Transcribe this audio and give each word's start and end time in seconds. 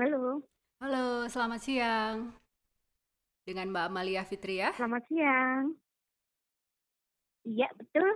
Halo. 0.00 0.40
Halo, 0.80 1.28
selamat 1.28 1.60
siang. 1.60 2.32
Dengan 3.44 3.68
Mbak 3.68 3.84
Amalia 3.92 4.24
Fitri 4.24 4.56
ya? 4.56 4.72
Selamat 4.72 5.04
siang. 5.12 5.76
Iya, 7.44 7.68
betul. 7.76 8.08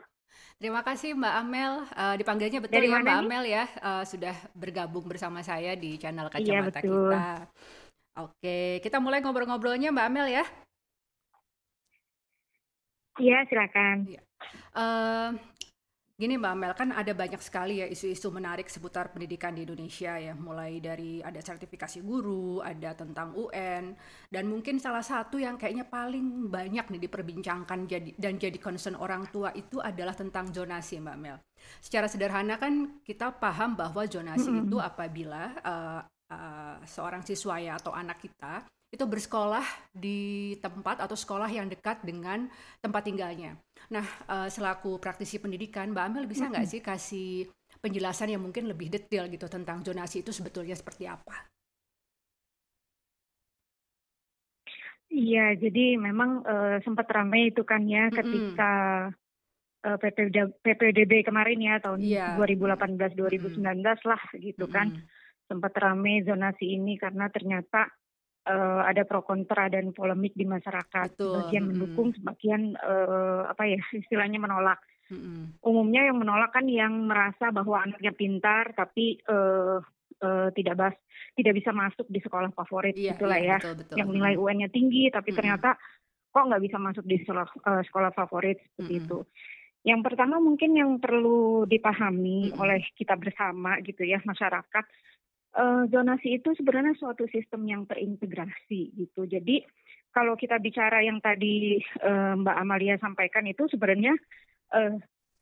Terima 0.57 0.81
kasih 0.81 1.12
Mbak 1.12 1.35
Amel, 1.45 1.85
uh, 1.93 2.17
dipanggilnya 2.17 2.65
betul 2.65 2.81
Dari 2.81 2.89
ya 2.89 3.05
Mbak 3.05 3.05
nih? 3.05 3.21
Amel 3.21 3.45
ya, 3.45 3.65
uh, 3.85 4.01
sudah 4.01 4.33
bergabung 4.57 5.05
bersama 5.05 5.45
saya 5.45 5.77
di 5.77 6.01
channel 6.01 6.33
Iya, 6.33 6.65
Kacamata 6.65 6.81
betul. 6.81 6.89
kita. 6.89 7.24
Oke, 8.16 8.58
kita 8.80 8.96
mulai 9.04 9.21
ngobrol-ngobrolnya 9.21 9.92
Mbak 9.92 10.08
Amel 10.08 10.28
ya. 10.40 10.44
Iya, 13.21 13.44
silakan. 13.44 14.08
Iya. 14.08 14.24
Eh, 14.72 15.28
gini 16.15 16.38
Mbak 16.38 16.52
Amel, 16.55 16.73
kan 16.78 16.88
ada 16.95 17.10
banyak 17.10 17.42
sekali 17.42 17.83
ya 17.83 17.91
isu-isu 17.91 18.30
menarik 18.30 18.70
seputar 18.70 19.10
pendidikan 19.10 19.51
di 19.51 19.66
Indonesia 19.66 20.15
ya, 20.15 20.30
mulai 20.38 20.79
dari 20.79 21.19
ada 21.19 21.42
sertifikasi 21.42 22.06
guru, 22.06 22.62
ada 22.62 22.95
tentang 22.95 23.34
UN, 23.34 23.98
dan 24.30 24.45
mungkin 24.47 24.79
salah 24.79 25.03
satu 25.03 25.42
yang 25.42 25.59
kayaknya 25.59 25.91
paling 25.91 26.47
banyak 26.47 26.87
nih 26.87 27.03
diperbincangkan 27.11 27.91
jadi 27.91 28.11
dan 28.15 28.39
jadi 28.39 28.59
concern 28.62 28.95
orang 28.95 29.27
tua 29.34 29.51
itu 29.59 29.83
adalah 29.83 30.15
tentang 30.15 30.55
zonasi 30.55 31.03
Mbak 31.03 31.16
Amel. 31.19 31.37
Secara 31.83 32.06
sederhana 32.06 32.62
kan 32.62 33.03
kita 33.03 33.34
paham 33.34 33.75
bahwa 33.75 34.06
zonasi 34.06 34.55
itu 34.55 34.78
Mm-mm. 34.78 34.91
apabila 34.91 35.51
eh, 35.51 36.01
eh, 36.31 36.77
seorang 36.87 37.27
siswa 37.27 37.59
ya 37.59 37.75
atau 37.75 37.91
anak 37.91 38.23
kita 38.23 38.62
itu 38.95 39.05
bersekolah 39.11 39.66
di 39.91 40.55
tempat 40.62 41.03
atau 41.03 41.19
sekolah 41.19 41.51
yang 41.51 41.66
dekat 41.66 42.07
dengan 42.07 42.47
tempat 42.79 43.03
tinggalnya. 43.03 43.59
Nah, 43.91 44.07
eh, 44.30 44.48
selaku 44.48 45.03
praktisi 45.03 45.43
pendidikan, 45.43 45.91
Mbak 45.91 46.05
Amel 46.07 46.25
bisa 46.30 46.47
nggak 46.47 46.62
Mm-mm. 46.62 46.73
sih 46.79 46.80
kasih 46.80 47.51
penjelasan 47.83 48.30
yang 48.30 48.43
mungkin 48.47 48.70
lebih 48.70 48.87
detail 48.95 49.27
gitu 49.27 49.51
tentang 49.51 49.83
zonasi 49.83 50.23
itu 50.23 50.30
sebetulnya 50.30 50.79
seperti 50.79 51.11
apa? 51.11 51.51
Iya, 55.11 55.59
jadi 55.59 55.98
memang 55.98 56.47
eh, 56.47 56.77
sempat 56.87 57.06
ramai 57.11 57.50
itu 57.50 57.67
kan 57.67 57.83
ya 57.87 58.11
Mm-mm. 58.15 58.19
ketika 58.19 58.72
eh, 59.87 59.98
PPD 59.98 60.37
PPDB 60.62 61.12
kemarin 61.27 61.59
ya 61.59 61.75
tahun 61.83 61.98
Iya. 61.98 62.39
2018-2019 62.39 63.59
Mm-mm. 63.59 64.06
lah 64.06 64.22
gitu 64.39 64.70
kan. 64.70 64.95
Mm-mm. 64.95 65.06
Sempat 65.50 65.77
ramai 65.77 66.25
zonasi 66.25 66.78
ini 66.78 66.97
karena 66.97 67.28
ternyata 67.28 67.91
eh, 68.45 68.81
ada 68.84 69.03
pro 69.09 69.25
kontra 69.25 69.67
dan 69.73 69.91
polemik 69.97 70.37
di 70.37 70.45
masyarakat. 70.45 71.17
Betul. 71.17 71.33
Sebagian 71.33 71.64
mendukung, 71.69 72.12
sebagian 72.17 72.77
eh, 72.77 73.42
apa 73.48 73.62
ya 73.64 73.81
istilahnya 74.03 74.41
menolak. 74.41 74.81
Mm-mm. 75.12 75.61
umumnya 75.61 76.09
yang 76.09 76.17
menolak 76.17 76.48
kan 76.48 76.65
yang 76.65 77.05
merasa 77.05 77.53
bahwa 77.53 77.77
anaknya 77.84 78.09
pintar 78.17 78.72
tapi 78.72 79.20
eh, 79.20 79.77
eh, 80.25 80.48
tidak 80.56 80.75
bas 80.81 80.97
tidak 81.37 81.61
bisa 81.61 81.77
masuk 81.77 82.09
di 82.09 82.25
sekolah 82.25 82.48
favorit 82.56 82.97
Iya, 82.97 83.12
gitulah 83.12 83.37
iya, 83.37 83.48
ya 83.53 83.56
betul, 83.61 83.75
betul. 83.84 83.97
yang 84.00 84.09
nilai. 84.09 84.34
UN-nya 84.41 84.69
tinggi 84.72 85.12
tapi 85.12 85.28
Mm-mm. 85.28 85.39
ternyata 85.45 85.77
kok 86.33 86.45
nggak 86.48 86.65
bisa 86.65 86.77
masuk 86.81 87.05
di 87.05 87.20
sekolah 87.20 87.47
eh, 87.53 87.83
sekolah 87.84 88.11
favorit 88.17 88.56
seperti 88.65 88.95
Mm-mm. 88.97 89.05
itu 89.05 89.19
yang 89.84 90.00
pertama 90.00 90.41
mungkin 90.41 90.72
yang 90.72 90.97
perlu 90.97 91.69
dipahami 91.69 92.48
Mm-mm. 92.48 92.62
oleh 92.65 92.81
kita 92.97 93.12
bersama 93.20 93.77
gitu 93.84 94.09
ya 94.09 94.25
masyarakat 94.25 94.84
eh, 95.55 95.83
zonasi 95.88 96.42
itu 96.42 96.52
sebenarnya 96.58 96.98
suatu 96.98 97.24
sistem 97.30 97.64
yang 97.66 97.83
terintegrasi 97.86 98.94
gitu 98.98 99.24
jadi 99.27 99.64
kalau 100.14 100.38
kita 100.38 100.62
bicara 100.62 101.02
yang 101.02 101.19
tadi 101.19 101.83
eh, 101.83 102.33
Mbak 102.38 102.56
Amalia 102.56 102.94
sampaikan 103.02 103.42
itu 103.50 103.66
sebenarnya 103.66 104.14
eh, 104.70 104.94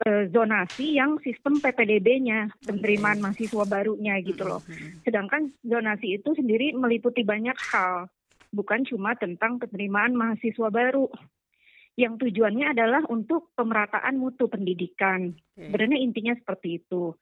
eh, 0.09 0.25
zonasi 0.33 0.97
yang 0.97 1.21
sistem 1.21 1.61
PPDB-nya 1.61 2.49
penerimaan 2.65 3.21
mahasiswa 3.21 3.69
barunya 3.69 4.17
gitu 4.25 4.49
loh. 4.49 4.65
Mm-mm. 4.65 5.05
Sedangkan 5.05 5.53
zonasi 5.61 6.17
itu 6.17 6.33
sendiri 6.33 6.73
meliputi 6.73 7.21
banyak 7.21 7.55
hal, 7.71 8.09
bukan 8.49 8.89
cuma 8.89 9.13
tentang 9.15 9.61
penerimaan 9.61 10.17
mahasiswa 10.17 10.73
baru. 10.73 11.07
Yang 11.93 12.25
tujuannya 12.25 12.73
adalah 12.73 13.05
untuk 13.13 13.53
pemerataan 13.53 14.17
mutu 14.17 14.49
pendidikan. 14.49 15.37
Sebenarnya 15.53 16.01
intinya 16.01 16.33
seperti 16.33 16.81
itu. 16.81 17.13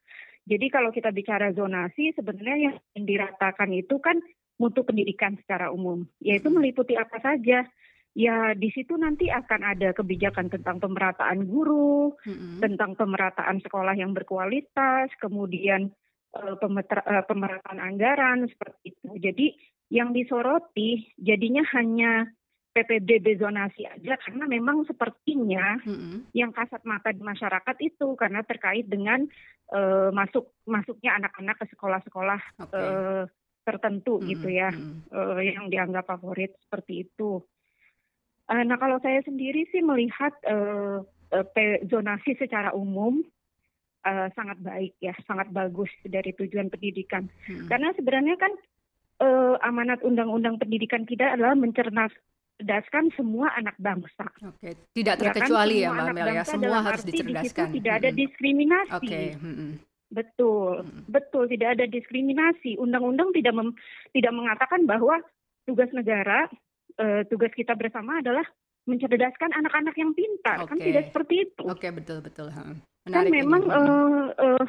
Jadi 0.50 0.66
kalau 0.66 0.90
kita 0.90 1.14
bicara 1.14 1.54
zonasi, 1.54 2.10
sebenarnya 2.18 2.74
yang 2.98 3.04
diratakan 3.06 3.70
itu 3.70 4.02
kan 4.02 4.18
mutu 4.58 4.82
pendidikan 4.82 5.38
secara 5.38 5.70
umum, 5.70 6.02
yaitu 6.18 6.50
Mm-mm. 6.50 6.58
meliputi 6.58 6.98
apa 6.98 7.22
saja. 7.22 7.62
Ya 8.10 8.58
di 8.58 8.74
situ 8.74 8.98
nanti 8.98 9.30
akan 9.30 9.62
ada 9.62 9.94
kebijakan 9.94 10.50
tentang 10.50 10.82
pemerataan 10.82 11.46
guru, 11.46 12.18
Mm-mm. 12.26 12.58
tentang 12.58 12.98
pemerataan 12.98 13.62
sekolah 13.62 13.94
yang 13.94 14.10
berkualitas, 14.10 15.14
kemudian 15.22 15.94
eh, 16.34 16.56
pemeter- 16.58 17.06
eh, 17.06 17.24
pemerataan 17.30 17.78
anggaran 17.78 18.50
seperti 18.50 18.98
itu. 18.98 19.10
Jadi 19.22 19.46
yang 19.94 20.10
disoroti 20.10 21.14
jadinya 21.22 21.62
hanya 21.78 22.26
PPDB 22.70 23.34
zonasi 23.42 23.82
aja 23.82 24.14
karena 24.22 24.46
memang 24.46 24.86
sepertinya 24.86 25.82
Mm-mm. 25.82 26.30
yang 26.30 26.54
kasat 26.54 26.86
mata 26.86 27.10
di 27.10 27.18
masyarakat 27.18 27.76
itu 27.82 28.14
karena 28.14 28.46
terkait 28.46 28.86
dengan 28.86 29.26
eh, 29.74 30.10
masuk 30.14 30.54
masuknya 30.70 31.18
anak-anak 31.18 31.58
ke 31.58 31.66
sekolah-sekolah 31.74 32.40
Oke. 32.62 32.78
eh, 32.78 33.22
tertentu 33.66 34.22
gitu 34.22 34.46
Mm-mm. 34.46 34.62
ya 34.62 34.70
Mm-mm. 34.70 35.02
eh, 35.10 35.40
yang 35.50 35.66
dianggap 35.66 36.06
favorit 36.06 36.54
seperti 36.62 37.10
itu. 37.10 37.42
Eh, 38.50 38.62
nah 38.62 38.78
kalau 38.78 39.02
saya 39.02 39.18
sendiri 39.26 39.66
sih 39.70 39.82
melihat 39.82 40.34
pe- 41.54 41.82
zonasi 41.90 42.38
secara 42.38 42.70
umum 42.70 43.22
eh, 44.06 44.28
sangat 44.38 44.62
baik 44.62 44.94
ya, 45.02 45.14
sangat 45.26 45.50
bagus 45.50 45.90
dari 46.06 46.30
tujuan 46.38 46.70
pendidikan. 46.70 47.26
Mm-mm. 47.50 47.66
Karena 47.66 47.90
sebenarnya 47.98 48.38
kan 48.38 48.52
eh, 49.26 49.54
amanat 49.66 50.06
undang-undang 50.06 50.56
pendidikan 50.62 51.02
kita 51.02 51.34
adalah 51.34 51.58
mencerdaskan 52.60 53.04
semua 53.16 53.48
anak 53.56 53.72
bangsa. 53.80 54.24
Oke, 54.44 54.76
tidak 54.92 55.16
Ya 55.16 55.20
kan 55.20 55.24
terkecuali 55.32 55.76
ya 55.80 55.88
semua 55.88 55.96
Mbak 55.96 56.04
anak 56.04 56.12
Amel 56.12 56.28
ya, 56.28 56.44
semua 56.44 56.64
dalam 56.68 56.82
harus 56.84 57.00
arti 57.00 57.08
di 57.08 57.16
situ 57.16 57.24
dicerdaskan. 57.24 57.68
tidak 57.72 57.94
ada 57.96 58.08
diskriminasi. 58.12 58.92
Oke. 58.92 59.20
Mm-mm. 59.40 59.70
Betul, 60.10 60.72
Mm-mm. 60.84 61.02
betul 61.08 61.42
tidak 61.48 61.68
ada 61.78 61.84
diskriminasi. 61.88 62.70
Undang-undang 62.76 63.28
tidak 63.32 63.54
mem- 63.56 63.76
tidak 64.12 64.32
mengatakan 64.36 64.80
bahwa 64.84 65.16
tugas 65.64 65.88
negara, 65.96 66.50
eh, 67.00 67.22
tugas 67.32 67.52
kita 67.56 67.72
bersama 67.72 68.20
adalah 68.20 68.44
mencerdaskan 68.84 69.56
anak-anak 69.56 69.96
yang 69.96 70.12
pintar. 70.12 70.68
Kan 70.68 70.76
Oke. 70.76 70.84
tidak 70.84 71.08
seperti 71.08 71.34
itu. 71.48 71.62
Oke, 71.64 71.88
betul 71.94 72.20
betul. 72.20 72.52
Ha. 72.52 72.60
Kan 72.60 72.76
Menarik 73.08 73.32
ini. 73.32 73.38
memang 73.40 73.62
eh, 73.64 74.26
eh, 74.36 74.66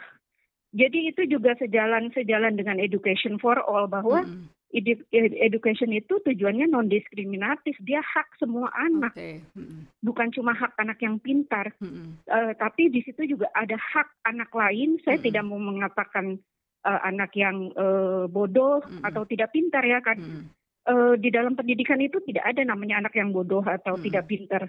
jadi 0.71 0.99
itu 1.11 1.21
juga 1.27 1.51
sejalan 1.59 2.07
sejalan 2.15 2.55
dengan 2.55 2.79
education 2.79 3.35
for 3.35 3.59
all 3.59 3.91
bahwa 3.91 4.23
Mm-mm. 4.23 4.47
Edu- 4.71 5.07
education 5.37 5.91
itu 5.91 6.19
tujuannya 6.23 6.71
non 6.71 6.87
diskriminatif. 6.87 7.77
Dia 7.83 8.01
hak 8.01 8.39
semua 8.39 8.71
anak, 8.73 9.13
Oke. 9.13 9.43
Mm-mm. 9.55 9.87
bukan 10.01 10.31
cuma 10.31 10.55
hak 10.55 10.73
anak 10.79 10.97
yang 11.03 11.19
pintar. 11.19 11.75
Mm-mm. 11.83 12.23
Eh, 12.25 12.53
tapi 12.57 12.89
di 12.89 13.03
situ 13.03 13.37
juga 13.37 13.51
ada 13.53 13.75
hak 13.75 14.25
anak 14.27 14.49
lain. 14.51 14.97
Saya 15.03 15.19
Mm-mm. 15.19 15.27
tidak 15.29 15.43
mau 15.45 15.59
mengatakan 15.61 16.39
eh, 16.87 17.01
anak 17.05 17.31
yang 17.35 17.69
eh, 17.75 18.25
bodoh 18.31 18.81
Mm-mm. 18.83 19.03
atau 19.05 19.23
tidak 19.27 19.53
pintar 19.53 19.83
ya 19.85 19.99
kan. 19.99 20.17
Mm-mm. 20.17 20.43
Eh, 20.81 21.13
di 21.21 21.29
dalam 21.29 21.53
pendidikan 21.53 22.01
itu 22.01 22.17
tidak 22.25 22.41
ada 22.47 22.65
namanya 22.65 23.05
anak 23.05 23.13
yang 23.13 23.29
bodoh 23.29 23.61
atau 23.61 23.95
Mm-mm. 23.95 24.05
tidak 24.09 24.25
pintar. 24.25 24.63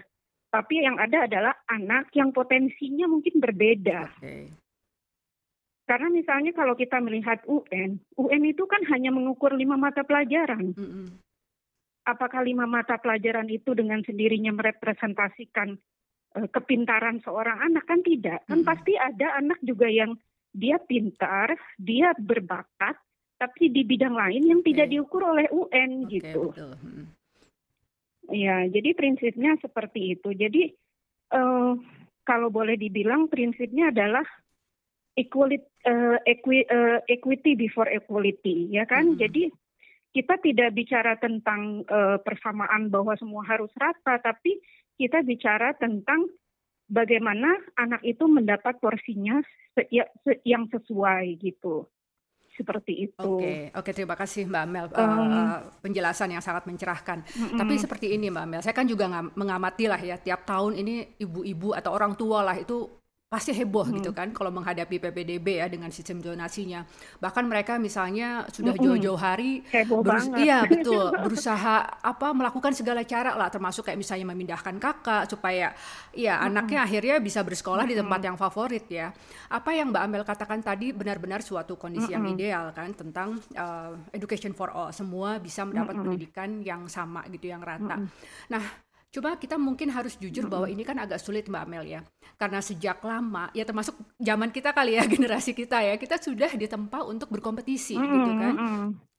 Tapi 0.53 0.85
yang 0.85 1.01
ada 1.01 1.25
adalah 1.25 1.65
anak 1.65 2.13
yang 2.13 2.29
potensinya 2.29 3.09
mungkin 3.09 3.41
berbeda. 3.41 4.21
Oke. 4.21 4.53
Karena 5.83 6.07
misalnya 6.07 6.55
kalau 6.55 6.79
kita 6.79 7.03
melihat 7.03 7.43
UN, 7.43 7.99
UN 8.15 8.43
itu 8.47 8.63
kan 8.63 8.87
hanya 8.87 9.11
mengukur 9.11 9.51
lima 9.51 9.75
mata 9.75 10.07
pelajaran. 10.07 10.71
Mm-mm. 10.71 11.19
Apakah 12.07 12.43
lima 12.43 12.63
mata 12.63 12.95
pelajaran 12.99 13.47
itu 13.51 13.75
dengan 13.75 13.99
sendirinya 14.03 14.55
merepresentasikan 14.55 15.75
eh, 16.39 16.47
kepintaran 16.47 17.19
seorang 17.19 17.59
anak 17.59 17.83
kan 17.83 17.99
tidak. 17.99 18.47
Kan 18.47 18.63
Mm-mm. 18.63 18.69
pasti 18.71 18.95
ada 18.95 19.35
anak 19.35 19.59
juga 19.59 19.91
yang 19.91 20.15
dia 20.55 20.79
pintar, 20.79 21.51
dia 21.75 22.15
berbakat, 22.15 22.95
tapi 23.35 23.67
di 23.67 23.83
bidang 23.83 24.15
lain 24.15 24.43
yang 24.47 24.61
tidak 24.63 24.87
Oke. 24.87 24.93
diukur 24.95 25.21
oleh 25.35 25.47
UN 25.51 26.07
Oke, 26.07 26.11
gitu. 26.15 26.41
betul. 26.55 26.71
Mm-mm. 26.79 27.05
Ya, 28.31 28.63
jadi 28.71 28.95
prinsipnya 28.95 29.59
seperti 29.59 30.15
itu. 30.15 30.31
Jadi 30.31 30.71
eh, 31.35 31.71
kalau 32.23 32.47
boleh 32.47 32.79
dibilang 32.79 33.27
prinsipnya 33.27 33.91
adalah 33.91 34.23
equality, 35.13 35.65
eh, 35.85 36.17
equi- 36.25 36.65
eh, 36.65 36.99
equity 37.07 37.53
before 37.53 37.89
equality, 37.89 38.69
ya 38.73 38.85
kan? 38.85 39.13
Mm-mm. 39.13 39.21
Jadi 39.21 39.49
kita 40.13 40.37
tidak 40.41 40.69
bicara 40.73 41.17
tentang 41.17 41.85
eh, 41.85 42.17
persamaan 42.21 42.89
bahwa 42.89 43.17
semua 43.17 43.41
harus 43.45 43.69
rata, 43.77 44.21
tapi 44.21 44.57
kita 44.97 45.25
bicara 45.25 45.73
tentang 45.73 46.29
bagaimana 46.85 47.49
anak 47.73 48.05
itu 48.05 48.25
mendapat 48.29 48.77
porsinya 48.77 49.41
se- 49.73 49.89
ya- 49.89 50.09
se- 50.21 50.41
yang 50.45 50.69
sesuai 50.69 51.41
gitu. 51.41 51.89
Seperti 52.53 53.09
itu. 53.09 53.17
Oke, 53.17 53.73
oke 53.73 53.89
terima 53.89 54.13
kasih 54.13 54.45
Mbak 54.45 54.65
Mel 54.69 54.85
eh, 54.85 55.01
Em, 55.01 55.73
penjelasan 55.81 56.37
yang 56.37 56.43
sangat 56.45 56.69
mencerahkan. 56.69 57.25
mm-mm. 57.25 57.57
Tapi 57.57 57.73
seperti 57.81 58.13
ini 58.13 58.29
Mbak 58.29 58.45
Mel, 58.45 58.61
saya 58.61 58.77
kan 58.77 58.85
juga 58.85 59.09
ngam- 59.09 59.33
mengamati 59.33 59.89
lah 59.89 59.97
ya 59.97 60.21
tiap 60.21 60.45
tahun 60.45 60.77
ini 60.77 61.17
ibu-ibu 61.17 61.73
atau 61.73 61.89
orang 61.89 62.13
tua 62.13 62.45
lah 62.45 62.53
itu 62.53 63.01
pasti 63.33 63.49
heboh 63.49 63.89
hmm. 63.89 63.97
gitu 63.97 64.13
kan 64.13 64.29
kalau 64.29 64.53
menghadapi 64.53 65.01
PPDB 65.01 65.57
ya 65.57 65.65
dengan 65.65 65.89
sistem 65.89 66.21
zonasinya. 66.21 66.85
Bahkan 67.17 67.49
mereka 67.49 67.81
misalnya 67.81 68.45
sudah 68.53 68.77
jauh-jauh 68.77 69.17
hari 69.17 69.65
heboh 69.73 70.05
berus 70.05 70.29
banget. 70.29 70.45
iya 70.45 70.61
betul 70.69 71.09
berusaha 71.25 71.97
apa 71.97 72.27
melakukan 72.29 72.77
segala 72.77 73.01
cara 73.01 73.33
lah 73.33 73.49
termasuk 73.49 73.89
kayak 73.89 73.97
misalnya 73.97 74.29
memindahkan 74.29 74.77
kakak 74.77 75.25
supaya 75.33 75.73
ya 76.13 76.37
hmm. 76.37 76.47
anaknya 76.53 76.79
akhirnya 76.85 77.17
bisa 77.17 77.41
bersekolah 77.41 77.89
hmm. 77.89 77.91
di 77.91 77.95
tempat 77.97 78.21
yang 78.21 78.37
favorit 78.37 78.85
ya. 78.85 79.09
Apa 79.49 79.73
yang 79.73 79.89
Mbak 79.89 80.03
Amel 80.05 80.23
katakan 80.29 80.61
tadi 80.61 80.93
benar-benar 80.93 81.41
suatu 81.41 81.73
kondisi 81.73 82.13
hmm. 82.13 82.15
yang 82.21 82.25
ideal 82.29 82.63
kan 82.69 82.93
tentang 82.93 83.41
uh, 83.57 83.97
education 84.13 84.53
for 84.53 84.69
all 84.69 84.93
semua 84.93 85.41
bisa 85.41 85.65
mendapat 85.65 85.97
hmm. 85.97 86.03
pendidikan 86.05 86.49
yang 86.61 86.85
sama 86.85 87.25
gitu 87.33 87.49
yang 87.49 87.65
rata. 87.65 87.97
Hmm. 87.97 88.13
Nah 88.53 88.82
Coba 89.13 89.37
kita 89.37 89.61
mungkin 89.61 89.93
harus 89.93 90.17
jujur 90.17 90.49
bahwa 90.49 90.65
ini 90.65 90.81
kan 90.81 90.97
agak 90.97 91.21
sulit 91.21 91.45
Mbak 91.45 91.63
Amel 91.69 91.85
ya. 91.85 92.01
Karena 92.33 92.65
sejak 92.65 92.97
lama, 93.05 93.53
ya 93.53 93.61
termasuk 93.61 93.93
zaman 94.17 94.49
kita 94.49 94.73
kali 94.73 94.97
ya, 94.97 95.05
generasi 95.13 95.53
kita 95.53 95.85
ya, 95.85 96.01
kita 96.01 96.17
sudah 96.17 96.49
ditempa 96.49 97.05
untuk 97.05 97.29
berkompetisi 97.29 97.93
mm 97.93 98.09
gitu 98.09 98.31
kan. 98.33 98.55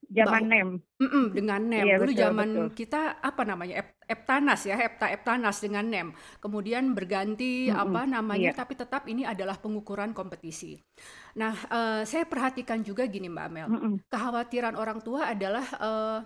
Zaman 0.05 0.29
bah 0.37 0.43
NEM. 0.43 0.69
Mm 0.99 1.09
-mm, 1.09 1.25
dengan 1.31 1.61
NEM. 1.65 1.85
Iya, 1.87 1.95
Dulu 1.97 2.11
betul, 2.11 2.21
zaman 2.27 2.49
betul. 2.51 2.67
kita 2.75 3.01
apa 3.23 3.41
namanya? 3.47 3.73
Ep, 3.81 3.89
Eptanas 4.05 4.61
ya, 4.67 4.75
Epta 4.77 5.07
Eptanas 5.09 5.57
dengan 5.63 5.85
NEM. 5.87 6.07
Kemudian 6.43 6.91
berganti 6.91 7.71
mm 7.71 7.79
apa 7.79 8.01
namanya, 8.03 8.51
iya. 8.51 8.59
tapi 8.59 8.75
tetap 8.75 9.07
ini 9.07 9.23
adalah 9.23 9.55
pengukuran 9.57 10.11
kompetisi. 10.11 10.75
Nah, 11.39 11.55
uh, 11.71 12.03
saya 12.03 12.27
perhatikan 12.27 12.83
juga 12.83 13.07
gini 13.07 13.31
Mbak 13.31 13.45
Amel. 13.47 13.67
Mm 13.71 13.79
-hmm. 13.79 13.93
Kekhawatiran 14.11 14.75
orang 14.75 14.99
tua 14.99 15.31
adalah 15.31 15.65
uh, 15.79 16.19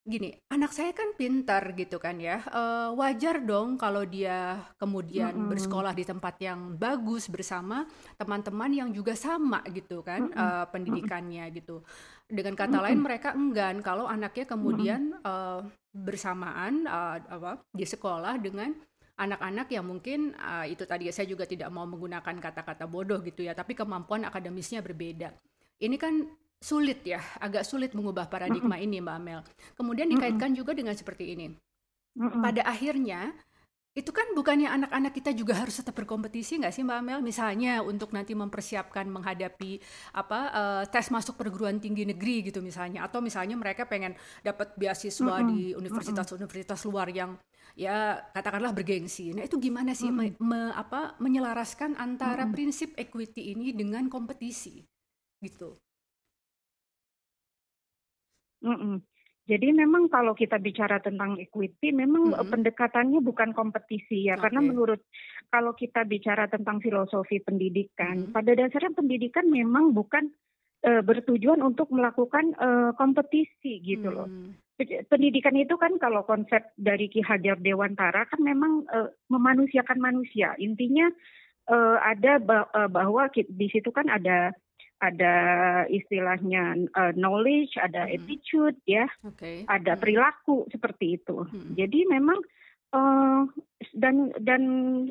Gini, 0.00 0.32
anak 0.48 0.72
saya 0.72 0.96
kan 0.96 1.12
pintar 1.12 1.76
gitu 1.76 2.00
kan 2.00 2.16
ya, 2.16 2.40
uh, 2.48 2.88
wajar 2.96 3.36
dong 3.44 3.76
kalau 3.76 4.00
dia 4.08 4.56
kemudian 4.80 5.28
-hmm. 5.36 5.48
bersekolah 5.52 5.92
di 5.92 6.08
tempat 6.08 6.40
yang 6.40 6.72
bagus 6.80 7.28
bersama 7.28 7.84
teman-teman 8.16 8.72
yang 8.72 8.88
juga 8.96 9.12
sama 9.12 9.60
gitu 9.68 10.00
kan, 10.00 10.32
-hmm. 10.32 10.40
uh, 10.40 10.64
pendidikannya 10.72 11.52
gitu. 11.52 11.84
Dengan 12.24 12.56
kata 12.56 12.80
-hmm. 12.80 12.84
lain 12.88 13.00
mereka 13.04 13.36
enggan 13.36 13.84
kalau 13.84 14.08
anaknya 14.08 14.48
kemudian, 14.48 15.20
uh, 15.20 15.68
bersamaan, 15.92 16.88
uh, 16.88 17.20
apa, 17.20 17.60
di 17.68 17.84
sekolah 17.84 18.40
dengan 18.40 18.72
anak-anak 19.20 19.68
yang 19.68 19.84
mungkin, 19.84 20.32
uh, 20.40 20.64
itu 20.64 20.88
tadi 20.88 21.12
saya 21.12 21.28
juga 21.28 21.44
tidak 21.44 21.68
mau 21.68 21.84
menggunakan 21.84 22.40
kata-kata 22.40 22.88
bodoh 22.88 23.20
gitu 23.20 23.44
ya, 23.44 23.52
tapi 23.52 23.76
kemampuan 23.76 24.24
akademisnya 24.24 24.80
berbeda. 24.80 25.36
Ini 25.76 25.96
kan 26.00 26.24
sulit 26.60 27.00
ya, 27.02 27.24
agak 27.40 27.64
sulit 27.64 27.96
mengubah 27.96 28.28
paradigma 28.28 28.76
mm 28.76 28.80
-mm. 28.80 28.86
ini 28.86 28.96
Mbak 29.00 29.16
Amel. 29.16 29.40
Kemudian 29.74 30.08
dikaitkan 30.12 30.52
mm 30.52 30.54
-mm. 30.54 30.60
juga 30.60 30.72
dengan 30.76 30.94
seperti 30.94 31.24
ini. 31.32 31.46
Mm 31.50 32.28
-mm. 32.28 32.40
Pada 32.44 32.62
akhirnya 32.68 33.32
itu 33.90 34.14
kan 34.14 34.22
bukannya 34.38 34.70
anak-anak 34.70 35.12
kita 35.18 35.34
juga 35.34 35.58
harus 35.58 35.82
tetap 35.82 35.98
berkompetisi 35.98 36.62
nggak 36.62 36.70
sih 36.70 36.86
Mbak 36.86 36.98
Amel? 37.00 37.20
Misalnya 37.26 37.82
untuk 37.82 38.14
nanti 38.14 38.38
mempersiapkan 38.38 39.08
menghadapi 39.10 39.82
apa 40.14 40.40
uh, 40.54 40.84
tes 40.86 41.10
masuk 41.10 41.34
perguruan 41.34 41.82
tinggi 41.82 42.06
negeri 42.06 42.52
gitu 42.52 42.62
misalnya, 42.62 43.02
atau 43.08 43.18
misalnya 43.18 43.58
mereka 43.58 43.88
pengen 43.90 44.14
dapat 44.44 44.76
beasiswa 44.78 45.40
mm 45.40 45.42
-mm. 45.42 45.50
di 45.50 45.60
universitas-universitas 45.74 46.80
luar 46.86 47.10
yang 47.10 47.34
ya 47.74 48.20
katakanlah 48.30 48.70
bergengsi. 48.70 49.34
Nah 49.34 49.48
itu 49.48 49.58
gimana 49.58 49.90
sih 49.96 50.12
mm 50.12 50.38
-mm. 50.38 50.38
me, 50.38 50.54
me, 50.54 50.60
apa 50.76 51.18
menyelaraskan 51.18 51.98
antara 51.98 52.46
mm 52.46 52.48
-mm. 52.52 52.54
prinsip 52.54 52.90
equity 52.94 53.58
ini 53.58 53.74
dengan 53.74 54.06
kompetisi 54.06 54.86
gitu? 55.42 55.74
Mm-mm. 58.64 59.00
Jadi 59.50 59.74
memang 59.74 60.06
kalau 60.06 60.30
kita 60.36 60.62
bicara 60.62 61.02
tentang 61.02 61.34
equity, 61.42 61.90
memang 61.90 62.30
mm-hmm. 62.30 62.50
pendekatannya 62.54 63.18
bukan 63.18 63.50
kompetisi 63.50 64.30
ya, 64.30 64.38
okay. 64.38 64.46
karena 64.46 64.60
menurut 64.62 65.02
kalau 65.50 65.74
kita 65.74 66.06
bicara 66.06 66.46
tentang 66.46 66.78
filosofi 66.78 67.42
pendidikan, 67.42 68.30
mm-hmm. 68.30 68.36
pada 68.36 68.52
dasarnya 68.54 68.94
pendidikan 68.94 69.50
memang 69.50 69.90
bukan 69.90 70.30
uh, 70.86 71.02
bertujuan 71.02 71.66
untuk 71.66 71.90
melakukan 71.90 72.54
uh, 72.62 72.94
kompetisi 72.94 73.82
gitu 73.82 74.14
loh. 74.14 74.30
Mm. 74.30 74.54
Pendidikan 75.12 75.52
itu 75.60 75.76
kan 75.76 75.98
kalau 76.00 76.24
konsep 76.24 76.72
dari 76.78 77.12
Ki 77.12 77.20
Hajar 77.20 77.60
Dewantara 77.60 78.24
kan 78.30 78.40
memang 78.40 78.88
uh, 78.88 79.12
memanusiakan 79.28 80.00
manusia. 80.00 80.56
Intinya 80.56 81.10
uh, 81.68 82.00
ada 82.00 82.40
bahwa 82.88 83.28
di 83.34 83.66
situ 83.68 83.92
kan 83.92 84.08
ada 84.08 84.56
ada 85.00 85.34
istilahnya 85.88 86.76
uh, 86.92 87.12
knowledge, 87.16 87.74
ada 87.80 88.04
hmm. 88.04 88.14
attitude 88.20 88.76
ya, 88.84 89.08
okay. 89.24 89.64
ada 89.66 89.96
hmm. 89.96 90.00
perilaku 90.00 90.68
seperti 90.68 91.16
itu. 91.16 91.48
Hmm. 91.48 91.72
Jadi 91.72 92.04
memang 92.04 92.38
uh, 92.92 93.48
dan 93.96 94.36
dan 94.38 94.62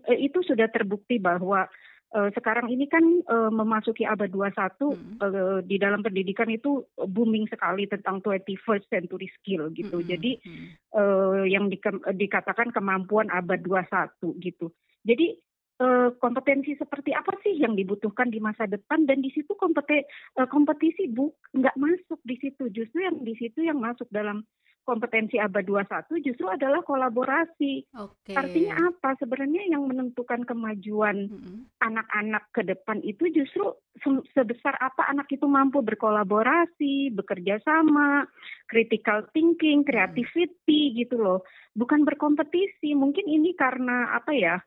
uh, 0.05 0.17
itu 0.17 0.45
sudah 0.45 0.69
terbukti 0.69 1.17
bahwa 1.17 1.65
uh, 2.13 2.29
sekarang 2.37 2.69
ini 2.69 2.85
kan 2.85 3.01
uh, 3.25 3.49
memasuki 3.49 4.05
abad 4.05 4.29
21 4.29 4.53
hmm. 4.53 5.17
uh, 5.25 5.59
di 5.65 5.81
dalam 5.81 6.05
pendidikan 6.05 6.49
itu 6.53 6.85
booming 6.93 7.49
sekali 7.49 7.89
tentang 7.89 8.21
21st 8.21 8.85
century 8.93 9.29
skill 9.41 9.73
gitu. 9.73 9.99
Hmm. 9.99 10.07
Jadi 10.07 10.31
hmm. 10.45 10.67
Uh, 10.89 11.45
yang 11.45 11.69
di, 11.69 11.77
dikatakan 12.17 12.73
kemampuan 12.73 13.29
abad 13.29 13.61
21 13.61 14.41
gitu. 14.41 14.73
Jadi 15.05 15.37
kompetensi 16.19 16.75
seperti 16.75 17.15
apa 17.15 17.39
sih 17.39 17.55
yang 17.55 17.71
dibutuhkan 17.71 18.27
di 18.27 18.43
masa 18.43 18.67
depan 18.67 19.07
dan 19.07 19.23
di 19.23 19.31
situ 19.31 19.55
kompeti, 19.55 20.03
uh, 20.35 20.47
kompetisi 20.51 21.07
bu 21.07 21.31
nggak 21.55 21.79
masuk 21.79 22.19
di 22.27 22.35
situ 22.35 22.67
justru 22.67 23.07
yang 23.07 23.23
di 23.23 23.31
situ 23.39 23.63
yang 23.63 23.79
masuk 23.79 24.11
dalam 24.11 24.43
kompetensi 24.89 25.37
abad 25.37 25.61
21 25.61 26.25
justru 26.25 26.49
adalah 26.49 26.81
kolaborasi. 26.81 27.85
Okay. 27.93 28.33
Artinya 28.33 28.89
apa? 28.89 29.13
Sebenarnya 29.21 29.69
yang 29.69 29.85
menentukan 29.85 30.49
kemajuan 30.49 31.29
anak-anak 31.77 32.43
mm 32.43 32.49
-hmm. 32.49 32.57
ke 32.57 32.61
depan 32.65 32.97
itu 33.05 33.29
justru 33.29 33.77
sebesar 34.33 34.73
apa 34.81 35.05
anak 35.05 35.29
itu 35.29 35.45
mampu 35.45 35.85
berkolaborasi, 35.85 37.13
bekerja 37.13 37.61
sama, 37.61 38.25
critical 38.65 39.29
thinking, 39.29 39.85
creativity 39.85 40.57
mm 40.57 40.89
-hmm. 40.89 40.99
gitu 41.05 41.15
loh. 41.21 41.39
Bukan 41.77 42.01
berkompetisi. 42.01 42.97
Mungkin 42.97 43.29
ini 43.29 43.53
karena 43.53 44.17
apa 44.17 44.33
ya? 44.33 44.57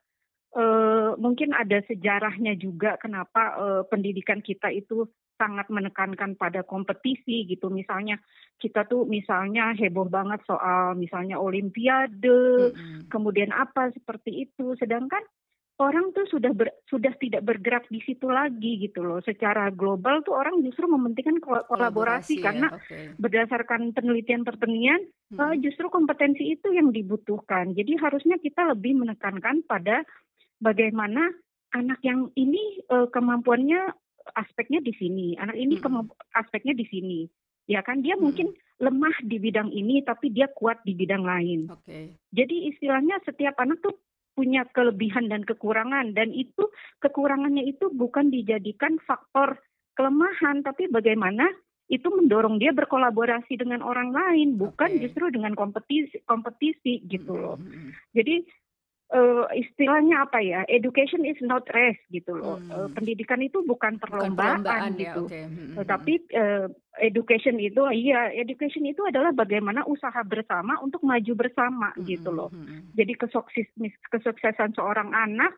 Uh, 0.57 1.17
mungkin 1.17 1.57
ada 1.57 1.81
sejarahnya 1.85 2.57
juga 2.57 2.97
kenapa 3.01 3.43
uh, 3.57 3.83
pendidikan 3.89 4.45
kita 4.45 4.69
itu 4.73 5.09
sangat 5.41 5.67
menekankan 5.73 6.39
pada 6.39 6.63
kompetisi 6.63 7.49
gitu. 7.49 7.67
Misalnya 7.73 8.21
kita 8.63 8.87
tuh 8.87 9.09
misalnya 9.09 9.75
heboh 9.75 10.07
banget 10.07 10.39
soal 10.47 10.95
misalnya 10.95 11.41
olimpiade, 11.43 12.71
mm-hmm. 12.71 13.11
kemudian 13.11 13.51
apa 13.51 13.91
seperti 13.91 14.47
itu. 14.47 14.79
Sedangkan 14.79 15.25
orang 15.83 16.15
tuh 16.15 16.31
sudah 16.31 16.55
ber, 16.55 16.71
sudah 16.87 17.11
tidak 17.19 17.43
bergerak 17.43 17.91
di 17.91 17.99
situ 18.07 18.31
lagi 18.31 18.79
gitu 18.79 19.03
loh. 19.03 19.19
Secara 19.25 19.75
global 19.75 20.23
tuh 20.23 20.39
orang 20.39 20.63
justru 20.63 20.87
mementingkan 20.87 21.43
kolaborasi, 21.43 21.67
kolaborasi 21.75 22.35
ya? 22.39 22.43
karena 22.47 22.69
okay. 22.71 23.05
berdasarkan 23.19 23.91
penelitian-penelitian 23.97 25.01
hmm. 25.35 25.39
uh, 25.43 25.55
justru 25.59 25.91
kompetensi 25.91 26.55
itu 26.55 26.71
yang 26.71 26.95
dibutuhkan. 26.95 27.75
Jadi 27.75 27.99
harusnya 27.99 28.39
kita 28.39 28.71
lebih 28.71 28.95
menekankan 29.03 29.67
pada 29.67 30.07
bagaimana 30.63 31.35
anak 31.75 31.99
yang 32.07 32.31
ini 32.39 32.81
uh, 32.89 33.11
kemampuannya 33.11 33.91
aspeknya 34.39 34.79
di 34.79 34.95
sini, 34.95 35.35
anak 35.35 35.59
ini 35.59 35.83
hmm. 35.83 36.15
aspeknya 36.39 36.79
di 36.79 36.87
sini. 36.87 37.21
Ya 37.67 37.83
kan 37.83 38.03
dia 38.03 38.15
hmm. 38.15 38.23
mungkin 38.23 38.49
lemah 38.83 39.15
di 39.23 39.39
bidang 39.39 39.71
ini 39.75 40.03
tapi 40.07 40.31
dia 40.31 40.47
kuat 40.51 40.83
di 40.87 40.95
bidang 40.95 41.23
lain. 41.27 41.71
Okay. 41.83 42.15
Jadi 42.35 42.75
istilahnya 42.75 43.19
setiap 43.27 43.59
anak 43.59 43.83
tuh 43.83 43.95
punya 44.33 44.65
kelebihan 44.73 45.29
dan 45.29 45.45
kekurangan 45.45 46.17
dan 46.17 46.33
itu 46.33 46.73
kekurangannya 47.05 47.69
itu 47.69 47.93
bukan 47.93 48.33
dijadikan 48.33 48.97
faktor 49.05 49.61
kelemahan 49.93 50.65
tapi 50.65 50.89
bagaimana 50.89 51.53
itu 51.93 52.09
mendorong 52.09 52.57
dia 52.57 52.73
berkolaborasi 52.73 53.61
dengan 53.61 53.85
orang 53.85 54.17
lain 54.17 54.57
bukan 54.57 54.97
okay. 54.97 55.01
justru 55.05 55.29
dengan 55.29 55.53
kompetisi 55.53 56.25
kompetisi 56.25 57.05
gitu 57.05 57.37
loh. 57.37 57.61
Hmm. 57.61 57.93
Jadi 58.17 58.49
uh, 59.13 59.45
istilahnya 59.53 60.27
apa 60.27 60.41
ya 60.41 60.61
education 60.67 61.23
is 61.29 61.39
not 61.45 61.63
race 61.71 62.01
gitu 62.09 62.33
loh 62.35 62.59
hmm. 62.59 62.73
uh, 62.73 62.89
pendidikan 62.91 63.39
itu 63.45 63.61
bukan 63.63 64.01
perlombaan, 64.01 64.65
bukan 64.65 64.65
perlombaan 64.65 64.93
ya, 64.97 65.01
gitu 65.01 65.23
ya, 65.29 65.29
okay. 65.29 65.45
hmm. 65.47 65.75
tetapi 65.79 66.15
uh, 66.35 66.67
education 66.99 67.57
itu 67.61 67.83
iya 67.93 68.33
education 68.33 68.85
itu 68.89 69.05
adalah 69.05 69.31
bagaimana 69.37 69.85
usaha 69.85 70.21
bersama 70.25 70.81
untuk 70.81 71.05
maju 71.05 71.33
bersama 71.37 71.93
hmm. 71.95 72.03
gitu 72.09 72.31
loh 72.33 72.49
hmm. 72.51 72.97
jadi 72.97 73.13
kesukses 73.21 73.69
kesuksesan 74.09 74.73
seorang 74.73 75.13
anak 75.13 75.53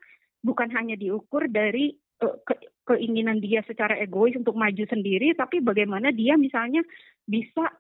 bukan 0.44 0.68
hanya 0.74 0.98
diukur 0.98 1.46
dari 1.48 1.94
uh, 2.20 2.36
ke, 2.42 2.54
keinginan 2.84 3.40
dia 3.40 3.64
secara 3.64 3.96
egois 4.02 4.36
untuk 4.36 4.58
maju 4.58 4.84
sendiri 4.90 5.32
tapi 5.38 5.62
bagaimana 5.64 6.12
dia 6.12 6.36
misalnya 6.36 6.84
bisa 7.24 7.72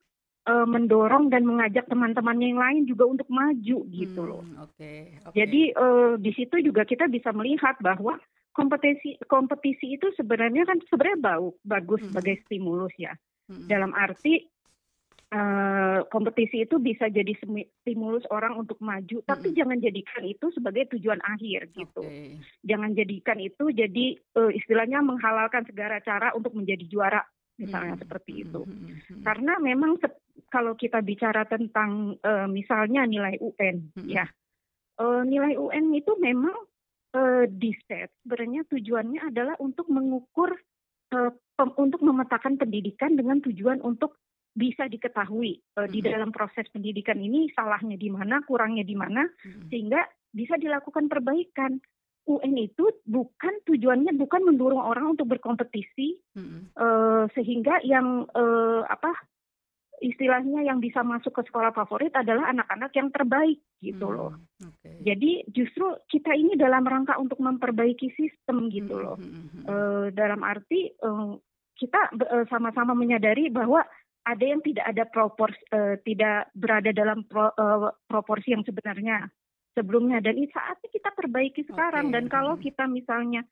uh, 0.48 0.66
mendorong 0.68 1.28
dan 1.32 1.44
mengajak 1.44 1.84
teman-temannya 1.88 2.46
yang 2.54 2.60
lain 2.60 2.82
juga 2.88 3.04
untuk 3.08 3.28
maju 3.28 3.78
gitu 3.88 4.20
hmm, 4.20 4.30
loh. 4.30 4.44
Okay, 4.70 5.18
okay. 5.24 5.34
Jadi 5.44 5.62
uh, 5.76 6.14
di 6.20 6.32
situ 6.32 6.56
juga 6.64 6.88
kita 6.88 7.08
bisa 7.08 7.32
melihat 7.32 7.76
bahwa 7.80 8.16
kompetisi 8.54 9.18
kompetisi 9.26 9.98
itu 9.98 10.14
sebenarnya 10.14 10.62
kan 10.64 10.78
sebenarnya 10.86 11.18
bau 11.20 11.48
bagus 11.66 12.00
hmm. 12.04 12.08
sebagai 12.12 12.34
stimulus 12.46 12.94
ya. 12.96 13.12
Hmm. 13.44 13.68
Dalam 13.68 13.92
arti 13.92 14.40
uh, 15.34 15.98
kompetisi 16.08 16.62
itu 16.64 16.78
bisa 16.78 17.10
jadi 17.10 17.32
stimulus 17.82 18.24
orang 18.30 18.54
untuk 18.58 18.78
maju, 18.78 19.20
tapi 19.26 19.50
mm-hmm. 19.50 19.58
jangan 19.58 19.78
jadikan 19.82 20.22
itu 20.24 20.46
sebagai 20.54 20.84
tujuan 20.96 21.20
akhir 21.22 21.74
gitu. 21.74 22.02
Okay. 22.02 22.38
Jangan 22.62 22.90
jadikan 22.94 23.38
itu 23.42 23.64
jadi 23.74 24.06
uh, 24.38 24.50
istilahnya 24.54 25.02
menghalalkan 25.02 25.66
segala 25.66 25.98
cara 26.00 26.32
untuk 26.32 26.54
menjadi 26.54 26.84
juara 26.86 27.22
misalnya 27.58 27.94
mm-hmm. 27.94 28.02
seperti 28.06 28.32
itu. 28.46 28.60
Mm-hmm. 28.62 29.22
Karena 29.22 29.52
memang 29.58 29.98
kalau 30.50 30.74
kita 30.74 31.00
bicara 31.00 31.46
tentang 31.46 32.18
uh, 32.22 32.46
misalnya 32.50 33.06
nilai 33.06 33.38
UN 33.38 33.90
mm-hmm. 33.94 34.10
ya. 34.10 34.26
Uh, 34.94 35.26
nilai 35.26 35.58
UN 35.58 35.90
itu 35.90 36.14
memang 36.22 36.54
uh, 37.18 37.44
di 37.50 37.74
set 37.86 38.14
sebenarnya 38.22 38.62
tujuannya 38.70 39.26
adalah 39.26 39.58
untuk 39.58 39.90
mengukur 39.90 40.54
uh, 41.14 41.30
untuk 41.78 42.02
memetakan 42.02 42.58
pendidikan 42.58 43.18
dengan 43.18 43.42
tujuan 43.42 43.82
untuk 43.82 44.18
bisa 44.54 44.86
diketahui 44.86 45.58
uh, 45.78 45.90
di 45.90 45.98
dalam 45.98 46.30
proses 46.30 46.70
pendidikan 46.70 47.18
ini 47.18 47.50
salahnya 47.50 47.98
di 47.98 48.06
mana, 48.06 48.38
kurangnya 48.46 48.86
di 48.86 48.94
mana, 48.94 49.26
sehingga 49.66 50.06
bisa 50.30 50.54
dilakukan 50.58 51.10
perbaikan. 51.10 51.78
UN 52.24 52.56
itu 52.56 52.88
bukan 53.04 53.60
tujuannya 53.68 54.16
bukan 54.16 54.48
mendorong 54.48 54.80
orang 54.80 55.12
untuk 55.12 55.28
berkompetisi 55.28 56.16
hmm. 56.32 56.72
uh, 56.72 57.28
sehingga 57.36 57.84
yang 57.84 58.24
uh, 58.32 58.80
apa 58.88 59.12
istilahnya 60.02 60.66
yang 60.66 60.82
bisa 60.82 61.04
masuk 61.06 61.30
ke 61.30 61.42
sekolah 61.46 61.70
favorit 61.70 62.10
adalah 62.16 62.50
anak-anak 62.50 62.90
yang 62.96 63.08
terbaik 63.14 63.58
gitu 63.78 64.10
loh. 64.10 64.34
Okay. 64.58 64.96
Jadi 65.06 65.46
justru 65.52 65.86
kita 66.10 66.34
ini 66.34 66.58
dalam 66.58 66.82
rangka 66.82 67.14
untuk 67.20 67.38
memperbaiki 67.38 68.10
sistem 68.16 68.72
gitu 68.72 68.98
loh. 68.98 69.16
Hmm. 69.20 69.62
Uh, 69.64 70.06
dalam 70.10 70.42
arti 70.42 70.90
uh, 71.04 71.38
kita 71.78 72.10
uh, 72.16 72.44
sama-sama 72.50 72.94
menyadari 72.96 73.50
bahwa 73.50 73.82
ada 74.24 74.44
yang 74.44 74.64
tidak 74.64 74.88
ada 74.88 75.04
proporsi 75.04 75.60
uh, 75.70 76.00
tidak 76.00 76.48
berada 76.56 76.90
dalam 76.96 77.28
pro, 77.28 77.52
uh, 77.52 77.92
proporsi 78.08 78.56
yang 78.56 78.64
sebenarnya 78.64 79.28
sebelumnya 79.76 80.22
dan 80.22 80.38
ini 80.38 80.48
saatnya 80.48 80.88
kita 80.88 81.10
perbaiki 81.12 81.66
sekarang 81.66 82.08
okay. 82.08 82.14
dan 82.14 82.24
kalau 82.30 82.54
kita 82.56 82.86
misalnya 82.88 83.44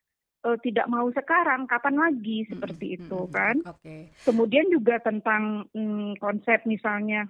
uh, 0.46 0.58
tidak 0.60 0.86
mau 0.90 1.08
sekarang 1.10 1.66
kapan 1.66 1.96
lagi? 1.98 2.46
Seperti 2.46 2.86
hmm, 2.92 2.96
itu 3.00 3.20
kan? 3.30 3.56
Okay. 3.78 4.10
kemudian 4.26 4.68
juga 4.70 4.98
tentang 5.02 5.66
um, 5.74 6.14
konsep 6.18 6.62
misalnya 6.68 7.26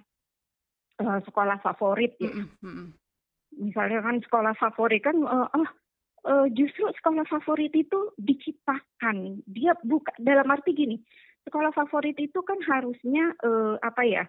uh, 1.01 1.19
sekolah 1.25 1.61
favorit 1.61 2.17
ya. 2.21 2.33
Hmm, 2.61 2.93
misalnya 3.53 4.01
kan 4.01 4.17
sekolah 4.21 4.53
favorit 4.57 5.01
kan 5.05 5.17
uh, 5.21 5.47
oh 5.49 5.69
uh, 6.25 6.45
justru 6.53 6.89
sekolah 6.89 7.25
favorit 7.29 7.73
itu 7.73 8.11
diciptakan. 8.17 9.41
Dia 9.45 9.77
buka 9.81 10.13
dalam 10.17 10.49
arti 10.49 10.73
gini 10.73 10.97
sekolah 11.43 11.71
favorit 11.75 12.15
itu 12.19 12.39
kan 12.43 12.59
harusnya 12.63 13.35
uh, 13.43 13.75
apa 13.83 14.03
ya? 14.07 14.23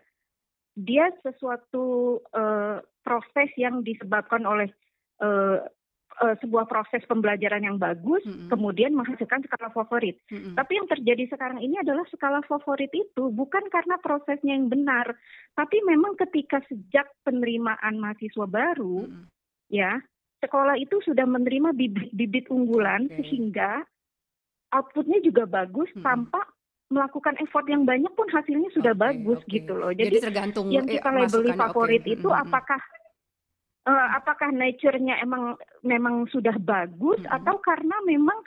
Dia 0.75 1.15
sesuatu 1.23 2.19
uh, 2.35 2.83
proses 3.07 3.51
yang 3.55 3.87
disebabkan 3.87 4.43
oleh 4.43 4.67
uh, 5.23 5.63
uh, 6.23 6.35
sebuah 6.39 6.67
proses 6.71 7.03
pembelajaran 7.09 7.65
yang 7.65 7.77
bagus, 7.77 8.23
mm 8.25 8.33
-hmm. 8.33 8.49
kemudian 8.51 8.93
menghasilkan 8.95 9.43
skala 9.45 9.71
favorit. 9.75 10.21
Mm 10.31 10.39
-hmm. 10.39 10.55
Tapi 10.55 10.73
yang 10.79 10.89
terjadi 10.89 11.25
sekarang 11.31 11.61
ini 11.63 11.81
adalah 11.81 12.05
skala 12.13 12.41
favorit 12.47 12.91
itu 12.95 13.25
bukan 13.31 13.67
karena 13.71 13.99
prosesnya 13.99 14.55
yang 14.55 14.71
benar, 14.71 15.17
tapi 15.59 15.81
memang 15.83 16.15
ketika 16.21 16.63
sejak 16.71 17.09
penerimaan 17.27 17.99
mahasiswa 17.99 18.47
baru, 18.47 19.07
mm 19.07 19.11
-hmm. 19.11 19.25
ya 19.73 19.99
sekolah 20.45 20.77
itu 20.77 21.01
sudah 21.03 21.25
menerima 21.25 21.73
bibit-bibit 21.73 22.53
unggulan 22.53 23.09
okay. 23.09 23.17
sehingga 23.25 23.81
outputnya 24.77 25.25
juga 25.25 25.49
bagus 25.49 25.89
mm 25.95 26.03
-hmm. 26.03 26.07
tanpa 26.07 26.43
melakukan 26.93 27.35
effort 27.41 27.67
yang 27.67 27.89
banyak 27.89 28.13
pun 28.13 28.29
hasilnya 28.29 28.69
sudah 28.77 28.93
okay, 28.93 29.03
bagus 29.09 29.41
okay. 29.43 29.53
gitu 29.61 29.73
loh. 29.75 29.91
Jadi, 29.91 30.21
Jadi 30.21 30.25
tergantung 30.31 30.67
yang 30.69 30.87
kita 30.87 31.09
eh, 31.09 31.17
labeli 31.25 31.53
favorit 31.57 32.03
okay. 32.05 32.15
itu 32.15 32.29
mm-hmm. 32.29 32.45
apakah 32.45 32.81
uh, 33.89 34.09
apakah 34.17 34.51
nature-nya 34.51 35.21
emang 35.21 35.57
memang 35.85 36.29
sudah 36.33 36.57
bagus 36.61 37.21
mm-hmm. 37.21 37.37
atau 37.41 37.57
karena 37.61 37.97
memang 38.05 38.39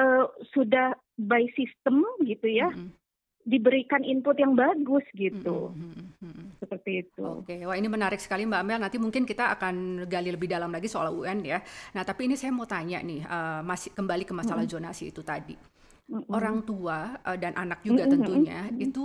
uh, 0.00 0.24
sudah 0.52 0.96
by 1.16 1.44
system 1.56 2.04
gitu 2.24 2.48
ya. 2.48 2.70
Mm-hmm. 2.72 3.04
diberikan 3.46 4.02
input 4.02 4.34
yang 4.42 4.58
bagus 4.58 5.06
gitu. 5.14 5.70
Mm-hmm. 5.70 6.58
Seperti 6.58 7.06
itu. 7.06 7.22
Oke, 7.22 7.62
wah 7.62 7.78
ini 7.78 7.86
menarik 7.86 8.18
sekali 8.18 8.42
Mbak 8.42 8.62
Mel. 8.66 8.82
Nanti 8.82 8.98
mungkin 8.98 9.22
kita 9.22 9.54
akan 9.54 10.02
gali 10.10 10.34
lebih 10.34 10.50
dalam 10.50 10.66
lagi 10.74 10.90
soal 10.90 11.14
UN 11.14 11.46
ya. 11.46 11.62
Nah, 11.94 12.02
tapi 12.02 12.26
ini 12.26 12.34
saya 12.34 12.50
mau 12.50 12.66
tanya 12.66 12.98
nih, 12.98 13.22
uh, 13.22 13.62
masih 13.62 13.94
kembali 13.94 14.26
ke 14.26 14.34
masalah 14.34 14.66
mm-hmm. 14.66 14.82
zonasi 14.82 15.14
itu 15.14 15.22
tadi 15.22 15.54
mm-hmm. 16.10 16.30
orang 16.30 16.62
tua 16.62 17.18
uh, 17.22 17.38
dan 17.38 17.54
anak 17.54 17.82
juga 17.82 18.06
mm-hmm. 18.06 18.14
tentunya 18.14 18.60
mm-hmm. 18.66 18.86
itu 18.86 19.04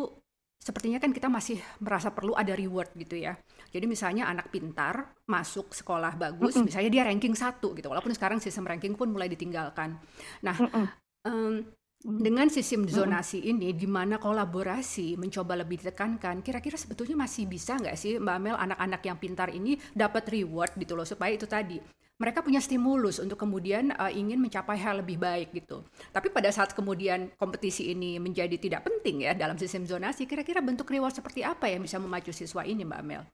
sepertinya 0.62 1.02
kan 1.02 1.10
kita 1.10 1.26
masih 1.26 1.58
merasa 1.82 2.14
perlu 2.14 2.38
ada 2.38 2.54
reward 2.54 2.94
gitu 2.94 3.18
ya. 3.18 3.34
Jadi 3.74 3.90
misalnya 3.90 4.30
anak 4.30 4.54
pintar 4.54 5.18
masuk 5.26 5.74
sekolah 5.74 6.14
bagus, 6.14 6.54
mm-hmm. 6.54 6.66
misalnya 6.70 6.90
dia 6.94 7.04
ranking 7.10 7.34
satu 7.34 7.74
gitu. 7.74 7.90
Walaupun 7.90 8.14
sekarang 8.14 8.38
sistem 8.38 8.70
ranking 8.70 8.94
pun 8.94 9.10
mulai 9.10 9.26
ditinggalkan. 9.26 9.98
Nah, 10.46 10.56
mm-hmm. 10.56 10.86
um, 11.26 11.66
dengan 12.02 12.50
sistem 12.50 12.90
zonasi 12.90 13.42
mm-hmm. 13.42 13.52
ini, 13.54 13.70
di 13.78 13.86
mana 13.86 14.18
kolaborasi 14.18 15.22
mencoba 15.22 15.54
lebih 15.62 15.82
ditekankan, 15.86 16.42
kira-kira 16.42 16.74
sebetulnya 16.74 17.14
masih 17.14 17.46
bisa 17.46 17.78
nggak 17.78 17.98
sih 17.98 18.18
Mbak 18.18 18.38
Mel 18.42 18.58
anak-anak 18.58 19.02
yang 19.06 19.18
pintar 19.22 19.50
ini 19.54 19.78
dapat 19.94 20.26
reward 20.34 20.74
gitu 20.82 20.98
loh 20.98 21.06
supaya 21.06 21.38
itu 21.38 21.46
tadi 21.46 21.78
mereka 22.22 22.46
punya 22.46 22.62
stimulus 22.62 23.18
untuk 23.18 23.42
kemudian 23.42 23.98
uh, 23.98 24.14
ingin 24.14 24.38
mencapai 24.38 24.78
hal 24.78 25.02
lebih 25.02 25.18
baik 25.18 25.58
gitu. 25.58 25.82
Tapi 26.14 26.30
pada 26.30 26.54
saat 26.54 26.70
kemudian 26.78 27.34
kompetisi 27.34 27.90
ini 27.90 28.22
menjadi 28.22 28.62
tidak 28.62 28.86
penting 28.86 29.26
ya 29.26 29.34
dalam 29.34 29.58
sistem 29.58 29.90
zonasi, 29.90 30.30
kira-kira 30.30 30.62
bentuk 30.62 30.86
reward 30.94 31.18
seperti 31.18 31.42
apa 31.42 31.66
yang 31.66 31.82
bisa 31.82 31.98
memacu 31.98 32.30
siswa 32.30 32.62
ini, 32.62 32.86
Mbak 32.86 33.02
Mel? 33.02 33.26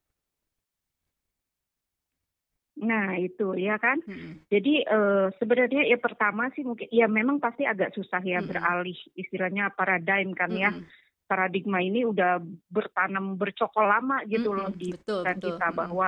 Nah 2.78 3.18
itu 3.18 3.58
ya 3.58 3.82
kan. 3.82 4.02
Hmm. 4.06 4.42
Jadi 4.50 4.86
uh, 4.86 5.34
sebenarnya 5.42 5.86
ya 5.90 5.98
pertama 5.98 6.50
sih 6.54 6.62
mungkin 6.62 6.88
ya 6.94 7.10
memang 7.10 7.42
pasti 7.42 7.66
agak 7.66 7.94
susah 7.98 8.22
ya 8.22 8.40
hmm. 8.42 8.48
beralih 8.48 9.00
istilahnya 9.18 9.74
paradigm 9.74 10.38
kan 10.38 10.52
ya. 10.54 10.70
hmm. 10.72 10.82
ya. 10.84 11.06
Paradigma 11.28 11.84
ini 11.84 12.08
udah 12.08 12.40
bertanam 12.72 13.36
bercokol 13.36 13.84
lama 13.84 14.24
gitu 14.32 14.56
hmm. 14.56 14.58
loh 14.58 14.70
di 14.72 14.96
betul, 14.96 15.28
betul. 15.28 15.44
kita 15.44 15.68
bahwa 15.76 16.08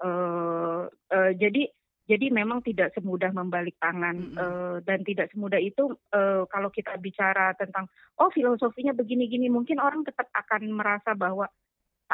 uh, 0.00 0.88
uh, 0.88 1.30
jadi 1.36 1.68
jadi 2.04 2.28
memang 2.28 2.60
tidak 2.60 2.92
semudah 2.92 3.32
membalik 3.32 3.80
tangan 3.80 4.12
mm 4.12 4.28
-hmm. 4.36 4.40
uh, 4.40 4.76
dan 4.84 5.00
tidak 5.08 5.32
semudah 5.32 5.56
itu 5.56 5.96
uh, 6.12 6.44
kalau 6.52 6.68
kita 6.68 6.92
bicara 7.00 7.56
tentang 7.56 7.88
oh 8.20 8.28
filosofinya 8.28 8.92
begini-gini 8.92 9.48
mungkin 9.48 9.80
orang 9.80 10.04
tetap 10.04 10.28
akan 10.36 10.68
merasa 10.68 11.16
bahwa 11.16 11.48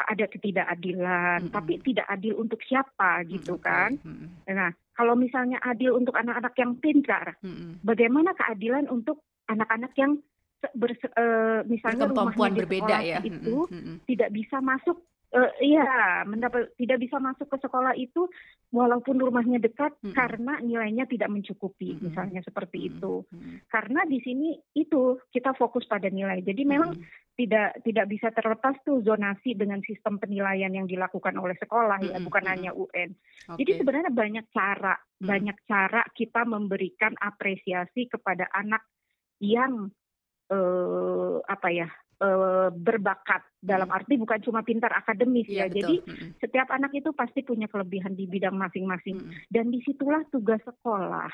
ada 0.07 0.25
ketidakadilan, 0.29 1.39
mm 1.41 1.47
-hmm. 1.49 1.55
tapi 1.55 1.73
tidak 1.83 2.07
adil 2.07 2.39
untuk 2.39 2.59
siapa 2.65 3.25
gitu 3.27 3.55
mm 3.55 3.61
-hmm. 3.61 3.67
kan. 3.67 3.91
Mm 4.01 4.13
-hmm. 4.15 4.27
Nah, 4.55 4.71
kalau 4.95 5.13
misalnya 5.17 5.57
adil 5.61 5.97
untuk 5.97 6.15
anak-anak 6.17 6.53
yang 6.57 6.71
pintar, 6.77 7.25
mm 7.41 7.53
-hmm. 7.53 7.71
bagaimana 7.85 8.31
keadilan 8.37 8.85
untuk 8.87 9.21
anak-anak 9.49 9.91
yang 9.97 10.21
uh, 10.63 11.59
misalnya 11.65 12.05
rumahnya 12.07 12.63
berbeda 12.63 12.97
ya 13.01 13.19
itu 13.25 13.65
mm 13.65 13.79
-hmm. 13.81 13.95
tidak 14.05 14.29
bisa 14.29 14.61
masuk 14.61 15.01
Uh, 15.31 15.47
iya, 15.63 16.27
mendapat 16.27 16.75
tidak 16.75 16.99
bisa 17.07 17.15
masuk 17.15 17.47
ke 17.47 17.55
sekolah 17.63 17.95
itu 17.95 18.27
walaupun 18.67 19.15
rumahnya 19.15 19.63
dekat 19.63 19.95
mm 20.03 20.11
-hmm. 20.11 20.15
karena 20.15 20.59
nilainya 20.59 21.07
tidak 21.07 21.31
mencukupi, 21.31 21.95
mm 21.95 21.95
-hmm. 21.95 22.05
misalnya 22.11 22.41
seperti 22.43 22.77
mm 22.77 22.83
-hmm. 22.83 22.91
itu. 22.99 23.13
Karena 23.71 24.03
di 24.03 24.19
sini 24.19 24.59
itu 24.75 25.23
kita 25.31 25.55
fokus 25.55 25.87
pada 25.87 26.11
nilai. 26.11 26.43
Jadi 26.43 26.67
memang 26.67 26.91
mm 26.91 26.99
-hmm. 26.99 27.35
tidak 27.39 27.79
tidak 27.79 28.05
bisa 28.11 28.27
terlepas 28.35 28.75
tuh 28.83 28.99
zonasi 29.07 29.55
dengan 29.55 29.79
sistem 29.87 30.19
penilaian 30.19 30.75
yang 30.75 30.83
dilakukan 30.83 31.39
oleh 31.39 31.55
sekolah 31.55 32.03
mm 32.03 32.11
-hmm. 32.11 32.19
ya, 32.19 32.25
bukan 32.27 32.43
mm 32.43 32.51
-hmm. 32.51 32.55
hanya 32.59 32.71
UN. 32.75 33.09
Okay. 33.15 33.57
Jadi 33.63 33.71
sebenarnya 33.79 34.11
banyak 34.11 34.45
cara, 34.51 34.95
mm 34.99 35.07
-hmm. 35.07 35.27
banyak 35.31 35.57
cara 35.63 36.01
kita 36.11 36.41
memberikan 36.43 37.15
apresiasi 37.15 38.11
kepada 38.11 38.51
anak 38.51 38.83
yang 39.39 39.95
uh, 40.51 41.39
apa 41.47 41.67
ya 41.71 41.87
uh, 42.21 42.69
berbakat 42.69 43.41
dalam 43.57 43.89
hmm. 43.89 43.97
arti 43.97 44.13
bukan 44.21 44.39
cuma 44.45 44.61
pintar 44.61 44.93
akademis 44.93 45.49
ya. 45.49 45.65
ya. 45.65 45.73
Jadi 45.73 45.95
hmm. 46.05 46.29
setiap 46.37 46.69
anak 46.69 46.93
itu 46.93 47.09
pasti 47.11 47.41
punya 47.41 47.65
kelebihan 47.65 48.13
di 48.13 48.29
bidang 48.29 48.55
masing-masing 48.55 49.17
hmm. 49.17 49.49
dan 49.49 49.73
di 49.73 49.81
situlah 49.81 50.21
tugas 50.29 50.61
sekolah 50.61 51.29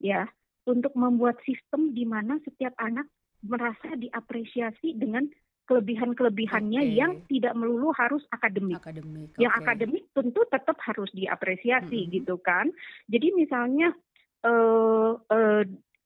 ya 0.00 0.26
untuk 0.66 0.96
membuat 0.96 1.38
sistem 1.44 1.92
di 1.92 2.08
mana 2.08 2.40
setiap 2.42 2.72
anak 2.80 3.06
merasa 3.42 3.98
diapresiasi 3.98 4.94
dengan 4.94 5.26
kelebihan-kelebihannya 5.66 6.82
okay. 6.82 6.94
yang 6.98 7.12
tidak 7.30 7.54
melulu 7.54 7.94
harus 7.94 8.22
akademik. 8.34 8.82
akademik 8.82 9.30
okay. 9.34 9.46
Yang 9.46 9.54
akademik 9.62 10.04
tentu 10.10 10.40
tetap 10.50 10.76
harus 10.82 11.10
diapresiasi 11.14 12.06
hmm. 12.06 12.10
gitu 12.18 12.34
kan. 12.42 12.70
Jadi 13.06 13.28
misalnya 13.34 13.94
uh, 14.46 15.14
uh, 15.16 15.62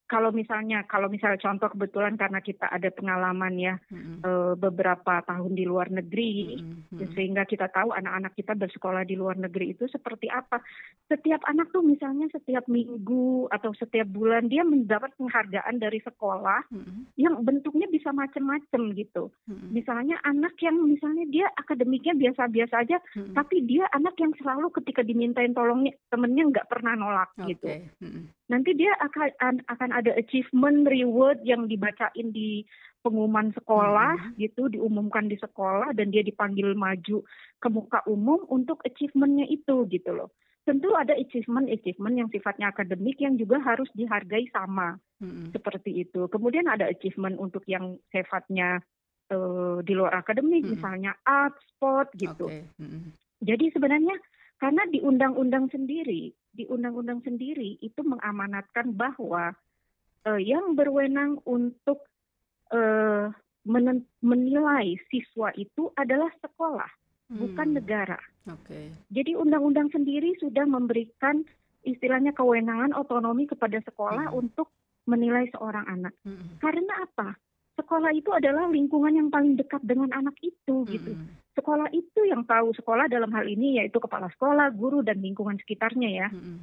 kalau 0.07 0.31
misalnya 0.31 0.87
kalau 0.87 1.11
misalnya 1.11 1.37
contoh 1.37 1.67
kebetulan 1.75 2.15
karena 2.15 2.39
kita 2.39 2.71
ada 2.71 2.87
pengalaman 2.89 3.53
ya 3.59 3.75
mm-hmm. 3.91 4.55
beberapa 4.55 5.19
tahun 5.27 5.51
di 5.53 5.67
luar 5.67 5.91
negeri 5.91 6.57
mm-hmm. 6.57 7.11
sehingga 7.13 7.43
kita 7.43 7.67
tahu 7.67 7.91
anak-anak 7.91 8.33
kita 8.39 8.55
bersekolah 8.55 9.03
di 9.03 9.19
luar 9.19 9.35
negeri 9.35 9.75
itu 9.75 9.83
seperti 9.91 10.31
apa 10.31 10.63
setiap 11.11 11.43
anak 11.43 11.75
tuh 11.75 11.83
misalnya 11.83 12.31
setiap 12.31 12.63
minggu 12.71 13.51
atau 13.51 13.75
setiap 13.75 14.07
bulan 14.07 14.47
dia 14.47 14.63
mendapat 14.63 15.11
penghargaan 15.19 15.75
dari 15.75 15.99
sekolah 15.99 16.71
mm-hmm. 16.71 17.19
yang 17.19 17.43
bentuknya 17.43 17.91
bisa 17.91 18.15
macam-macam 18.15 18.81
gitu 18.95 19.27
mm-hmm. 19.51 19.69
misalnya 19.75 20.15
anak 20.23 20.55
yang 20.63 20.79
misalnya 20.87 21.27
dia 21.27 21.51
akademiknya 21.59 22.15
biasa-biasa 22.15 22.75
aja 22.87 22.97
mm-hmm. 23.03 23.35
tapi 23.35 23.59
dia 23.67 23.83
anak 23.91 24.15
yang 24.15 24.31
selalu 24.39 24.71
ketika 24.79 25.03
dimintain 25.03 25.51
tolongnya 25.51 25.91
temennya 26.07 26.47
nggak 26.47 26.69
pernah 26.71 26.95
nolak 26.95 27.29
okay. 27.35 27.51
gitu 27.51 27.67
mm-hmm 27.99 28.36
nanti 28.47 28.71
dia 28.75 28.95
akan 29.03 29.63
akan 29.67 29.89
ada 29.91 30.15
achievement 30.15 30.87
reward 30.87 31.43
yang 31.43 31.67
dibacain 31.67 32.31
di 32.31 32.63
pengumuman 33.03 33.51
sekolah 33.55 34.15
hmm. 34.15 34.35
gitu 34.39 34.71
diumumkan 34.71 35.27
di 35.27 35.39
sekolah 35.39 35.91
dan 35.95 36.11
dia 36.11 36.23
dipanggil 36.23 36.75
maju 36.75 37.23
ke 37.59 37.67
muka 37.67 37.99
umum 38.07 38.43
untuk 38.51 38.79
achievementnya 38.83 39.47
itu 39.47 39.87
gitu 39.91 40.11
loh 40.15 40.31
tentu 40.67 40.91
ada 40.99 41.15
achievement 41.15 41.71
achievement 41.71 42.15
yang 42.19 42.27
sifatnya 42.27 42.67
akademik 42.71 43.15
yang 43.23 43.39
juga 43.39 43.59
harus 43.63 43.87
dihargai 43.95 44.51
sama 44.51 44.99
hmm. 45.23 45.55
seperti 45.55 46.03
itu 46.03 46.27
kemudian 46.27 46.67
ada 46.67 46.91
achievement 46.91 47.39
untuk 47.39 47.63
yang 47.67 47.95
sifatnya 48.11 48.83
uh, 49.31 49.79
di 49.83 49.95
luar 49.95 50.19
akademik 50.19 50.67
hmm. 50.67 50.75
misalnya 50.75 51.15
art 51.23 51.55
sport 51.71 52.11
gitu 52.19 52.51
okay. 52.51 52.67
hmm. 52.83 53.15
jadi 53.39 53.71
sebenarnya 53.71 54.19
karena 54.57 54.83
di 54.89 54.99
undang-undang 55.01 55.69
sendiri, 55.69 56.33
di 56.49 56.63
undang-undang 56.65 57.21
sendiri 57.21 57.77
itu 57.77 58.01
mengamanatkan 58.01 58.97
bahwa 58.97 59.53
uh, 60.25 60.41
yang 60.41 60.73
berwenang 60.73 61.37
untuk 61.45 62.01
uh, 62.73 63.29
menilai 64.23 64.95
siswa 65.11 65.51
itu 65.53 65.91
adalah 65.93 66.31
sekolah, 66.41 66.89
hmm. 67.29 67.37
bukan 67.37 67.67
negara. 67.77 68.19
Okay. 68.47 68.89
Jadi 69.11 69.35
undang-undang 69.35 69.91
sendiri 69.91 70.33
sudah 70.39 70.63
memberikan 70.63 71.43
istilahnya 71.83 72.31
kewenangan 72.33 72.95
otonomi 72.95 73.45
kepada 73.45 73.77
sekolah 73.83 74.31
hmm. 74.31 74.39
untuk 74.39 74.71
menilai 75.07 75.47
seorang 75.53 75.85
anak. 75.87 76.13
Hmm. 76.25 76.59
Karena 76.59 77.05
apa? 77.05 77.35
Sekolah 77.87 78.11
itu 78.11 78.27
adalah 78.35 78.67
lingkungan 78.67 79.15
yang 79.15 79.31
paling 79.31 79.55
dekat 79.55 79.79
dengan 79.87 80.11
anak 80.11 80.35
itu 80.43 80.83
hmm. 80.83 80.91
gitu 80.91 81.11
sekolah 81.57 81.89
itu 81.89 82.21
yang 82.29 82.45
tahu 82.45 82.69
sekolah 82.77 83.09
dalam 83.09 83.33
hal 83.33 83.49
ini 83.49 83.81
yaitu 83.81 83.97
kepala 83.97 84.29
sekolah, 84.37 84.69
guru 84.77 85.01
dan 85.01 85.17
lingkungan 85.25 85.57
sekitarnya 85.57 86.09
ya. 86.13 86.27
Hmm. 86.29 86.61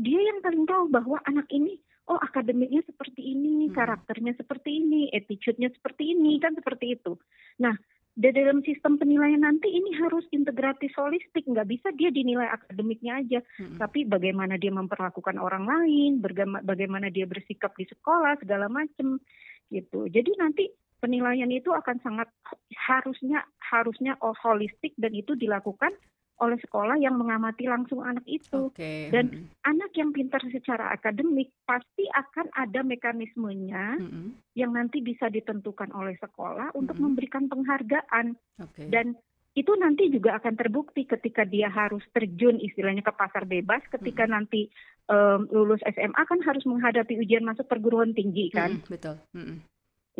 Dia 0.00 0.16
yang 0.16 0.40
paling 0.40 0.64
tahu 0.64 0.88
bahwa 0.88 1.20
anak 1.28 1.44
ini 1.52 1.76
oh 2.08 2.16
akademiknya 2.18 2.80
seperti 2.88 3.36
ini, 3.36 3.68
hmm. 3.68 3.76
karakternya 3.76 4.32
seperti 4.34 4.80
ini, 4.80 5.12
attitude-nya 5.12 5.68
seperti 5.76 6.16
ini 6.16 6.40
kan 6.40 6.56
seperti 6.56 6.98
itu. 6.98 7.14
Nah, 7.60 7.76
di 8.10 8.28
dalam 8.34 8.64
sistem 8.66 8.98
penilaian 8.98 9.38
nanti 9.38 9.70
ini 9.70 9.94
harus 9.94 10.26
integratif 10.34 10.90
holistik, 10.98 11.46
nggak 11.46 11.68
bisa 11.70 11.94
dia 11.94 12.10
dinilai 12.10 12.50
akademiknya 12.50 13.22
aja, 13.22 13.38
hmm. 13.62 13.78
tapi 13.78 14.02
bagaimana 14.08 14.58
dia 14.58 14.74
memperlakukan 14.74 15.38
orang 15.38 15.68
lain, 15.68 16.18
bagaimana 16.66 17.12
dia 17.12 17.30
bersikap 17.30 17.70
di 17.78 17.86
sekolah 17.86 18.42
segala 18.42 18.66
macam 18.66 19.22
gitu. 19.70 20.10
Jadi 20.10 20.30
nanti 20.36 20.64
penilaian 21.00 21.48
itu 21.48 21.72
akan 21.72 21.96
sangat 22.04 22.28
harusnya 22.76 23.46
harusnya 23.58 24.18
holistik 24.20 24.92
dan 25.00 25.16
itu 25.16 25.32
dilakukan 25.32 25.94
oleh 26.40 26.56
sekolah 26.56 26.96
yang 26.96 27.20
mengamati 27.20 27.68
langsung 27.68 28.00
anak 28.00 28.24
itu 28.24 28.72
okay. 28.72 29.12
dan 29.12 29.28
hmm. 29.28 29.44
anak 29.68 29.92
yang 29.92 30.08
pintar 30.10 30.40
secara 30.48 30.88
akademik 30.88 31.52
pasti 31.68 32.08
akan 32.08 32.48
ada 32.56 32.80
mekanismenya 32.80 34.00
hmm. 34.00 34.56
yang 34.56 34.72
nanti 34.72 35.04
bisa 35.04 35.28
ditentukan 35.28 35.92
oleh 35.92 36.16
sekolah 36.16 36.72
untuk 36.72 36.96
hmm. 36.96 37.04
memberikan 37.12 37.44
penghargaan 37.44 38.32
okay. 38.56 38.88
dan 38.88 39.12
itu 39.52 39.74
nanti 39.76 40.08
juga 40.08 40.40
akan 40.40 40.56
terbukti 40.56 41.04
ketika 41.04 41.44
dia 41.44 41.68
harus 41.68 42.00
terjun 42.16 42.56
istilahnya 42.56 43.04
ke 43.04 43.12
pasar 43.12 43.44
bebas 43.44 43.84
ketika 43.92 44.24
hmm. 44.24 44.32
nanti 44.32 44.72
um, 45.08 45.48
lulus 45.48 45.80
SMA 45.88 46.22
kan 46.28 46.40
harus 46.44 46.64
menghadapi 46.68 47.16
ujian 47.16 47.46
masuk 47.46 47.64
perguruan 47.70 48.12
tinggi 48.12 48.52
kan 48.52 48.82
hmm, 48.82 48.88
betul 48.90 49.16
hmm 49.32 49.70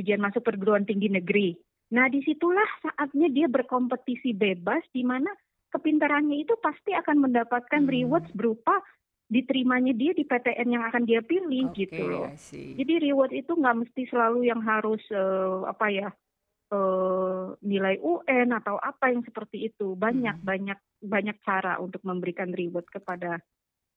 ujian 0.01 0.25
masuk 0.25 0.41
perguruan 0.41 0.89
tinggi 0.89 1.13
negeri. 1.13 1.53
Nah, 1.93 2.07
di 2.07 2.25
situlah 2.25 2.67
saatnya 2.81 3.29
dia 3.29 3.47
berkompetisi 3.51 4.33
bebas, 4.33 4.81
di 4.95 5.03
mana 5.05 5.29
kepintarannya 5.75 6.41
itu 6.41 6.55
pasti 6.63 6.97
akan 6.97 7.29
mendapatkan 7.29 7.83
hmm. 7.85 7.93
rewards 7.93 8.31
berupa 8.33 8.79
diterimanya 9.31 9.95
dia 9.95 10.11
di 10.11 10.27
PTN 10.27 10.75
yang 10.75 10.85
akan 10.91 11.07
dia 11.07 11.23
pilih 11.23 11.71
okay, 11.71 11.87
gitu 11.87 12.03
loh. 12.03 12.27
Jadi 12.51 12.95
reward 12.99 13.31
itu 13.31 13.55
nggak 13.55 13.79
mesti 13.87 14.03
selalu 14.11 14.51
yang 14.51 14.59
harus 14.59 14.99
uh, 15.15 15.71
apa 15.71 15.87
ya 15.87 16.09
uh, 16.75 17.55
nilai 17.63 18.03
UN 18.03 18.51
atau 18.59 18.75
apa 18.83 19.15
yang 19.15 19.23
seperti 19.23 19.71
itu. 19.71 19.95
Banyak 19.95 20.43
hmm. 20.43 20.47
banyak 20.47 20.79
banyak 21.07 21.37
cara 21.47 21.79
untuk 21.79 22.03
memberikan 22.03 22.51
reward 22.51 22.91
kepada 22.91 23.39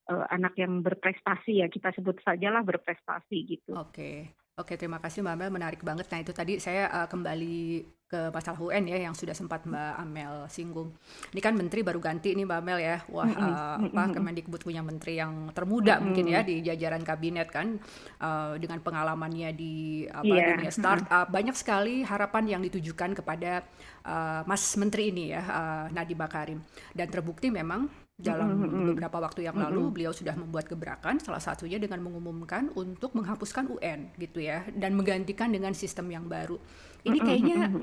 uh, 0.10 0.26
anak 0.32 0.58
yang 0.60 0.82
berprestasi 0.84 1.64
ya 1.64 1.68
kita 1.72 1.92
sebut 1.96 2.20
sajalah 2.24 2.64
berprestasi 2.66 3.38
gitu. 3.48 3.72
Oke. 3.76 3.92
Okay. 3.94 4.18
Oke, 4.54 4.78
terima 4.78 5.02
kasih 5.02 5.26
Mbak 5.26 5.34
Amel, 5.34 5.50
menarik 5.50 5.82
banget. 5.82 6.06
Nah, 6.14 6.22
itu 6.22 6.30
tadi 6.30 6.62
saya 6.62 6.86
uh, 6.94 7.10
kembali 7.10 7.90
ke 8.06 8.30
masalah 8.30 8.62
UN 8.62 8.86
ya 8.86 9.10
yang 9.10 9.18
sudah 9.18 9.34
sempat 9.34 9.66
Mbak 9.66 9.94
Amel 9.98 10.46
singgung. 10.46 10.94
Ini 11.34 11.42
kan 11.42 11.58
menteri 11.58 11.82
baru 11.82 11.98
ganti 11.98 12.38
nih 12.38 12.46
Mbak 12.46 12.60
Amel 12.62 12.78
ya. 12.78 13.02
Wah, 13.10 13.26
uh, 13.26 13.76
apa 13.82 14.14
Kemendikbud 14.14 14.62
punya 14.62 14.86
menteri 14.86 15.18
yang 15.18 15.50
termuda 15.58 15.98
mungkin 15.98 16.30
ya 16.30 16.46
di 16.46 16.62
jajaran 16.62 17.02
kabinet 17.02 17.50
kan 17.50 17.82
uh, 18.22 18.54
dengan 18.62 18.78
pengalamannya 18.86 19.58
di 19.58 20.06
apa 20.06 20.30
yeah. 20.30 20.54
dunia 20.54 20.70
startup. 20.70 21.26
Banyak 21.34 21.58
sekali 21.58 22.06
harapan 22.06 22.54
yang 22.54 22.62
ditujukan 22.62 23.18
kepada 23.18 23.66
uh, 24.06 24.46
Mas 24.46 24.62
Menteri 24.78 25.10
ini 25.10 25.34
ya, 25.34 25.42
uh, 25.42 25.86
Nadiem 25.90 26.22
Makarim. 26.22 26.62
Dan 26.94 27.10
terbukti 27.10 27.50
memang 27.50 27.90
dalam 28.14 28.62
beberapa 28.94 29.18
waktu 29.18 29.50
yang 29.50 29.58
lalu 29.58 29.90
beliau 29.90 30.14
sudah 30.14 30.38
membuat 30.38 30.70
gebrakan 30.70 31.18
salah 31.18 31.42
satunya 31.42 31.82
dengan 31.82 31.98
mengumumkan 32.06 32.70
untuk 32.78 33.18
menghapuskan 33.18 33.66
UN 33.74 34.14
gitu 34.22 34.38
ya 34.38 34.62
dan 34.78 34.94
menggantikan 34.94 35.50
dengan 35.50 35.74
sistem 35.74 36.14
yang 36.14 36.30
baru. 36.30 36.62
Ini 37.04 37.18
kayaknya 37.20 37.74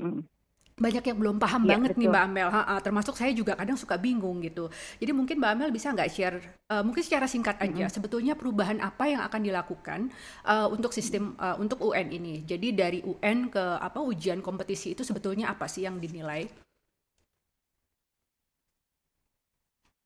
banyak 0.81 1.03
yang 1.13 1.17
belum 1.21 1.37
paham 1.37 1.61
ya, 1.69 1.77
banget 1.77 1.93
betul. 1.93 2.01
nih 2.01 2.09
Mbak 2.09 2.23
Amel, 2.25 2.49
ha, 2.49 2.61
ha, 2.65 2.75
termasuk 2.81 3.13
saya 3.13 3.29
juga 3.37 3.53
kadang 3.53 3.77
suka 3.77 4.01
bingung 4.01 4.41
gitu. 4.41 4.65
Jadi 4.97 5.11
mungkin 5.13 5.37
Mbak 5.37 5.51
Amel 5.53 5.69
bisa 5.69 5.93
nggak 5.93 6.09
share, 6.09 6.41
uh, 6.73 6.81
mungkin 6.81 7.05
secara 7.05 7.29
singkat 7.29 7.61
aja, 7.61 7.69
mm 7.69 7.85
-hmm. 7.85 7.93
sebetulnya 7.93 8.33
perubahan 8.33 8.81
apa 8.81 9.05
yang 9.05 9.21
akan 9.21 9.41
dilakukan 9.45 10.09
uh, 10.41 10.65
untuk 10.73 10.89
sistem 10.95 11.37
uh, 11.37 11.53
untuk 11.61 11.77
UN 11.85 12.09
ini. 12.09 12.41
Jadi 12.47 12.73
dari 12.73 12.99
UN 13.05 13.53
ke 13.53 13.61
apa 13.77 14.01
ujian 14.01 14.41
kompetisi 14.41 14.97
itu 14.97 15.05
sebetulnya 15.05 15.53
apa 15.53 15.69
sih 15.69 15.85
yang 15.85 16.01
dinilai? 16.01 16.49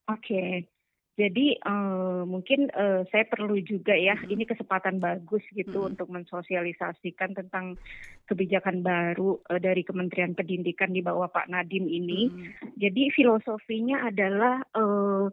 Oke. 0.06 0.70
Jadi 1.16 1.56
uh, 1.64 2.28
mungkin 2.28 2.68
uh, 2.76 3.00
saya 3.08 3.24
perlu 3.24 3.56
juga 3.64 3.96
ya, 3.96 4.20
ini 4.28 4.44
kesempatan 4.44 5.00
bagus 5.00 5.40
gitu 5.56 5.80
hmm. 5.80 5.96
untuk 5.96 6.12
mensosialisasikan 6.12 7.32
tentang 7.32 7.80
kebijakan 8.28 8.84
baru 8.84 9.40
uh, 9.48 9.56
dari 9.56 9.80
Kementerian 9.80 10.36
Pendidikan 10.36 10.92
di 10.92 11.00
bawah 11.00 11.32
Pak 11.32 11.48
Nadim 11.48 11.88
ini. 11.88 12.28
Hmm. 12.28 12.76
Jadi 12.76 13.08
filosofinya 13.16 14.04
adalah 14.04 14.60
uh, 14.76 15.32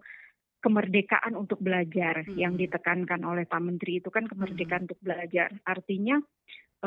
kemerdekaan 0.64 1.36
untuk 1.36 1.60
belajar 1.60 2.32
hmm. 2.32 2.40
yang 2.40 2.56
ditekankan 2.56 3.20
oleh 3.28 3.44
Pak 3.44 3.60
Menteri 3.60 4.00
itu 4.00 4.08
kan 4.08 4.24
kemerdekaan 4.24 4.88
hmm. 4.88 4.96
untuk 4.96 5.02
belajar. 5.04 5.52
Artinya 5.68 6.16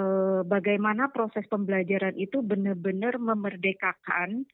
uh, 0.01 0.41
bagaimana 0.41 1.13
proses 1.13 1.45
pembelajaran 1.53 2.17
itu 2.17 2.41
benar-benar 2.41 3.21
memerdekakan 3.21 4.49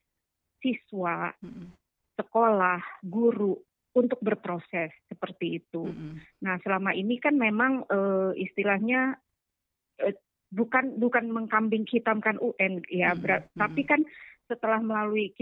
siswa. 0.58 1.30
Hmm 1.38 1.78
sekolah, 2.22 3.02
guru 3.02 3.58
untuk 3.92 4.20
berproses 4.24 4.94
seperti 5.10 5.60
itu. 5.60 5.84
Mm 5.84 5.92
-hmm. 5.92 6.14
Nah, 6.46 6.56
selama 6.64 6.96
ini 6.96 7.20
kan 7.20 7.36
memang 7.36 7.84
uh, 7.92 8.32
istilahnya 8.32 9.20
uh, 10.00 10.16
bukan 10.48 10.96
bukan 10.96 11.28
mengkambing 11.28 11.84
hitamkan 11.84 12.40
UN 12.40 12.80
ya, 12.88 13.12
mm 13.12 13.20
-hmm. 13.20 13.52
tapi 13.58 13.82
kan 13.84 14.00
setelah 14.48 14.80
melalui 14.80 15.32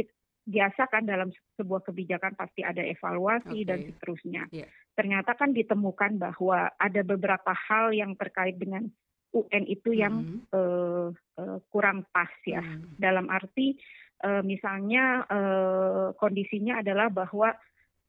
biasa 0.50 0.90
kan 0.90 1.06
dalam 1.06 1.30
sebuah 1.54 1.86
kebijakan 1.86 2.34
pasti 2.34 2.66
ada 2.66 2.82
evaluasi 2.82 3.62
okay. 3.62 3.68
dan 3.68 3.78
seterusnya. 3.86 4.42
Yeah. 4.50 4.68
Ternyata 4.98 5.38
kan 5.38 5.54
ditemukan 5.54 6.18
bahwa 6.18 6.74
ada 6.74 7.02
beberapa 7.06 7.54
hal 7.54 7.94
yang 7.94 8.18
terkait 8.18 8.58
dengan 8.58 8.90
UN 9.30 9.64
itu 9.70 9.94
yang 9.94 10.14
mm 10.26 10.26
-hmm. 10.26 10.40
uh, 10.50 11.08
uh, 11.38 11.58
kurang 11.70 12.02
pas 12.10 12.30
ya. 12.42 12.58
Mm 12.58 12.82
-hmm. 12.82 12.92
Dalam 12.98 13.26
arti 13.30 13.78
uh, 14.24 14.42
misalnya 14.44 15.24
uh, 15.26 16.12
kondisinya 16.16 16.80
adalah 16.80 17.09
bahwa 17.09 17.56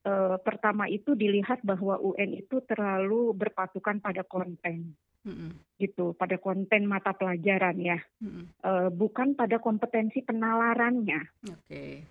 uh, 0.05 0.37
pertama 0.41 0.87
itu 0.87 1.15
dilihat 1.15 1.63
bahwa 1.63 1.99
UN 1.99 2.37
itu 2.39 2.61
terlalu 2.65 3.35
berpatukan 3.35 3.99
pada 3.99 4.23
konten. 4.25 4.95
Mm-hmm. 5.21 5.77
gitu 5.77 6.17
pada 6.17 6.41
konten 6.41 6.89
mata 6.89 7.13
pelajaran 7.13 7.77
ya 7.77 8.01
mm-hmm. 8.25 8.57
uh, 8.65 8.89
bukan 8.89 9.37
pada 9.37 9.61
kompetensi 9.61 10.25
penalarannya. 10.25 11.21
Okay. 11.45 12.09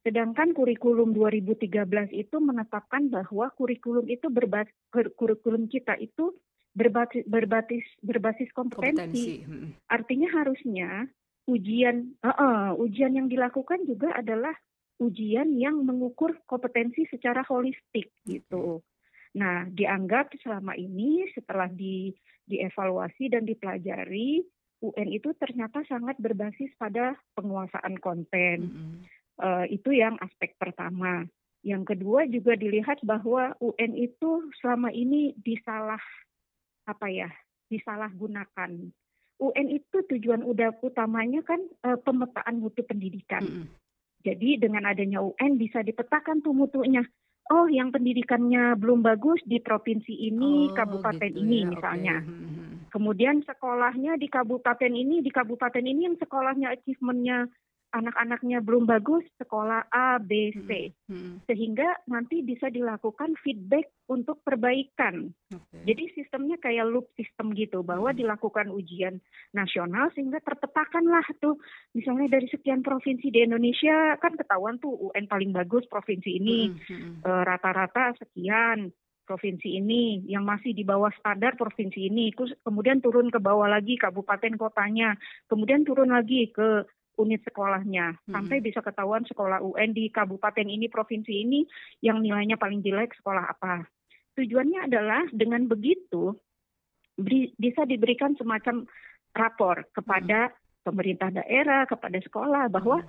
Sedangkan 0.00 0.56
kurikulum 0.56 1.12
2013 1.12 1.84
itu 2.16 2.36
menetapkan 2.40 3.12
bahwa 3.12 3.52
kurikulum 3.52 4.08
itu 4.08 4.32
berbasis 4.32 4.72
kurikulum 5.20 5.68
kita 5.68 6.00
itu 6.00 6.32
berbasis 6.72 7.28
berbasis 7.28 7.84
berbasis 8.00 8.48
kompetensi. 8.56 8.88
Kompetensi. 8.88 9.32
Mm-mm. 9.44 9.70
Artinya 9.92 10.28
harusnya 10.32 10.88
ujian 11.46 12.18
uh, 12.22 12.30
uh, 12.30 12.68
ujian 12.78 13.14
yang 13.14 13.30
dilakukan 13.30 13.86
juga 13.86 14.14
adalah 14.14 14.54
ujian 14.98 15.54
yang 15.54 15.82
mengukur 15.84 16.40
kompetensi 16.48 17.04
secara 17.06 17.44
holistik 17.46 18.10
gitu. 18.26 18.80
Nah, 19.36 19.68
dianggap 19.68 20.32
selama 20.40 20.72
ini 20.74 21.28
setelah 21.36 21.68
di 21.68 22.10
dievaluasi 22.46 23.28
dan 23.28 23.44
dipelajari 23.44 24.40
UN 24.80 25.08
itu 25.12 25.32
ternyata 25.36 25.84
sangat 25.88 26.16
berbasis 26.20 26.72
pada 26.80 27.16
penguasaan 27.36 27.96
konten. 28.00 28.58
Mm-mm. 28.70 28.96
Eh, 29.36 29.76
itu 29.76 29.92
yang 29.92 30.16
aspek 30.20 30.56
pertama. 30.56 31.28
Yang 31.60 31.96
kedua 31.96 32.24
juga 32.30 32.54
dilihat 32.54 33.02
bahwa 33.02 33.52
UN 33.58 33.92
itu 33.98 34.48
selama 34.62 34.88
ini 34.94 35.34
disalah 35.36 36.00
apa 36.86 37.06
ya, 37.10 37.28
disalahgunakan. 37.68 38.94
UN 39.36 39.68
itu 39.68 40.00
tujuan 40.08 40.40
udah 40.40 40.72
utamanya 40.80 41.44
kan 41.44 41.60
eh, 41.84 41.98
pemetaan 42.00 42.60
mutu 42.60 42.80
pendidikan. 42.84 43.44
Mm-mm. 43.44 43.66
Jadi 44.24 44.58
dengan 44.58 44.88
adanya 44.88 45.22
UN 45.22 45.60
bisa 45.60 45.84
dipetakan 45.84 46.42
tuh 46.42 46.56
mutunya. 46.56 47.04
Oh, 47.46 47.70
yang 47.70 47.94
pendidikannya 47.94 48.74
belum 48.74 49.06
bagus 49.06 49.38
di 49.46 49.62
provinsi 49.62 50.10
ini, 50.10 50.66
Oh, 50.66 50.74
kabupaten 50.74 51.30
gitu 51.30 51.38
ini 51.46 51.62
ya, 51.62 51.68
misalnya. 51.70 52.16
oke. 52.18 52.26
Mm-mm. 52.26 52.70
Kemudian 52.90 53.44
sekolahnya 53.46 54.18
di 54.18 54.26
kabupaten 54.26 54.90
ini, 54.90 55.22
di 55.22 55.30
kabupaten 55.30 55.84
ini 55.84 56.10
yang 56.10 56.16
sekolahnya 56.18 56.74
achievementnya 56.74 57.46
anak-anaknya 57.94 58.58
belum 58.62 58.86
bagus, 58.88 59.22
sekolah 59.38 59.86
A, 59.90 60.18
B, 60.18 60.50
C. 60.66 60.92
Mm-mm. 61.06 61.42
Sehingga 61.46 62.02
nanti 62.10 62.42
bisa 62.42 62.66
dilakukan 62.66 63.38
feedback 63.40 63.90
untuk 64.10 64.42
perbaikan. 64.42 65.30
Oke. 65.54 65.78
Jadi 65.86 66.10
sistemnya 66.18 66.58
kayak 66.58 66.90
loop 66.90 67.10
sistem 67.14 67.54
gitu, 67.54 67.86
bahwa 67.86 68.10
Hmm. 68.10 68.18
dilakukan 68.18 68.68
ujian 68.74 69.22
nasional 69.54 70.10
sehingga 70.12 70.42
terpetakanlah 70.42 71.24
tuh, 71.38 71.56
misalnya 71.94 72.38
dari 72.38 72.50
sekian 72.50 72.82
provinsi 72.82 73.30
di 73.30 73.46
Indonesia 73.46 74.18
kan 74.18 74.34
ketahuan 74.34 74.82
tuh 74.82 75.12
UN 75.12 75.30
paling 75.30 75.54
bagus 75.54 75.86
provinsi 75.86 76.30
ini, 76.42 76.74
Mm-mm. 76.74 76.90
Mm-mm. 76.90 77.14
eh, 77.22 77.42
rata-rata 77.46 78.18
sekian 78.18 78.90
provinsi 79.26 79.82
ini 79.82 80.22
yang 80.30 80.46
masih 80.46 80.70
di 80.70 80.86
bawah 80.86 81.10
standar 81.18 81.58
provinsi 81.58 82.06
ini 82.06 82.30
terus 82.30 82.54
kemudian 82.62 83.02
turun 83.02 83.26
ke 83.28 83.42
bawah 83.42 83.66
lagi 83.66 83.98
kabupaten 83.98 84.54
kotanya 84.54 85.18
kemudian 85.50 85.82
turun 85.82 86.14
lagi 86.14 86.46
ke 86.54 86.86
unit 87.16 87.40
sekolahnya. 87.44 88.16
Sampai 88.28 88.60
bisa 88.60 88.84
ketahuan 88.84 89.24
sekolah 89.24 89.64
UN 89.64 89.96
di 89.96 90.12
kabupaten 90.12 90.68
ini 90.68 90.86
provinsi 90.92 91.32
ini 91.32 91.64
yang 92.04 92.20
nilainya 92.20 92.60
paling 92.60 92.84
jelek 92.84 93.16
sekolah 93.16 93.48
apa. 93.50 93.88
Tujuannya 94.36 94.86
adalah 94.86 95.24
dengan 95.32 95.64
begitu 95.64 96.36
beri- 97.16 97.56
bisa 97.56 97.88
diberikan 97.88 98.36
semacam 98.36 98.84
rapor 99.32 99.88
kepada 99.96 100.52
pemerintah 100.84 101.32
daerah 101.32 101.88
kepada 101.88 102.20
sekolah 102.20 102.68
bahwa 102.68 103.00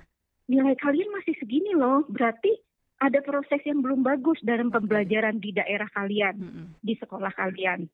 nilai 0.48 0.74
kalian 0.80 1.12
masih 1.12 1.36
segini 1.36 1.76
loh. 1.76 2.08
Berarti 2.08 2.56
ada 2.98 3.22
proses 3.22 3.62
yang 3.62 3.84
belum 3.84 4.02
bagus 4.02 4.40
dalam 4.42 4.74
pembelajaran 4.74 5.38
di 5.38 5.54
daerah 5.54 5.86
kalian, 5.92 6.36
di 6.82 6.98
sekolah 6.98 7.30
kalian. 7.36 7.86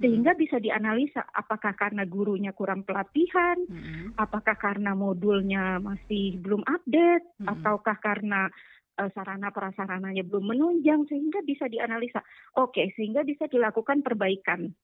Sehingga 0.00 0.34
bisa 0.34 0.58
dianalisa 0.58 1.22
apakah 1.30 1.76
karena 1.78 2.02
gurunya 2.08 2.50
kurang 2.56 2.82
pelatihan, 2.82 3.54
Mm-mm. 3.68 4.18
apakah 4.18 4.58
karena 4.58 4.96
modulnya 4.98 5.78
masih 5.78 6.40
belum 6.42 6.64
update, 6.66 7.22
Mm-mm. 7.38 7.52
ataukah 7.52 7.96
karena 8.02 8.50
eh, 8.98 9.10
sarana 9.14 9.54
prasarananya 9.54 10.26
belum 10.26 10.52
menunjang 10.56 11.06
sehingga 11.06 11.44
bisa 11.46 11.70
dianalisa. 11.70 12.18
Oke, 12.58 12.90
sehingga 12.98 13.22
bisa 13.22 13.46
dilakukan 13.46 14.02
perbaikan 14.02 14.74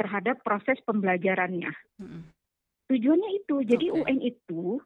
terhadap 0.00 0.40
proses 0.40 0.80
pembelajarannya. 0.88 1.72
Mm-mm. 2.00 2.22
Tujuannya 2.88 3.30
itu. 3.44 3.56
Jadi. 3.62 3.86
UN 3.92 4.18
itu 4.24 4.80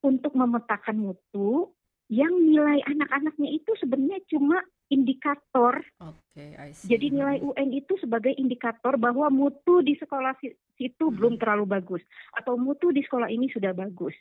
untuk 0.00 0.32
memetakan 0.32 0.96
mutu 0.96 1.74
yang 2.10 2.32
nilai 2.42 2.82
anak-anaknya 2.88 3.48
itu 3.54 3.70
sebenarnya 3.78 4.18
cuma 4.32 4.58
indikator. 4.90 5.80
Oke, 6.02 6.44
I 6.58 6.74
see. 6.74 6.90
Jadi 6.90 7.14
nilai 7.14 7.38
UN 7.40 7.70
itu 7.70 7.94
sebagai 7.96 8.34
indikator 8.34 8.98
bahwa 8.98 9.30
mutu 9.30 9.80
di 9.80 9.94
sekolah 9.94 10.34
si- 10.42 10.54
situ 10.74 11.08
Hmm. 11.08 11.16
belum 11.16 11.34
terlalu 11.38 11.64
bagus 11.64 12.02
atau 12.34 12.58
mutu 12.58 12.90
di 12.90 13.00
sekolah 13.00 13.30
ini 13.30 13.46
sudah 13.48 13.70
bagus. 13.70 14.12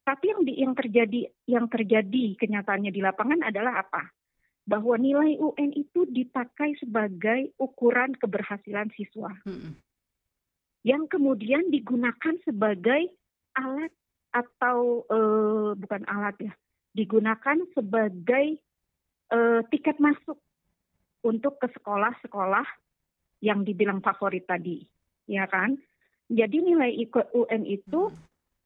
Tapi 0.00 0.32
yang 0.32 0.42
di, 0.44 0.52
yang 0.60 0.72
terjadi 0.72 1.20
yang 1.44 1.66
terjadi 1.66 2.36
kenyataannya 2.36 2.92
di 2.92 3.00
lapangan 3.00 3.40
adalah 3.42 3.80
apa? 3.80 4.12
Bahwa 4.64 4.94
nilai 4.96 5.36
UN 5.36 5.72
itu 5.72 6.04
dipakai 6.06 6.76
sebagai 6.76 7.56
ukuran 7.56 8.14
keberhasilan 8.14 8.92
siswa 8.94 9.32
Mm-mm. 9.44 9.74
yang 10.82 11.08
kemudian 11.08 11.68
digunakan 11.68 12.36
sebagai 12.44 13.12
alat 13.56 13.92
atau 14.30 15.04
eh, 15.10 15.70
bukan 15.74 16.02
alat 16.06 16.36
ya, 16.38 16.52
digunakan 16.94 17.66
sebagai 17.74 18.62
eh, 19.30 19.60
tiket 19.70 19.96
masuk 20.02 20.38
untuk 21.24 21.60
ke 21.60 21.68
sekolah-sekolah 21.72 22.66
yang 23.40 23.64
dibilang 23.64 24.04
favorit 24.04 24.44
tadi, 24.44 24.84
ya 25.28 25.48
kan? 25.48 25.76
Jadi 26.30 26.62
nilai 26.62 26.94
IQ- 26.94 27.32
UN 27.34 27.66
itu 27.66 28.12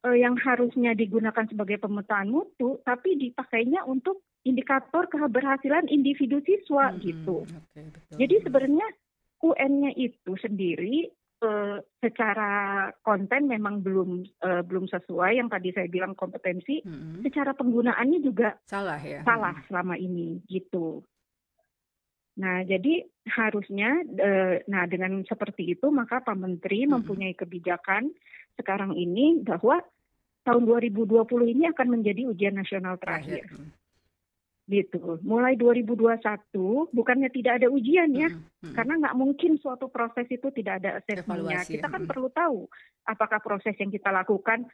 eh, 0.04 0.18
yang 0.20 0.36
harusnya 0.36 0.92
digunakan 0.92 1.46
sebagai 1.48 1.80
pemetaan 1.80 2.28
mutu, 2.28 2.82
tapi 2.84 3.16
dipakainya 3.16 3.86
untuk 3.88 4.20
indikator 4.44 5.08
keberhasilan 5.08 5.88
individu 5.88 6.44
siswa 6.44 6.92
Mm-mm. 6.92 7.00
gitu. 7.00 7.36
Betul. 7.48 8.16
Jadi 8.20 8.34
sebenarnya 8.44 8.88
UN-nya 9.40 9.90
itu 9.96 10.32
sendiri 10.40 11.08
eh, 11.44 11.76
secara 12.00 12.88
konten 13.04 13.46
memang 13.46 13.84
belum 13.84 14.24
eh, 14.24 14.62
belum 14.64 14.88
sesuai 14.88 15.36
yang 15.36 15.52
tadi 15.52 15.70
saya 15.76 15.86
bilang 15.86 16.16
kompetensi. 16.16 16.80
Mm-mm. 16.80 17.20
Secara 17.20 17.52
penggunaannya 17.52 18.18
juga 18.24 18.56
salah 18.64 18.98
ya. 18.98 19.20
salah 19.22 19.54
selama 19.68 20.00
ini 20.00 20.40
gitu. 20.48 21.04
Nah, 22.34 22.66
jadi 22.66 23.06
harusnya 23.30 24.02
eh, 24.18 24.66
nah 24.66 24.88
dengan 24.88 25.22
seperti 25.28 25.78
itu 25.78 25.92
maka 25.92 26.24
Pak 26.24 26.34
Menteri 26.34 26.88
Mm-mm. 26.88 27.04
mempunyai 27.04 27.36
kebijakan 27.36 28.10
sekarang 28.58 28.96
ini 28.96 29.44
bahwa 29.44 29.84
tahun 30.44 30.68
2020 30.68 31.24
ini 31.52 31.64
akan 31.72 31.88
menjadi 32.00 32.28
ujian 32.28 32.54
nasional 32.56 33.00
terakhir 33.00 33.44
Terakhir. 33.48 33.83
Gitu. 34.64 35.20
Mulai 35.20 35.60
2021 35.60 36.88
bukannya 36.88 37.28
tidak 37.28 37.60
ada 37.60 37.68
ujian 37.68 38.08
ya, 38.16 38.32
Mm-mm. 38.32 38.64
Mm-mm. 38.64 38.72
karena 38.72 38.96
nggak 38.96 39.16
mungkin 39.20 39.60
suatu 39.60 39.92
proses 39.92 40.24
itu 40.32 40.48
tidak 40.56 40.80
ada. 40.80 41.04
Evaluasi, 41.04 41.76
Kita 41.76 41.92
kan 41.92 42.08
mm. 42.08 42.08
perlu 42.08 42.32
tahu 42.32 42.64
apakah 43.04 43.44
proses 43.44 43.76
yang 43.76 43.92
kita 43.92 44.08
lakukan 44.08 44.64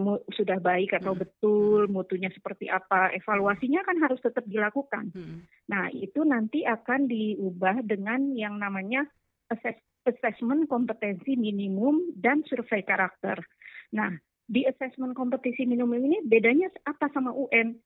mu- 0.00 0.24
sudah 0.32 0.56
baik 0.56 0.96
atau 0.96 1.12
Mm. 1.12 1.20
betul, 1.20 1.80
mutunya 1.92 2.32
seperti 2.32 2.72
apa. 2.72 3.12
Evaluasinya 3.12 3.84
kan 3.84 4.00
harus 4.00 4.24
tetap 4.24 4.48
dilakukan. 4.48 5.12
Mm-mm. 5.12 5.44
Nah 5.68 5.92
itu 5.92 6.24
nanti 6.24 6.64
akan 6.64 7.04
diubah 7.04 7.84
dengan 7.84 8.32
yang 8.32 8.56
namanya 8.56 9.04
assess- 9.52 9.84
assessment 10.08 10.64
kompetensi 10.64 11.36
minimum 11.36 12.08
dan 12.16 12.40
survei 12.48 12.80
karakter. 12.80 13.44
Nah 13.92 14.16
di 14.48 14.64
assessment 14.64 15.12
kompetensi 15.12 15.68
minimum 15.68 16.00
ini 16.00 16.24
bedanya 16.24 16.72
apa 16.88 17.12
sama 17.12 17.36
UN? 17.36 17.76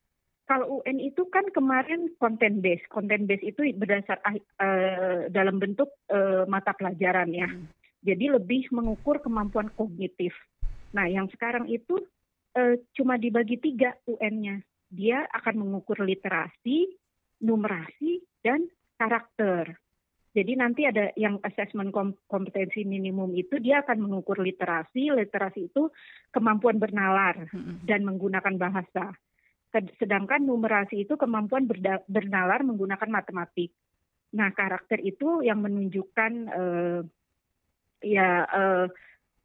Kalau 0.51 0.83
UN 0.83 0.99
itu 0.99 1.31
kan 1.31 1.47
kemarin 1.55 2.11
content 2.19 2.59
base, 2.59 2.83
content 2.91 3.31
base 3.31 3.47
itu 3.47 3.71
berdasar 3.71 4.19
eh, 4.27 5.31
dalam 5.31 5.63
bentuk 5.63 5.95
eh, 6.11 6.43
mata 6.51 6.75
pelajaran 6.75 7.31
ya. 7.31 7.47
Mm. 7.47 7.71
Jadi 8.03 8.25
lebih 8.35 8.67
mengukur 8.75 9.23
kemampuan 9.23 9.71
kognitif. 9.79 10.35
Nah, 10.91 11.07
yang 11.07 11.31
sekarang 11.31 11.71
itu 11.71 12.03
eh, 12.59 12.83
cuma 12.99 13.15
dibagi 13.15 13.63
tiga 13.63 13.95
UN-nya. 14.11 14.59
Dia 14.91 15.23
akan 15.31 15.63
mengukur 15.63 16.03
literasi, 16.03 16.99
numerasi, 17.47 18.19
dan 18.43 18.67
karakter. 18.99 19.79
Jadi 20.35 20.59
nanti 20.59 20.83
ada 20.83 21.15
yang 21.15 21.39
assessment 21.47 21.95
kom- 21.95 22.19
kompetensi 22.27 22.83
minimum 22.83 23.39
itu 23.39 23.63
dia 23.63 23.87
akan 23.87 24.03
mengukur 24.03 24.43
literasi. 24.43 25.15
Literasi 25.15 25.71
itu 25.71 25.95
kemampuan 26.35 26.83
bernalar 26.83 27.47
Mm-mm. 27.55 27.87
dan 27.87 28.03
menggunakan 28.03 28.59
bahasa. 28.59 29.15
Sed- 29.70 29.94
Sedangkan 30.02 30.42
numerasi 30.42 31.06
itu 31.06 31.14
kemampuan 31.14 31.66
bernalar 32.11 32.61
menggunakan 32.66 33.11
matematik. 33.11 33.70
Nah, 34.35 34.50
karakter 34.54 35.02
itu 35.02 35.42
yang 35.42 35.62
menunjukkan 35.62 36.33
eh, 36.50 37.00
ya 38.02 38.28
eh, 38.46 38.87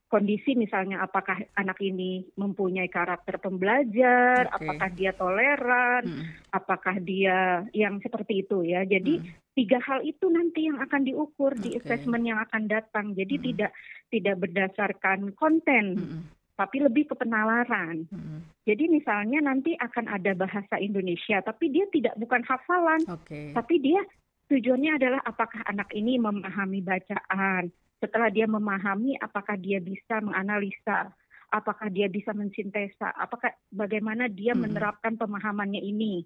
kondisi 0.05 0.53
misalnya 0.53 1.01
apakah 1.01 1.41
anak 1.57 1.81
ini 1.81 2.23
mempunyai 2.38 2.88
karakter 2.88 3.41
pembelajar, 3.41 4.47
Oke. 4.53 4.63
apakah 4.63 4.89
dia 4.93 5.11
toleran, 5.17 6.03
Mm-mm. 6.07 6.25
apakah 6.53 6.95
dia 7.01 7.65
yang 7.73 7.97
seperti 7.99 8.45
itu 8.45 8.63
ya. 8.63 8.85
Jadi 8.85 9.19
Mm. 9.19 9.27
tiga 9.57 9.79
hal 9.81 10.05
itu 10.05 10.29
nanti 10.29 10.69
yang 10.69 10.79
akan 10.79 11.01
diukur 11.03 11.57
di 11.57 11.75
Oke. 11.75 11.83
assessment 11.83 12.23
yang 12.23 12.39
akan 12.39 12.69
datang. 12.69 13.17
Jadi 13.17 13.35
Mm. 13.35 13.43
tidak 13.51 13.71
tidak 14.13 14.35
berdasarkan 14.39 15.33
konten, 15.33 15.85
Mm-mm. 15.97 16.21
Tapi 16.56 16.84
lebih 16.84 17.12
ke 17.12 17.15
penalaran. 17.20 18.08
Mm-mm. 18.08 18.39
Jadi 18.63 18.88
misalnya 18.88 19.44
nanti 19.44 19.76
akan 19.76 20.08
ada 20.08 20.32
bahasa 20.36 20.80
Indonesia, 20.80 21.44
tapi 21.44 21.72
dia 21.72 21.86
tidak 21.91 22.15
bukan 22.15 22.41
hafalan, 22.48 23.04
Oke. 23.12 23.52
tapi 23.52 23.84
dia 23.84 24.02
tujuannya 24.48 24.96
adalah 24.96 25.22
apakah 25.28 25.62
anak 25.68 25.91
ini 25.91 26.15
memahami 26.15 26.80
bacaan 26.80 27.70
setelah 28.00 28.30
dia 28.30 28.46
memahami 28.46 29.15
apakah 29.20 29.56
dia 29.56 29.80
bisa 29.80 30.20
menganalisa, 30.20 31.12
apakah 31.52 31.88
dia 31.88 32.12
bisa 32.12 32.36
mensintesa, 32.36 33.12
apakah 33.15 33.52
bagaimana 33.72 34.28
dia 34.28 34.54
Mm-mm. 34.54 34.72
menerapkan 34.72 35.15
pemahamannya 35.15 35.80
ini. 35.80 36.24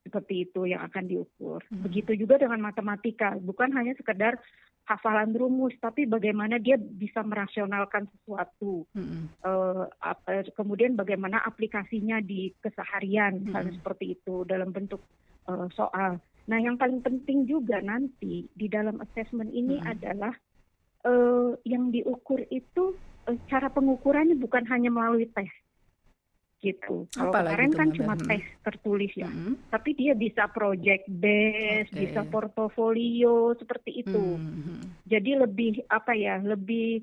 Seperti 0.00 0.48
itu 0.48 0.64
yang 0.64 0.80
akan 0.88 1.12
diukur. 1.12 1.60
Mm. 1.68 1.84
Begitu 1.84 2.16
juga 2.16 2.40
dengan 2.40 2.64
matematika, 2.64 3.36
bukan 3.36 3.68
hanya 3.76 3.92
sekedar 4.00 4.40
hafalan 4.86 5.34
rumus, 5.34 5.74
tapi 5.80 6.06
bagaimana 6.06 6.58
dia 6.58 6.76
bisa 6.76 7.22
merasionalkan 7.22 8.06
sesuatu. 8.14 8.86
Eh, 9.40 9.84
apa- 10.04 10.52
kemudian 10.52 11.00
bagaimana 11.00 11.40
aplikasinya 11.40 12.20
di 12.20 12.52
keseharian, 12.60 13.40
misalnya 13.40 13.72
Mm-mm. 13.72 13.80
seperti 13.80 14.20
itu 14.20 14.44
dalam 14.44 14.68
bentuk 14.68 15.00
eh, 15.48 15.68
soal. 15.72 16.20
Nah, 16.50 16.58
yang 16.60 16.76
paling 16.76 17.00
penting 17.00 17.48
juga 17.48 17.80
nanti 17.80 18.50
di 18.52 18.66
dalam 18.68 19.00
assessment 19.00 19.48
ini 19.48 19.80
Mm-mm. 19.80 19.92
adalah 19.96 20.34
eh, 21.08 21.50
yang 21.64 21.88
diukur 21.88 22.44
itu 22.52 23.00
eh, 23.32 23.40
cara 23.48 23.72
pengukurannya 23.72 24.36
bukan 24.36 24.68
hanya 24.68 24.92
melalui 24.92 25.24
tes, 25.32 25.48
gitu. 26.60 27.08
Kalau 27.16 27.32
kemarin 27.32 27.72
kan 27.72 27.88
cuma 27.96 28.14
Bel? 28.20 28.36
tes 28.36 28.44
tertulis 28.60 29.12
ya, 29.16 29.32
Mm-mm. 29.32 29.56
tapi 29.72 29.96
dia 29.96 30.12
bisa 30.12 30.44
project 30.52 31.08
base, 31.08 31.88
Oke. 31.88 32.00
bisa 32.04 32.20
portofolio 32.28 33.56
seperti 33.56 34.04
itu. 34.04 34.36
Mhm. 34.36 35.08
Jadi 35.08 35.30
lebih 35.40 35.72
apa 35.88 36.12
ya, 36.12 36.36
lebih 36.38 37.00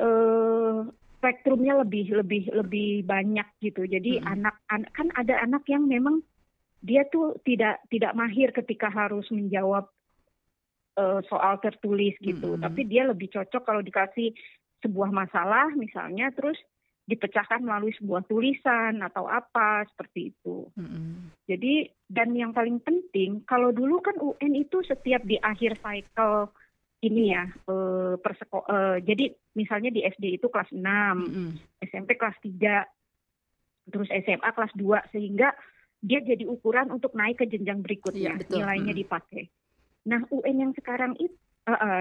eh 0.00 0.78
spektrumnya 1.20 1.84
lebih 1.84 2.16
lebih 2.16 2.48
lebih 2.48 3.04
banyak 3.04 3.44
gitu. 3.60 3.84
Jadi 3.84 4.16
Mm-mm. 4.16 4.32
anak 4.32 4.56
anak 4.72 4.90
kan 4.96 5.12
ada 5.12 5.36
anak 5.44 5.68
yang 5.68 5.84
memang 5.84 6.24
dia 6.80 7.04
tuh 7.12 7.36
tidak 7.44 7.84
tidak 7.92 8.16
mahir 8.16 8.48
ketika 8.56 8.88
harus 8.88 9.28
menjawab 9.28 9.84
eh, 10.96 11.20
soal 11.28 11.60
tertulis 11.60 12.16
gitu. 12.24 12.56
Mm-mm. 12.56 12.64
Tapi 12.64 12.88
dia 12.88 13.04
lebih 13.04 13.28
cocok 13.28 13.62
kalau 13.68 13.84
dikasih 13.84 14.32
sebuah 14.80 15.12
masalah 15.12 15.68
misalnya 15.76 16.32
terus 16.32 16.56
dipecahkan 17.10 17.58
melalui 17.66 17.90
sebuah 17.98 18.22
tulisan 18.30 19.02
atau 19.02 19.26
apa 19.26 19.82
seperti 19.90 20.30
itu. 20.30 20.70
Mm-mm. 20.78 21.34
Jadi 21.50 21.90
dan 22.06 22.30
yang 22.38 22.54
paling 22.54 22.78
penting 22.78 23.42
kalau 23.42 23.74
dulu 23.74 23.98
kan 23.98 24.14
UN 24.16 24.54
itu 24.54 24.78
setiap 24.86 25.26
di 25.26 25.34
akhir 25.34 25.82
cycle 25.82 26.54
ini 27.02 27.34
ya 27.34 27.44
eh, 27.48 28.14
perseko- 28.22 28.68
eh, 28.70 29.02
jadi 29.02 29.34
misalnya 29.58 29.90
di 29.90 30.06
SD 30.06 30.38
itu 30.38 30.46
kelas 30.46 30.70
6, 30.70 30.78
Mm-mm. 30.78 31.48
SMP 31.82 32.14
kelas 32.14 32.38
3, 32.38 32.86
terus 33.90 34.08
SMA 34.12 34.50
kelas 34.54 34.72
2 34.78 35.10
sehingga 35.10 35.50
dia 36.00 36.22
jadi 36.22 36.46
ukuran 36.46 36.88
untuk 36.94 37.12
naik 37.18 37.42
ke 37.42 37.50
jenjang 37.50 37.82
berikutnya 37.82 38.38
Iya, 38.38 38.40
betul. 38.40 38.56
nilainya 38.62 38.94
Mm. 38.94 39.00
dipakai. 39.04 39.44
Nah 40.06 40.20
UN 40.30 40.56
yang 40.68 40.72
sekarang 40.72 41.12
itu 41.18 41.36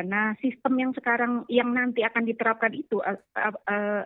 nah 0.06 0.34
sistem 0.40 0.74
yang 0.80 0.92
sekarang 0.96 1.44
yang 1.52 1.74
nanti 1.74 2.02
akan 2.02 2.26
diterapkan 2.26 2.74
itu 2.74 3.02
eh, 3.04 3.20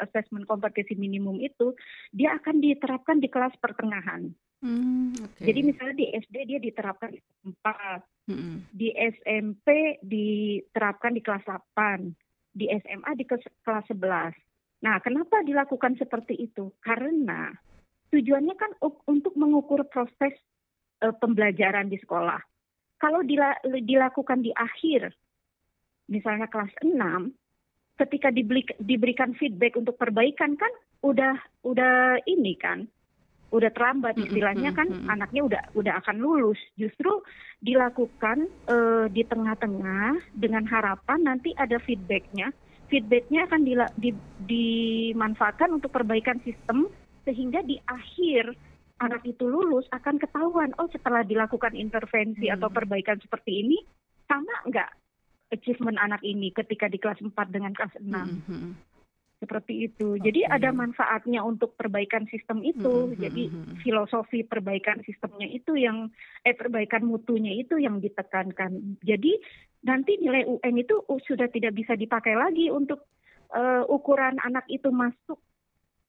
assessment 0.03 0.49
kompetensi 0.49 0.97
minimum 0.97 1.39
itu 1.39 1.77
dia 2.11 2.35
akan 2.37 2.59
diterapkan 2.59 3.21
di 3.21 3.29
kelas 3.29 3.53
pertengahan. 3.61 4.33
Mm, 4.63 5.11
oke. 5.19 5.43
Jadi 5.43 5.59
misalnya 5.59 5.95
di 5.99 6.07
SD 6.15 6.35
dia 6.47 6.59
diterapkan 6.63 7.11
di 7.11 7.19
kelas 7.19 7.43
4, 7.59 8.31
Mm-mm. 8.31 8.55
di 8.71 8.89
SMP 8.95 9.99
diterapkan 9.99 11.11
di 11.11 11.21
kelas 11.21 11.43
8, 11.43 12.55
di 12.55 12.65
SMA 12.71 13.11
di 13.19 13.25
kelas 13.27 13.43
11. 13.91 14.31
Nah, 14.87 14.99
kenapa 15.03 15.43
dilakukan 15.43 15.99
seperti 15.99 16.39
itu? 16.39 16.71
Karena 16.79 17.51
tujuannya 18.07 18.55
kan 18.55 18.71
untuk 19.11 19.35
mengukur 19.35 19.83
proses 19.91 20.31
eh, 21.03 21.15
pembelajaran 21.19 21.91
di 21.91 21.99
sekolah. 21.99 22.39
Kalau 23.03 23.19
dila- 23.19 23.59
dilakukan 23.67 24.47
di 24.47 24.55
akhir, 24.55 25.11
misalnya 26.07 26.47
kelas 26.51 26.73
6, 26.81 27.31
ketika 27.99 28.33
dibeli- 28.33 28.77
diberikan 28.81 29.37
feedback 29.37 29.77
untuk 29.77 29.95
perbaikan 29.95 30.57
kan 30.57 30.71
udah 31.03 31.37
udah 31.61 32.17
ini 32.25 32.57
kan 32.57 32.89
udah 33.53 33.69
terlambat 33.69 34.17
istilahnya 34.17 34.73
kan 34.73 34.89
anaknya 35.05 35.45
udah 35.45 35.61
udah 35.77 35.93
akan 36.01 36.17
lulus. 36.17 36.57
Justru 36.73 37.21
dilakukan 37.61 38.49
eh, 38.65 39.05
di 39.13 39.21
tengah-tengah 39.21 40.33
dengan 40.33 40.65
harapan 40.65 41.21
nanti 41.21 41.53
ada 41.53 41.77
feedbacknya. 41.77 42.49
Feedbacknya 42.89 43.45
akan 43.45 43.61
dila- 43.61 43.93
di- 43.93 44.17
dimanfaatkan 44.41 45.69
untuk 45.69 45.93
perbaikan 45.93 46.41
sistem 46.41 46.89
sehingga 47.29 47.61
di 47.61 47.77
akhir 47.85 48.57
anak 49.05 49.21
itu 49.25 49.45
lulus 49.45 49.85
akan 49.93 50.17
ketahuan 50.17 50.73
oh 50.81 50.89
setelah 50.89 51.21
dilakukan 51.21 51.77
intervensi 51.77 52.49
Hmm. 52.49 52.57
atau 52.57 52.69
perbaikan 52.73 53.21
seperti 53.21 53.65
ini 53.65 53.77
sama 54.25 54.53
nggak 54.65 54.89
achievement 55.53 56.01
anak 56.01 56.25
ini 56.25 56.49
ketika 56.49 56.89
di 56.89 56.97
kelas 56.97 57.21
4 57.21 57.31
dengan 57.53 57.77
kelas 57.77 57.93
6 58.01 58.09
Mm-mm. 58.09 58.73
seperti 59.37 59.85
itu. 59.85 60.17
Jadi 60.17 60.49
Oke. 60.49 60.53
ada 60.57 60.69
manfaatnya 60.73 61.45
untuk 61.45 61.77
perbaikan 61.77 62.25
sistem 62.33 62.65
itu. 62.65 63.13
Mm-mm, 63.13 63.21
Jadi 63.21 63.43
mm-mm. 63.53 63.75
filosofi 63.85 64.41
perbaikan 64.41 65.05
sistemnya 65.05 65.45
itu 65.45 65.77
yang 65.77 66.09
eh 66.41 66.57
perbaikan 66.57 67.05
mutunya 67.05 67.53
itu 67.53 67.77
yang 67.77 68.01
ditekankan. 68.01 68.97
Jadi 69.05 69.37
nanti 69.85 70.17
nilai 70.17 70.47
UN 70.47 70.75
itu 70.79 70.95
uh, 70.97 71.21
sudah 71.27 71.51
tidak 71.51 71.75
bisa 71.75 71.93
dipakai 71.93 72.39
lagi 72.39 72.71
untuk 72.71 73.03
eh, 73.51 73.83
ukuran 73.91 74.39
anak 74.39 74.63
itu 74.71 74.87
masuk 74.89 75.37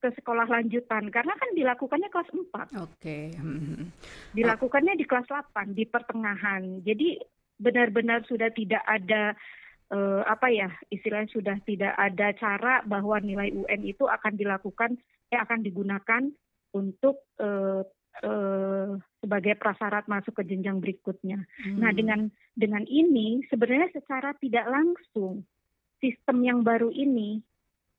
ke 0.04 0.12
sekolah 0.20 0.44
lanjutan 0.52 1.08
karena 1.08 1.32
kan 1.32 1.50
dilakukannya 1.56 2.12
kelas 2.12 2.28
4, 2.28 2.76
Oke. 2.84 3.32
Mhm. 3.40 3.88
dilakukannya 4.36 5.00
di 5.00 5.04
kelas 5.08 5.24
8 5.32 5.72
di 5.72 5.88
pertengahan. 5.88 6.84
Jadi 6.84 7.16
benar-benar 7.58 8.26
sudah 8.26 8.50
tidak 8.52 8.82
ada 8.86 9.34
eh, 9.92 10.22
apa 10.26 10.48
ya 10.50 10.68
istilahnya 10.90 11.30
sudah 11.30 11.56
tidak 11.62 11.94
ada 11.94 12.34
cara 12.36 12.82
bahwa 12.86 13.20
nilai 13.22 13.52
UN 13.54 13.82
itu 13.86 14.04
akan 14.06 14.34
dilakukan 14.34 14.98
eh 15.30 15.38
akan 15.40 15.60
digunakan 15.62 16.22
untuk 16.74 17.22
eh, 17.38 17.82
eh, 18.22 18.90
sebagai 19.22 19.54
prasyarat 19.56 20.06
masuk 20.10 20.38
ke 20.38 20.42
jenjang 20.46 20.78
berikutnya. 20.82 21.42
Nah 21.78 21.90
Hmm. 21.90 21.98
dengan 21.98 22.20
dengan 22.54 22.84
ini 22.86 23.42
sebenarnya 23.50 23.90
secara 23.94 24.34
tidak 24.38 24.66
langsung 24.68 25.46
sistem 26.02 26.44
yang 26.44 26.60
baru 26.60 26.92
ini 26.92 27.40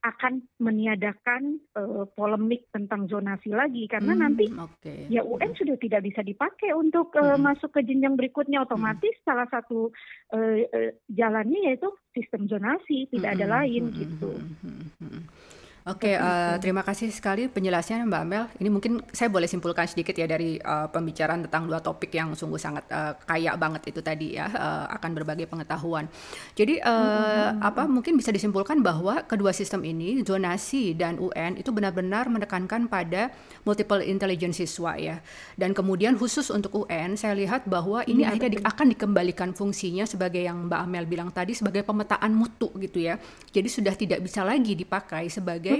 akan 0.05 0.45
meniadakan 0.61 1.57
eh, 1.73 2.05
polemik 2.13 2.69
tentang 2.69 3.09
zonasi 3.09 3.49
lagi 3.49 3.89
karena 3.89 4.13
Hmm, 4.13 4.21
nanti 4.21 4.45
Oke. 4.53 5.09
ya 5.09 5.25
UN 5.25 5.51
sudah 5.57 5.75
tidak 5.81 6.05
bisa 6.05 6.21
dipakai 6.21 6.71
untuk 6.77 7.09
Mm-mm. 7.17 7.41
masuk 7.41 7.73
ke 7.73 7.81
jenjang 7.81 8.13
berikutnya 8.13 8.61
otomatis 8.61 9.17
salah 9.25 9.49
satu 9.49 9.89
eh, 10.31 10.69
eh, 10.69 10.91
jalannya 11.09 11.73
yaitu 11.73 11.89
sistem 12.13 12.45
zonasi 12.45 13.09
tidak 13.09 13.35
ada 13.35 13.45
Mm-mm, 13.49 13.55
lain 13.57 13.83
mm-mm, 13.89 13.99
gitu. 13.99 14.31
mm-mm, 14.37 14.79
mm-mm. 15.01 15.23
Oke, 15.85 16.17
Seperti 16.17 16.17
eh, 16.17 16.49
itu. 16.49 16.61
terima 16.65 16.81
kasih 16.81 17.13
sekali 17.13 17.45
penjelasannya 17.45 18.09
Mbak 18.09 18.21
Amel. 18.25 18.43
Ini 18.57 18.69
mungkin 18.73 19.05
saya 19.13 19.29
boleh 19.29 19.45
simpulkan 19.45 19.85
sedikit 19.85 20.17
ya 20.17 20.25
dari 20.25 20.57
eh, 20.57 20.87
pembicaraan 20.89 21.45
tentang 21.45 21.69
dua 21.69 21.77
topik 21.77 22.09
yang 22.09 22.33
sungguh 22.33 22.57
sangat 22.57 22.89
eh, 22.89 23.13
kaya 23.21 23.53
banget 23.53 23.93
itu 23.93 24.01
tadi 24.01 24.33
ya, 24.33 24.49
eh, 24.49 24.85
akan 24.97 25.13
berbagai 25.13 25.45
pengetahuan. 25.45 26.09
Jadi 26.57 26.81
eh, 26.81 27.49
apa 27.61 27.85
mungkin 27.85 28.17
bisa 28.17 28.33
disimpulkan 28.33 28.81
bahwa 28.81 29.29
kedua 29.29 29.53
sistem 29.53 29.85
ini, 29.85 30.25
zonasi 30.25 30.97
dan 30.97 31.21
UN 31.21 31.61
itu 31.61 31.69
benar-benar 31.69 32.33
menekankan 32.33 32.89
pada 32.89 33.29
multiple 33.61 34.01
intelligence 34.01 34.57
siswa 34.57 34.97
ya. 34.97 35.21
Dan 35.53 35.77
kemudian 35.77 36.17
khusus 36.17 36.49
untuk 36.49 36.73
UN, 36.81 37.13
saya 37.13 37.37
lihat 37.37 37.69
bahwa 37.69 38.01
ini 38.09 38.25
Iya, 38.25 38.33
akhirnya 38.33 38.51
di- 38.57 38.65
akan 38.65 38.87
dikembalikan 38.89 39.53
fungsinya 39.53 40.09
sebagai 40.09 40.41
yang 40.41 40.65
Mbak 40.65 40.81
Amel 40.81 41.05
bilang 41.05 41.29
tadi 41.29 41.53
sebagai 41.53 41.85
pemetaan 41.85 42.33
mutu 42.33 42.73
gitu 42.81 43.05
ya. 43.05 43.21
Jadi 43.53 43.69
sudah 43.69 43.93
tidak 43.93 44.25
bisa 44.25 44.41
lagi 44.41 44.73
dipakai 44.73 45.29
sebagai 45.29 45.74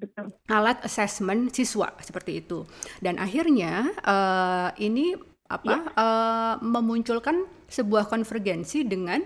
Betul. 0.00 0.32
alat 0.48 0.80
assessment 0.80 1.52
siswa 1.52 1.92
seperti 2.00 2.40
itu. 2.40 2.64
Dan 3.04 3.20
akhirnya 3.20 3.92
eh, 4.00 4.68
ini 4.80 5.12
apa 5.50 5.76
eh, 5.92 6.54
memunculkan 6.64 7.44
sebuah 7.68 8.08
konvergensi 8.08 8.86
dengan 8.88 9.20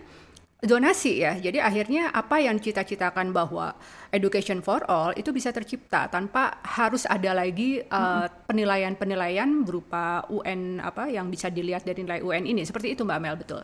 zonasi 0.64 1.22
ya. 1.22 1.36
Jadi 1.38 1.60
akhirnya 1.60 2.10
apa 2.10 2.40
yang 2.40 2.56
cita-citakan 2.58 3.30
bahwa 3.30 3.76
education 4.10 4.64
for 4.64 4.82
all 4.88 5.12
itu 5.14 5.30
bisa 5.30 5.52
tercipta 5.52 6.08
tanpa 6.08 6.58
harus 6.64 7.06
ada 7.06 7.36
lagi 7.36 7.84
eh, 7.84 8.26
penilaian-penilaian 8.50 9.62
berupa 9.62 10.26
UN 10.32 10.82
apa 10.82 11.06
yang 11.06 11.30
bisa 11.30 11.52
dilihat 11.52 11.86
dari 11.86 12.02
nilai 12.02 12.24
UN 12.24 12.44
ini. 12.50 12.66
Seperti 12.66 12.98
itu 12.98 13.06
Mbak 13.06 13.20
Mel 13.22 13.36
betul. 13.38 13.62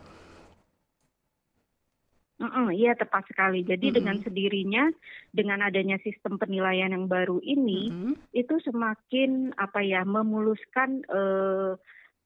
Mm-mm, 2.41 2.73
Iya 2.73 2.97
tepat 2.97 3.29
sekali. 3.29 3.61
Jadi 3.61 3.93
Mm-mm. 3.93 3.97
dengan 4.01 4.17
sendirinya, 4.25 4.83
dengan 5.29 5.61
adanya 5.61 6.01
sistem 6.01 6.41
penilaian 6.41 6.89
yang 6.89 7.05
baru 7.05 7.37
ini, 7.39 7.93
Mhm. 7.93 8.13
itu 8.33 8.55
semakin 8.65 9.53
apa 9.55 9.85
ya 9.85 10.01
memuluskan 10.01 11.05
eh, 11.05 11.73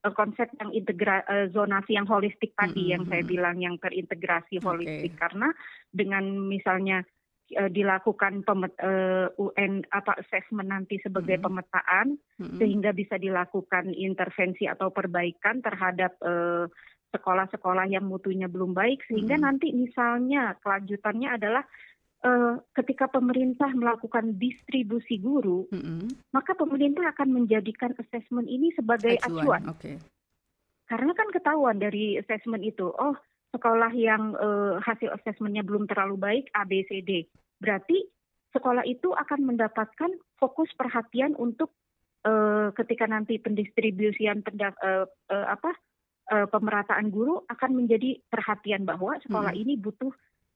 konsep 0.05 0.47
yang 0.61 0.71
integra 0.71 1.25
eh, 1.25 1.47
zonasi 1.51 1.97
yang 1.97 2.07
holistik 2.07 2.53
tadi 2.55 2.87
Mm-mm, 2.87 2.93
yang 2.95 3.03
saya 3.09 3.23
bilang 3.25 3.57
yang 3.59 3.75
terintegrasi 3.75 4.61
holistik 4.61 5.17
karena 5.17 5.49
dengan 5.89 6.23
misalnya 6.45 7.01
eh, 7.51 7.69
dilakukan 7.69 8.45
pemet- 8.45 8.77
eh, 8.79 9.27
UN 9.35 9.83
apa 9.89 10.17
assessment 10.21 10.69
nanti 10.69 11.01
sebagai 11.01 11.37
Mm-mm. 11.37 11.45
pemetaan 11.59 12.07
Mhm. 12.37 12.57
sehingga 12.57 12.93
bisa 12.93 13.17
dilakukan 13.17 13.91
intervensi 13.91 14.69
atau 14.69 14.93
perbaikan 14.93 15.59
terhadap 15.59 16.15
eh, 16.21 16.69
sekolah-sekolah 17.15 17.87
yang 17.87 18.03
mutunya 18.03 18.51
belum 18.51 18.75
baik 18.75 19.07
sehingga 19.07 19.39
hmm. 19.39 19.43
nanti 19.47 19.71
misalnya 19.71 20.59
kelanjutannya 20.59 21.31
adalah 21.31 21.63
uh, 22.27 22.59
ketika 22.75 23.07
pemerintah 23.07 23.71
melakukan 23.71 24.35
distribusi 24.35 25.21
guru, 25.21 25.69
hmm. 25.71 26.35
maka 26.35 26.57
pemerintah 26.57 27.15
akan 27.15 27.31
menjadikan 27.31 27.95
asesmen 27.95 28.49
ini 28.51 28.75
sebagai 28.75 29.15
acuan. 29.23 29.39
acuan. 29.39 29.63
Okay. 29.77 29.95
Karena 30.85 31.17
kan 31.17 31.29
ketahuan 31.33 31.77
dari 31.81 32.19
asesmen 32.19 32.61
itu, 32.61 32.91
oh 32.91 33.15
sekolah 33.55 33.89
yang 33.95 34.35
uh, 34.35 34.77
hasil 34.83 35.15
asesmennya 35.21 35.63
belum 35.63 35.87
terlalu 35.87 36.19
baik 36.19 36.45
A, 36.53 36.67
B, 36.67 36.83
C, 36.85 36.99
D, 37.01 37.25
berarti 37.63 38.05
sekolah 38.51 38.83
itu 38.83 39.15
akan 39.15 39.55
mendapatkan 39.55 40.11
fokus 40.37 40.69
perhatian 40.75 41.33
untuk 41.39 41.71
uh, 42.27 42.69
ketika 42.75 43.07
nanti 43.07 43.39
pendistribusian 43.39 44.43
pendak, 44.43 44.75
uh, 44.83 45.07
uh, 45.31 45.47
apa 45.51 45.73
uh, 46.31 46.47
pemerataan 46.49 47.13
guru 47.13 47.41
akan 47.45 47.71
menjadi 47.83 48.17
perhatian 48.29 48.85
bahwa 48.85 49.17
sekolah 49.21 49.53
hmm. 49.53 49.61
ini 49.61 49.73
butuh 49.77 50.13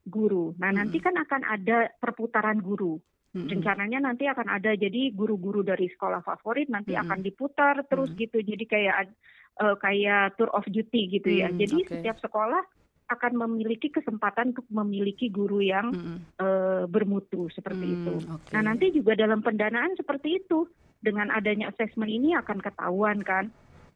guru. 0.10 0.58
Nah, 0.58 0.74
hmm. 0.74 0.78
nanti 0.82 0.98
kan 1.04 1.16
akan 1.16 1.42
ada 1.46 1.94
perputaran 2.02 2.60
guru. 2.60 2.98
Hmm. 3.30 3.46
Rencananya 3.46 4.02
nanti 4.02 4.26
akan 4.26 4.50
ada 4.50 4.74
jadi 4.74 5.14
guru-guru 5.14 5.62
dari 5.62 5.86
sekolah 5.86 6.26
favorit 6.26 6.66
nanti 6.66 6.98
hmm. 6.98 7.04
akan 7.06 7.20
diputar 7.22 7.76
terus 7.86 8.10
hmm. 8.10 8.20
gitu. 8.26 8.38
Jadi 8.42 8.66
kayak 8.66 9.14
uh, 9.62 9.78
kayak 9.78 10.34
tour 10.40 10.50
of 10.50 10.66
duty 10.66 11.14
gitu 11.14 11.30
ya. 11.30 11.54
Hmm, 11.54 11.62
jadi 11.62 11.78
okay. 11.86 11.90
setiap 12.02 12.18
sekolah 12.26 12.62
akan 13.10 13.42
memiliki 13.42 13.90
kesempatan 13.90 14.54
untuk 14.54 14.70
memiliki 14.70 15.34
guru 15.34 15.62
yang 15.62 15.94
hmm. 15.94 16.20
uh, 16.42 16.84
bermutu 16.90 17.50
seperti 17.54 17.86
hmm, 17.86 17.96
itu. 18.02 18.14
Okay. 18.26 18.54
Nah, 18.58 18.62
nanti 18.66 18.86
juga 18.94 19.14
dalam 19.14 19.46
pendanaan 19.46 19.94
seperti 19.94 20.42
itu. 20.42 20.66
Dengan 21.00 21.32
adanya 21.32 21.72
assessment 21.72 22.12
ini 22.12 22.36
akan 22.36 22.60
ketahuan 22.60 23.24
kan 23.24 23.48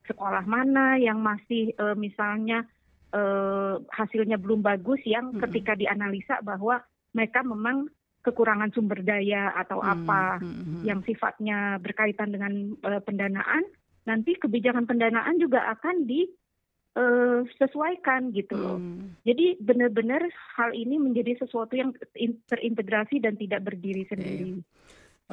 sekolah 0.07 0.43
mana 0.43 0.99
yang 0.99 1.19
masih 1.23 1.71
uh, 1.79 1.95
misalnya 1.95 2.67
uh, 3.15 3.79
hasilnya 3.93 4.35
belum 4.35 4.59
bagus 4.59 4.99
yang 5.07 5.31
hmm. 5.31 5.39
ketika 5.47 5.77
dianalisa 5.77 6.43
bahwa 6.43 6.83
mereka 7.13 7.45
memang 7.45 7.87
kekurangan 8.23 8.71
sumber 8.71 9.03
daya 9.03 9.51
atau 9.55 9.83
hmm. 9.83 9.89
apa 9.89 10.21
hmm. 10.39 10.81
yang 10.87 10.99
sifatnya 11.03 11.77
berkaitan 11.79 12.31
dengan 12.31 12.75
uh, 12.83 13.01
pendanaan 13.03 13.63
nanti 14.03 14.35
kebijakan 14.35 14.83
pendanaan 14.83 15.39
juga 15.39 15.63
akan 15.71 16.03
di 16.03 16.27
uh, 16.99 17.47
sesuaikan 17.55 18.35
gitu 18.35 18.55
loh. 18.55 18.77
Hmm. 18.79 19.15
Jadi 19.23 19.59
benar-benar 19.59 20.27
hal 20.59 20.75
ini 20.75 20.99
menjadi 20.99 21.39
sesuatu 21.43 21.75
yang 21.75 21.95
terintegrasi 22.51 23.23
dan 23.23 23.39
tidak 23.39 23.63
berdiri 23.63 24.03
sendiri. 24.07 24.59
Okay. 24.59 24.82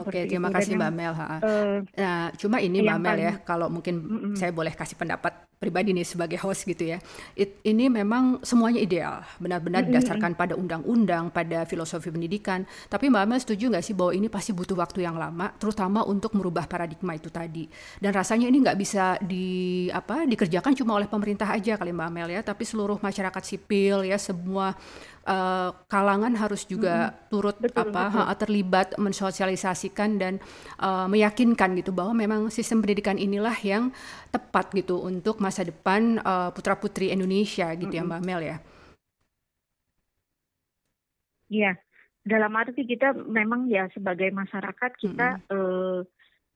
Oke, 0.01 0.27
terima 0.27 0.49
itu. 0.49 0.57
kasih 0.57 0.73
Mbak 0.77 0.93
Mel. 0.93 1.13
Uh, 1.13 1.77
nah, 1.95 2.33
cuma 2.37 2.57
ini 2.61 2.81
Mbak 2.81 2.99
Mel 3.01 3.19
ya, 3.19 3.33
kalau 3.45 3.69
mungkin 3.69 3.95
mm 4.01 4.19
-mm. 4.19 4.35
saya 4.37 4.51
boleh 4.51 4.73
kasih 4.73 4.97
pendapat 4.97 5.51
pribadi 5.61 5.93
nih 5.93 6.09
sebagai 6.09 6.41
host 6.41 6.65
gitu 6.65 6.89
ya. 6.89 6.99
It, 7.37 7.61
ini 7.69 7.93
memang 7.93 8.41
semuanya 8.41 8.81
ideal, 8.81 9.21
benar-benar 9.37 9.85
mm 9.85 9.93
-hmm. 9.93 10.01
didasarkan 10.01 10.33
pada 10.33 10.57
undang-undang, 10.57 11.29
pada 11.29 11.69
filosofi 11.69 12.09
pendidikan. 12.09 12.65
Tapi 12.89 13.13
Mbak 13.13 13.25
Mel 13.29 13.41
setuju 13.45 13.69
nggak 13.69 13.85
sih 13.85 13.93
bahwa 13.93 14.17
ini 14.17 14.33
pasti 14.33 14.57
butuh 14.57 14.75
waktu 14.81 15.05
yang 15.05 15.21
lama, 15.21 15.53
terutama 15.61 16.01
untuk 16.09 16.33
merubah 16.33 16.65
paradigma 16.65 17.13
itu 17.13 17.29
tadi. 17.29 17.69
Dan 18.01 18.17
rasanya 18.17 18.49
ini 18.49 18.65
nggak 18.65 18.79
bisa 18.81 19.21
di 19.21 19.87
apa 19.93 20.25
dikerjakan 20.25 20.73
cuma 20.73 20.97
oleh 20.97 21.07
pemerintah 21.07 21.53
aja 21.53 21.77
kali 21.77 21.93
Mbak 21.93 22.11
Mel 22.11 22.29
ya, 22.33 22.41
tapi 22.41 22.65
seluruh 22.65 22.97
masyarakat 22.97 23.43
sipil 23.45 24.09
ya 24.09 24.17
semua 24.17 24.73
uh, 25.27 25.71
kalangan 25.91 26.33
harus 26.37 26.65
juga 26.65 27.11
hmm. 27.11 27.17
turut 27.29 27.57
betul, 27.61 27.91
apa 27.91 28.05
betul. 28.09 28.39
terlibat 28.47 28.89
mensosialisasikan 28.97 30.11
dan 30.17 30.35
uh, 30.81 31.11
meyakinkan 31.11 31.77
gitu 31.77 31.93
bahwa 31.93 32.17
memang 32.17 32.41
sistem 32.49 32.81
pendidikan 32.81 33.21
inilah 33.21 33.57
yang 33.61 33.93
tepat 34.33 34.73
gitu 34.73 35.03
untuk 35.03 35.43
masa 35.43 35.67
depan 35.67 36.23
uh, 36.23 36.49
eh, 36.49 36.51
putra 36.55 36.79
putri 36.79 37.11
Indonesia 37.11 37.75
gitu 37.75 37.91
hmm. 37.91 38.01
ya 38.01 38.03
Mbak 38.07 38.23
Mel 38.23 38.41
ya. 38.41 38.57
Iya, 41.51 41.73
dalam 42.23 42.55
arti 42.55 42.87
kita 42.87 43.11
memang 43.27 43.67
ya 43.67 43.91
sebagai 43.91 44.31
masyarakat 44.31 44.93
kita 45.03 45.43
hmm. 45.43 45.51
uh, 45.51 46.01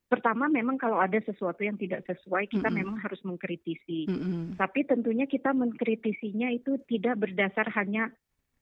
pertama 0.06 0.46
memang 0.46 0.78
kalau 0.78 1.02
ada 1.02 1.18
sesuatu 1.26 1.66
yang 1.66 1.74
tidak 1.74 2.06
sesuai 2.06 2.46
kita 2.46 2.62
mm 2.62 2.70
-hmm. 2.70 2.78
memang 2.86 2.96
harus 3.02 3.18
mengkritisi. 3.26 4.06
Mm 4.06 4.14
-hmm. 4.14 4.42
Tapi 4.54 4.86
tentunya 4.86 5.26
kita 5.26 5.50
mengkritisinya 5.50 6.54
itu 6.54 6.78
tidak 6.86 7.18
berdasar 7.18 7.66
hanya 7.74 8.14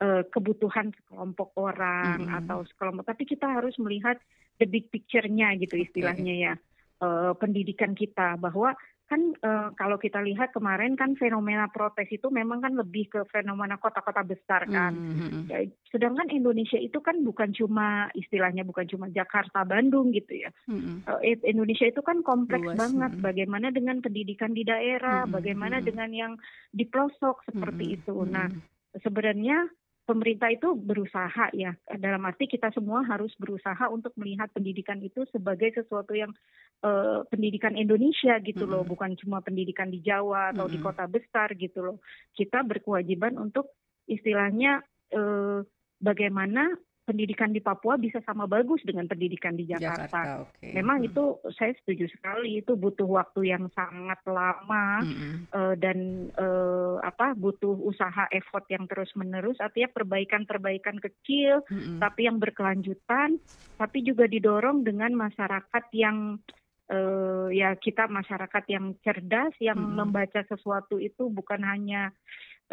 uh, 0.02 0.22
kebutuhan 0.26 0.90
sekelompok 0.90 1.54
orang 1.54 2.26
mm-hmm. 2.26 2.38
atau 2.42 2.66
sekelompok 2.66 3.06
tapi 3.06 3.22
kita 3.24 3.46
harus 3.46 3.78
melihat 3.78 4.18
the 4.58 4.66
big 4.66 4.90
picture-nya 4.90 5.54
gitu 5.62 5.78
istilahnya 5.78 6.34
okay. 6.34 6.46
ya 6.50 6.54
uh, 7.02 7.32
pendidikan 7.38 7.94
kita 7.94 8.34
bahwa 8.36 8.74
kan 9.12 9.36
uh, 9.44 9.68
kalau 9.76 10.00
kita 10.00 10.24
lihat 10.24 10.56
kemarin 10.56 10.96
kan 10.96 11.12
fenomena 11.20 11.68
protes 11.68 12.08
itu 12.08 12.32
memang 12.32 12.64
kan 12.64 12.72
lebih 12.72 13.12
ke 13.12 13.20
fenomena 13.28 13.76
kota-kota 13.76 14.24
besar 14.24 14.64
kan. 14.64 14.96
Mm-hmm. 14.96 15.52
Ya, 15.52 15.68
sedangkan 15.92 16.32
Indonesia 16.32 16.80
itu 16.80 16.96
kan 17.04 17.20
bukan 17.20 17.52
cuma 17.52 18.08
istilahnya 18.16 18.64
bukan 18.64 18.88
cuma 18.88 19.12
Jakarta, 19.12 19.68
Bandung 19.68 20.16
gitu 20.16 20.48
ya. 20.48 20.50
Mm-hmm. 20.64 21.04
Uh, 21.04 21.20
Indonesia 21.44 21.92
itu 21.92 22.00
kan 22.00 22.24
kompleks 22.24 22.64
Luas, 22.64 22.80
banget. 22.80 23.10
Mm-hmm. 23.12 23.26
Bagaimana 23.28 23.68
dengan 23.68 24.00
pendidikan 24.00 24.56
di 24.56 24.64
daerah, 24.64 25.28
mm-hmm. 25.28 25.36
bagaimana 25.36 25.84
dengan 25.84 26.08
yang 26.08 26.32
di 26.72 26.88
pelosok 26.88 27.44
seperti 27.52 27.92
mm-hmm. 27.92 28.04
itu. 28.08 28.16
Nah, 28.32 28.48
sebenarnya 28.96 29.68
pemerintah 30.02 30.50
itu 30.50 30.74
berusaha 30.74 31.54
ya 31.54 31.72
dalam 31.94 32.22
arti 32.26 32.50
kita 32.50 32.74
semua 32.74 33.06
harus 33.06 33.30
berusaha 33.38 33.86
untuk 33.86 34.10
melihat 34.18 34.50
pendidikan 34.50 34.98
itu 34.98 35.22
sebagai 35.30 35.70
sesuatu 35.78 36.10
yang 36.12 36.34
uh, 36.82 37.22
pendidikan 37.30 37.78
Indonesia 37.78 38.36
gitu 38.42 38.66
loh 38.66 38.82
mm 38.82 38.90
-hmm. 38.90 38.92
bukan 38.92 39.10
cuma 39.22 39.38
pendidikan 39.40 39.88
di 39.88 40.02
Jawa 40.02 40.50
atau 40.50 40.66
mm 40.66 40.74
-hmm. 40.74 40.82
di 40.82 40.86
kota 40.86 41.04
besar 41.06 41.48
gitu 41.54 41.78
loh 41.86 41.96
kita 42.34 42.66
berkewajiban 42.66 43.38
untuk 43.38 43.70
istilahnya 44.10 44.82
uh, 45.14 45.62
bagaimana 46.02 46.74
pendidikan 47.12 47.52
di 47.52 47.60
Papua 47.60 48.00
bisa 48.00 48.24
sama 48.24 48.48
bagus 48.48 48.80
dengan 48.88 49.04
pendidikan 49.04 49.52
di 49.52 49.68
Jakarta. 49.68 50.08
Jakarta 50.08 50.48
okay. 50.48 50.72
Memang 50.72 51.04
hmm. 51.04 51.08
itu 51.12 51.24
saya 51.52 51.76
setuju 51.84 52.08
sekali 52.08 52.64
itu 52.64 52.72
butuh 52.72 53.04
waktu 53.04 53.52
yang 53.52 53.68
sangat 53.76 54.16
lama 54.24 55.04
hmm. 55.04 55.52
uh, 55.52 55.74
dan 55.76 56.32
uh, 56.40 56.96
apa 57.04 57.36
butuh 57.36 57.76
usaha 57.84 58.24
effort 58.32 58.64
yang 58.72 58.88
terus 58.88 59.12
menerus. 59.12 59.60
Artinya 59.60 59.92
perbaikan-perbaikan 59.92 60.96
kecil 60.96 61.60
hmm. 61.68 62.00
tapi 62.00 62.24
yang 62.24 62.40
berkelanjutan, 62.40 63.36
tapi 63.76 64.00
juga 64.00 64.24
didorong 64.24 64.80
dengan 64.80 65.12
masyarakat 65.12 65.84
yang 65.92 66.40
uh, 66.88 67.52
ya 67.52 67.76
kita 67.76 68.08
masyarakat 68.08 68.64
yang 68.72 68.96
cerdas 69.04 69.52
yang 69.60 69.76
hmm. 69.76 70.00
membaca 70.00 70.40
sesuatu 70.48 70.96
itu 70.96 71.28
bukan 71.28 71.60
hanya 71.60 72.16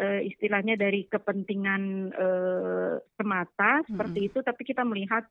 uh, 0.00 0.20
istilahnya 0.24 0.80
dari 0.80 1.04
kepentingan 1.04 1.82
uh, 2.16 2.96
semata 3.20 3.84
seperti 3.84 4.18
hmm. 4.24 4.28
itu, 4.32 4.38
tapi 4.40 4.62
kita 4.64 4.82
melihat 4.82 5.28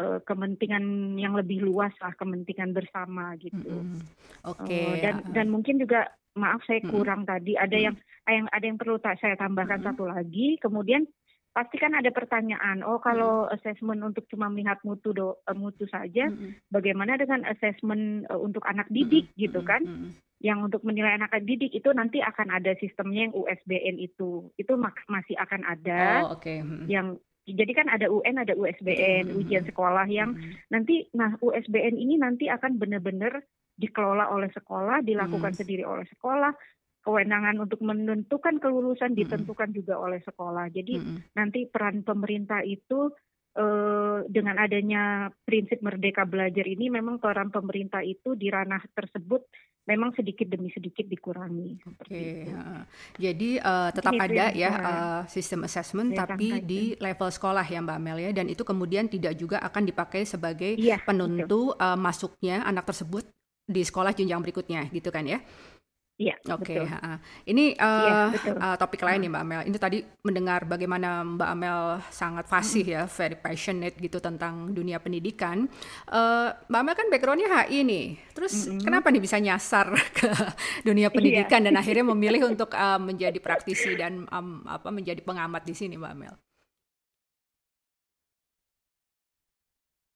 uh, 0.00 0.18
kepentingan 0.24 1.14
yang 1.20 1.36
lebih 1.36 1.60
luas 1.60 1.92
lah, 2.00 2.16
kepentingan 2.16 2.72
bersama 2.72 3.36
gitu. 3.36 3.60
Hmm. 3.60 4.00
Oke. 4.48 4.64
Okay. 4.64 4.84
Uh, 4.88 4.96
dan 5.04 5.14
dan 5.36 5.46
mungkin 5.52 5.76
juga 5.76 6.08
maaf 6.36 6.64
saya 6.64 6.80
kurang 6.84 7.28
hmm. 7.28 7.30
tadi 7.30 7.52
ada 7.56 7.76
hmm. 7.76 7.84
yang 7.84 7.96
yang 8.26 8.46
ada 8.50 8.64
yang 8.64 8.78
perlu 8.80 8.96
saya 9.04 9.36
tambahkan 9.36 9.84
hmm. 9.84 9.88
satu 9.92 10.04
lagi. 10.08 10.56
Kemudian 10.58 11.04
pasti 11.56 11.80
kan 11.80 11.96
ada 11.96 12.12
pertanyaan, 12.12 12.84
oh 12.84 13.00
kalau 13.00 13.48
hmm. 13.48 13.56
assessment 13.56 14.04
untuk 14.04 14.28
cuma 14.28 14.52
melihat 14.52 14.76
mutu 14.84 15.16
do, 15.16 15.40
mutu 15.56 15.88
saja, 15.88 16.28
hmm. 16.28 16.68
bagaimana 16.68 17.16
dengan 17.16 17.48
assessment 17.48 18.28
uh, 18.28 18.36
untuk 18.36 18.60
anak 18.68 18.84
didik 18.92 19.32
hmm. 19.32 19.38
gitu 19.40 19.64
kan? 19.64 19.80
Hmm 19.80 20.12
yang 20.44 20.60
untuk 20.60 20.84
menilai 20.84 21.16
anak 21.16 21.32
didik 21.48 21.72
itu 21.72 21.88
nanti 21.96 22.20
akan 22.20 22.52
ada 22.52 22.76
sistemnya 22.76 23.28
yang 23.28 23.34
USBN 23.34 23.96
itu 23.96 24.52
itu 24.60 24.72
masih 25.08 25.32
akan 25.40 25.64
ada 25.64 26.28
oh, 26.28 26.36
okay. 26.36 26.60
hmm. 26.60 26.84
yang 26.92 27.16
jadi 27.46 27.72
kan 27.72 27.88
ada 27.88 28.10
UN 28.12 28.42
ada 28.44 28.52
USBN 28.52 29.32
hmm. 29.32 29.38
ujian 29.40 29.64
sekolah 29.64 30.04
yang 30.12 30.36
hmm. 30.36 30.68
nanti 30.68 31.08
nah 31.16 31.32
USBN 31.40 31.96
ini 31.96 32.20
nanti 32.20 32.52
akan 32.52 32.76
benar-benar 32.76 33.40
dikelola 33.80 34.28
oleh 34.28 34.52
sekolah 34.52 35.00
dilakukan 35.00 35.56
hmm. 35.56 35.60
sendiri 35.64 35.84
oleh 35.88 36.04
sekolah 36.04 36.52
kewenangan 37.06 37.62
untuk 37.62 37.78
menentukan 37.86 38.58
kelulusan 38.58 39.14
ditentukan 39.14 39.70
hmm. 39.70 39.76
juga 39.78 39.94
oleh 40.02 40.18
sekolah 40.26 40.66
jadi 40.74 40.98
hmm. 40.98 41.38
nanti 41.38 41.70
peran 41.70 42.02
pemerintah 42.02 42.66
itu 42.66 43.14
uh, 43.56 44.26
dengan 44.26 44.58
adanya 44.58 45.30
prinsip 45.46 45.80
merdeka 45.80 46.26
belajar 46.26 46.66
ini 46.66 46.90
memang 46.90 47.22
peran 47.22 47.54
pemerintah 47.54 48.02
itu 48.02 48.34
di 48.34 48.50
ranah 48.50 48.82
tersebut 48.92 49.46
memang 49.86 50.10
sedikit 50.18 50.50
demi 50.50 50.68
sedikit 50.74 51.06
dikurangi. 51.06 51.78
Oke, 51.86 52.02
okay. 52.02 52.50
jadi 53.16 53.50
uh, 53.62 53.90
tetap 53.94 54.18
Jadi, 54.18 54.26
ada 54.26 54.44
ya 54.50 54.70
uh, 54.74 55.22
sistem 55.30 55.62
assessment 55.62 56.10
ya, 56.10 56.26
tapi 56.26 56.58
di 56.66 56.98
level 56.98 57.30
sekolah 57.30 57.62
ya 57.62 57.78
Mbak 57.78 57.98
Mel 58.02 58.18
ya, 58.18 58.30
dan 58.34 58.50
itu 58.50 58.66
kemudian 58.66 59.06
tidak 59.06 59.38
juga 59.38 59.62
akan 59.62 59.86
dipakai 59.86 60.26
sebagai 60.26 60.74
ya, 60.74 60.98
penentu 61.06 61.70
uh, 61.78 61.94
masuknya 61.94 62.66
anak 62.66 62.90
tersebut 62.90 63.30
di 63.66 63.82
sekolah 63.86 64.10
jenjang 64.10 64.42
berikutnya, 64.42 64.90
gitu 64.90 65.14
kan 65.14 65.22
ya? 65.22 65.38
Iya, 66.20 66.34
Oke, 66.46 66.78
betul. 66.78 66.86
heeh. 66.86 67.16
Ini, 67.50 67.74
eee 67.74 68.24
betul. 68.30 68.62
eee, 68.62 68.74
topik 68.78 69.02
lain 69.02 69.18
nih 69.18 69.30
Mbak 69.34 69.42
Amel. 69.42 69.60
Ini 69.66 69.78
tadi 69.82 69.98
mendengar 70.22 70.62
bagaimana 70.62 71.26
Mbak 71.26 71.48
Amel 71.50 71.78
sangat 72.14 72.46
fasih 72.46 72.84
Mhm. 72.84 72.92
ya, 72.94 73.02
very 73.10 73.34
passionate 73.34 73.98
gitu 73.98 74.22
tentang 74.22 74.70
dunia 74.70 75.02
pendidikan. 75.02 75.66
Eee, 76.06 76.48
Mbak 76.70 76.80
Amel 76.86 76.94
kan 76.94 77.06
background-nya 77.10 77.48
HI 77.50 77.82
nih. 77.82 78.04
Terus 78.30 78.70
Mhm. 78.70 78.76
kenapa 78.78 79.10
nih 79.10 79.22
bisa 79.26 79.42
nyasar 79.42 79.90
ke 80.18 80.30
dunia 80.86 81.10
Iya. 81.12 81.50
pendidikan 81.50 81.66
dan 81.66 81.74
akhirnya 81.74 82.06
memilih 82.14 82.46
untuk, 82.46 82.70
eee, 82.78 82.98
menjadi 83.02 83.38
praktisi 83.42 83.98
dan, 83.98 84.30
mmm, 84.30 84.70
apa, 84.70 84.88
menjadi 84.94 85.18
pengamat 85.26 85.66
di 85.66 85.74
sini 85.74 85.98
Mbak 85.98 86.12
Amel? 86.14 86.36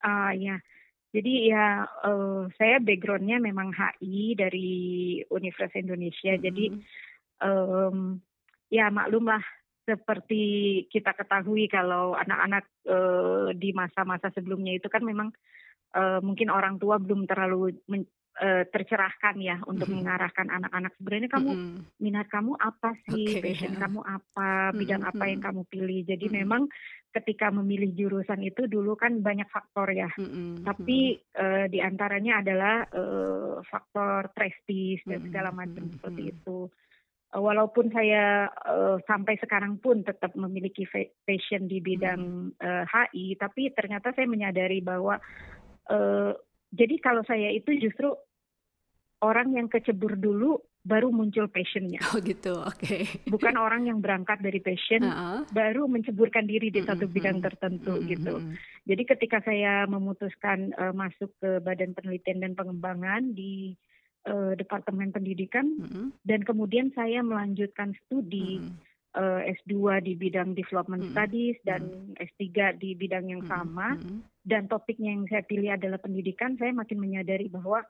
Ah, 0.03 0.33
ya. 0.33 0.61
Jadi 1.15 1.51
ya, 1.51 1.83
eee, 2.07 2.55
saya 2.55 2.79
background-nya 2.79 3.43
memang 3.43 3.75
HI 3.75 4.39
dari 4.39 4.71
Universitas 5.27 5.75
Indonesia. 5.83 6.39
Jadi, 6.39 6.71
Mhm. 6.71 6.81
mmm, 7.43 8.07
ya 8.71 8.91
maklumlah 8.95 9.43
seperti 9.89 10.43
kita 10.93 11.15
ketahui 11.19 11.67
kalau 11.67 12.15
anak-anak, 12.15 12.65
eee, 12.87 13.49
di 13.59 13.71
masa-masa 13.75 14.31
sebelumnya 14.35 14.79
itu 14.79 14.87
kan 14.87 15.03
memang, 15.03 15.35
eee, 15.97 16.21
mungkin 16.23 16.51
orang 16.55 16.79
tua 16.83 16.99
belum 17.03 17.27
terlalu 17.31 17.79
men 17.91 18.07
eee, 18.43 18.65
tercerahkan 18.73 19.37
ya 19.41 19.61
untuk 19.69 19.89
Mhm. 19.89 19.95
mengarahkan 19.95 20.49
anak-anak, 20.51 20.93
"Sebenarnya 20.99 21.31
kamu 21.31 21.53
Mhm. 21.53 21.91
minat 22.01 22.27
kamu 22.33 22.57
apa 22.57 22.97
sih? 23.07 23.37
Oke, 23.37 23.41
Passion 23.41 23.77
heeh. 23.77 23.79
kamu 23.79 24.01
apa? 24.05 24.73
Bidang 24.77 25.03
Mhm 25.03 25.07
apa 25.07 25.29
yang 25.31 25.41
mhm. 25.45 25.45
kamu 25.45 25.65
pilih?" 25.71 26.03
Jadi 26.09 26.27
Mhm. 26.27 26.45
memang 26.45 26.67
ketika 27.15 27.51
memilih 27.53 27.93
jurusan 27.97 28.41
itu 28.45 28.67
dulu 28.71 28.97
kan 28.99 29.21
banyak 29.23 29.47
faktor 29.53 29.91
ya. 29.95 30.09
Mhm 30.17 30.75
mhm. 30.79 31.01
Tapi, 31.01 31.17
eee, 31.25 31.65
di 31.73 31.81
antaranya 31.81 32.45
adalah, 32.45 32.85
eee, 32.93 33.65
faktor 33.65 34.29
prestis 34.37 35.01
dan 35.09 35.25
segala 35.25 35.49
macam 35.57 35.89
mhm 35.89 36.01
seperti 36.01 36.33
mhm. 36.33 36.37
itu. 36.37 36.69
Walaupun 37.31 37.95
saya, 37.95 38.51
eee, 38.51 38.97
sampai 39.07 39.39
sekarang 39.39 39.79
pun 39.79 40.03
tetap 40.03 40.35
memiliki 40.35 40.83
passion 41.27 41.71
di 41.71 41.79
bidang, 41.79 42.51
eee, 42.59 42.85
HI, 42.91 43.27
tapi 43.39 43.71
ternyata 43.71 44.11
saya 44.19 44.27
menyadari 44.27 44.83
bahwa, 44.83 45.15
eee, 45.91 46.33
jadi 46.75 46.97
kalau 47.03 47.23
saya 47.27 47.51
itu 47.55 47.75
justru 47.83 48.15
orang 49.21 49.57
yang 49.57 49.69
kecebur 49.69 50.17
dulu 50.17 50.61
baru 50.81 51.13
muncul 51.13 51.45
passion-nya. 51.53 52.01
Oh 52.09 52.17
gitu, 52.25 52.57
oke. 52.57 53.29
Bukan 53.29 53.55
orang 53.61 53.85
yang 53.85 54.01
berangkat 54.01 54.41
dari 54.41 54.65
passion, 54.65 55.05
Heeh. 55.05 55.45
baru 55.53 55.85
menceburkan 55.85 56.49
diri 56.49 56.73
di 56.73 56.81
satu 56.81 57.05
bidang 57.05 57.39
mhm. 57.41 57.45
tertentu 57.45 57.93
Mhm 58.01 58.09
gitu. 58.09 58.35
Jadi 58.89 59.03
ketika 59.05 59.45
saya 59.45 59.85
memutuskan, 59.85 60.73
eee, 60.73 60.93
masuk 60.97 61.31
ke 61.37 61.61
Badan 61.61 61.93
Penelitian 61.93 62.41
dan 62.41 62.53
Pengembangan 62.57 63.37
di, 63.37 63.77
eee, 64.25 64.53
Departemen 64.57 65.13
Pendidikan 65.13 65.69
Mhm. 65.77 66.17
dan 66.25 66.41
kemudian 66.49 66.89
saya 66.97 67.21
melanjutkan 67.21 67.93
studi, 68.09 68.65
Mhm. 68.65 68.73
eee, 69.21 69.41
S2 69.61 70.01
di 70.01 70.17
bidang 70.17 70.57
Development 70.57 71.05
Mhm. 71.05 71.13
Studies 71.13 71.57
dan 71.69 71.83
S3 72.17 72.73
di 72.73 72.97
bidang 72.97 73.29
yang 73.29 73.45
sama, 73.45 74.01
mhm. 74.01 74.25
dan 74.49 74.65
topiknya 74.65 75.13
yang 75.13 75.29
saya 75.29 75.45
pilih 75.45 75.77
adalah 75.77 76.01
pendidikan, 76.01 76.57
saya 76.57 76.73
makin 76.73 76.97
menyadari 76.97 77.53
bahwa, 77.53 77.85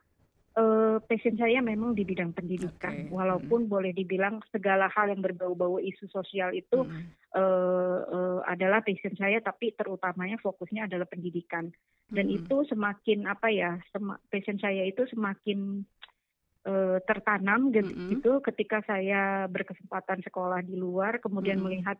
eee, 0.58 0.96
passion 1.06 1.36
saya 1.38 1.60
memang 1.62 1.94
di 1.94 2.02
bidang 2.06 2.34
pendidikan. 2.34 3.06
Mhm. 3.10 3.10
Walaupun 3.10 3.68
boleh 3.70 3.92
dibilang 3.94 4.40
segala 4.50 4.88
hal 4.90 5.10
yang 5.14 5.22
berbau-bau 5.22 5.78
isu 5.82 6.06
sosial 6.10 6.50
itu, 6.56 6.82
Mhm. 6.82 7.14
eee 7.36 7.98
eee, 8.10 8.38
adalah 8.50 8.80
passion 8.82 9.14
saya, 9.18 9.38
tapi 9.44 9.72
terutamanya 9.78 10.38
fokusnya 10.42 10.90
adalah 10.90 11.06
pendidikan. 11.06 11.70
Dan 12.14 12.26
Mhm. 12.26 12.34
itu 12.34 12.66
semakin, 12.66 13.30
apa 13.30 13.48
ya, 13.54 13.78
sema 13.94 14.18
passion 14.32 14.58
saya 14.58 14.82
itu 14.86 15.06
semakin, 15.10 15.86
eee, 16.68 16.98
tertanam 17.08 17.70
ged 17.74 17.88
Mhm. 17.96 18.10
gitu 18.10 18.40
ketika 18.44 18.82
saya 18.86 19.46
berkesempatan 19.50 20.20
sekolah 20.26 20.62
di 20.66 20.76
luar, 20.78 21.18
kemudian 21.24 21.58
Mhm. 21.58 21.64
melihat 21.64 21.98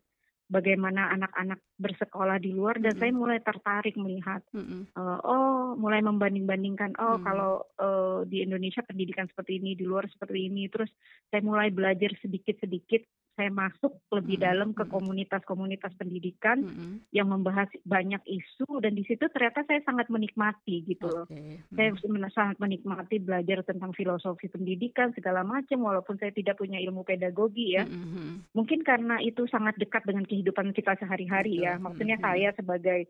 bagaimana 0.51 1.15
anak-anak 1.15 1.63
bersekolah 1.79 2.43
di 2.43 2.51
luar 2.51 2.83
dan 2.83 2.99
saya 2.99 3.15
Mhm. 3.15 3.21
mulai 3.23 3.39
tertarik 3.41 3.95
melihat, 3.95 4.43
Mhm. 4.53 4.91
eee, 4.99 5.19
oh 5.25 5.79
mulai 5.79 6.03
membanding-bandingkan, 6.03 6.99
oh 6.99 7.17
Mhm. 7.17 7.25
kalau, 7.25 7.53
eee, 7.79 8.19
di 8.27 8.37
Indonesia 8.43 8.83
pendidikan 8.83 9.31
seperti 9.31 9.63
ini, 9.63 9.79
di 9.79 9.87
luar 9.87 10.11
seperti 10.11 10.51
ini. 10.51 10.67
Terus 10.67 10.91
saya 11.31 11.41
mulai 11.47 11.71
belajar 11.71 12.11
sedikit-sedikit, 12.19 13.07
saya 13.41 13.49
masuk 13.49 13.97
lebih 14.13 14.37
Mhm 14.37 14.45
dalam 14.45 14.77
ke 14.77 14.85
komunitas-komunitas 14.85 15.97
pendidikan 15.97 16.61
Mhm. 16.61 17.01
yang 17.17 17.33
membahas 17.33 17.73
banyak 17.89 18.21
isu 18.29 18.85
dan 18.85 18.93
di 18.93 19.03
situ 19.09 19.25
ternyata 19.33 19.65
saya 19.65 19.81
sangat 19.89 20.13
menikmati 20.13 20.85
gitu 20.85 21.09
loh. 21.09 21.27
Oke, 21.33 21.65
Saya 21.73 21.97
mhm. 21.97 22.13
men 22.13 22.29
sangat 22.37 22.61
menikmati 22.61 23.17
belajar 23.17 23.65
tentang 23.65 23.97
filosofi 23.97 24.53
pendidikan 24.53 25.17
segala 25.17 25.41
macam 25.41 25.81
walaupun 25.89 26.21
saya 26.21 26.37
tidak 26.37 26.61
punya 26.61 26.77
ilmu 26.85 27.01
pedagogi 27.09 27.81
ya. 27.81 27.89
Mhm 27.89 28.01
mhm. 28.05 28.45
Mungkin 28.55 28.83
karena 28.83 29.23
itu 29.23 29.47
sangat 29.49 29.79
dekat 29.79 30.03
dengan 30.05 30.27
kehidupan 30.27 30.75
kita 30.75 30.99
sehari-hari 30.99 31.63
ya. 31.63 31.79
Maksudnya 31.79 32.19
mhm 32.19 32.25
mhm. 32.25 32.25
saya 32.27 32.51
sebagai 32.59 33.07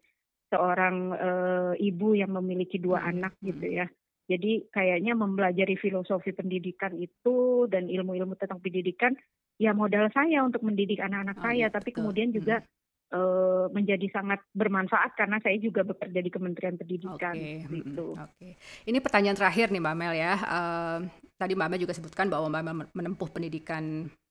seorang, 0.53 0.97
eee, 1.17 1.73
ibu 1.91 2.13
yang 2.19 2.33
memiliki 2.37 2.77
2 2.79 3.01
Mhm 3.01 3.07
anak 3.07 3.35
gitu 3.43 3.67
ya. 3.71 3.87
Jadi 4.31 4.71
kayaknya 4.71 5.19
mempelajari 5.19 5.75
filosofi 5.81 6.31
pendidikan 6.31 6.95
itu 6.95 7.67
dan 7.67 7.91
ilmu-ilmu 7.91 8.39
tentang 8.39 8.63
pendidikan, 8.63 9.17
ya 9.61 9.73
modal 9.77 10.09
saya 10.17 10.41
untuk 10.49 10.65
mendidik 10.65 10.99
anak-anak 11.05 11.37
Oh 11.37 11.45
saya, 11.45 11.69
tapi 11.69 11.93
betul, 11.95 11.95
kemudian 11.95 12.33
juga, 12.33 12.57
mhm. 12.57 12.67
eee, 13.13 13.65
menjadi 13.77 14.07
sangat 14.17 14.41
bermanfaat 14.57 15.13
karena 15.21 15.39
saya 15.45 15.57
juga 15.61 15.85
bekerja 15.85 16.21
di 16.25 16.31
Kementerian 16.33 16.81
Pendidikan, 16.81 17.39
Oke, 17.41 17.65
mhm, 17.65 17.97
gitu. 18.01 18.21
oke. 18.21 18.49
Ini 18.85 18.99
pertanyaan 19.01 19.33
terakhir 19.39 19.73
nih 19.73 19.81
Mbak 19.81 19.97
Mel 19.97 20.13
ya, 20.15 20.33
eee, 20.37 20.97
tadi 21.41 21.53
Mbak 21.57 21.69
Mel 21.73 21.81
juga 21.81 21.95
sebutkan 21.97 22.29
bahwa 22.29 22.53
Mbak 22.53 22.63
Mel 22.69 22.77
men 22.77 22.87
menempuh 22.93 23.29
pendidikan 23.33 23.85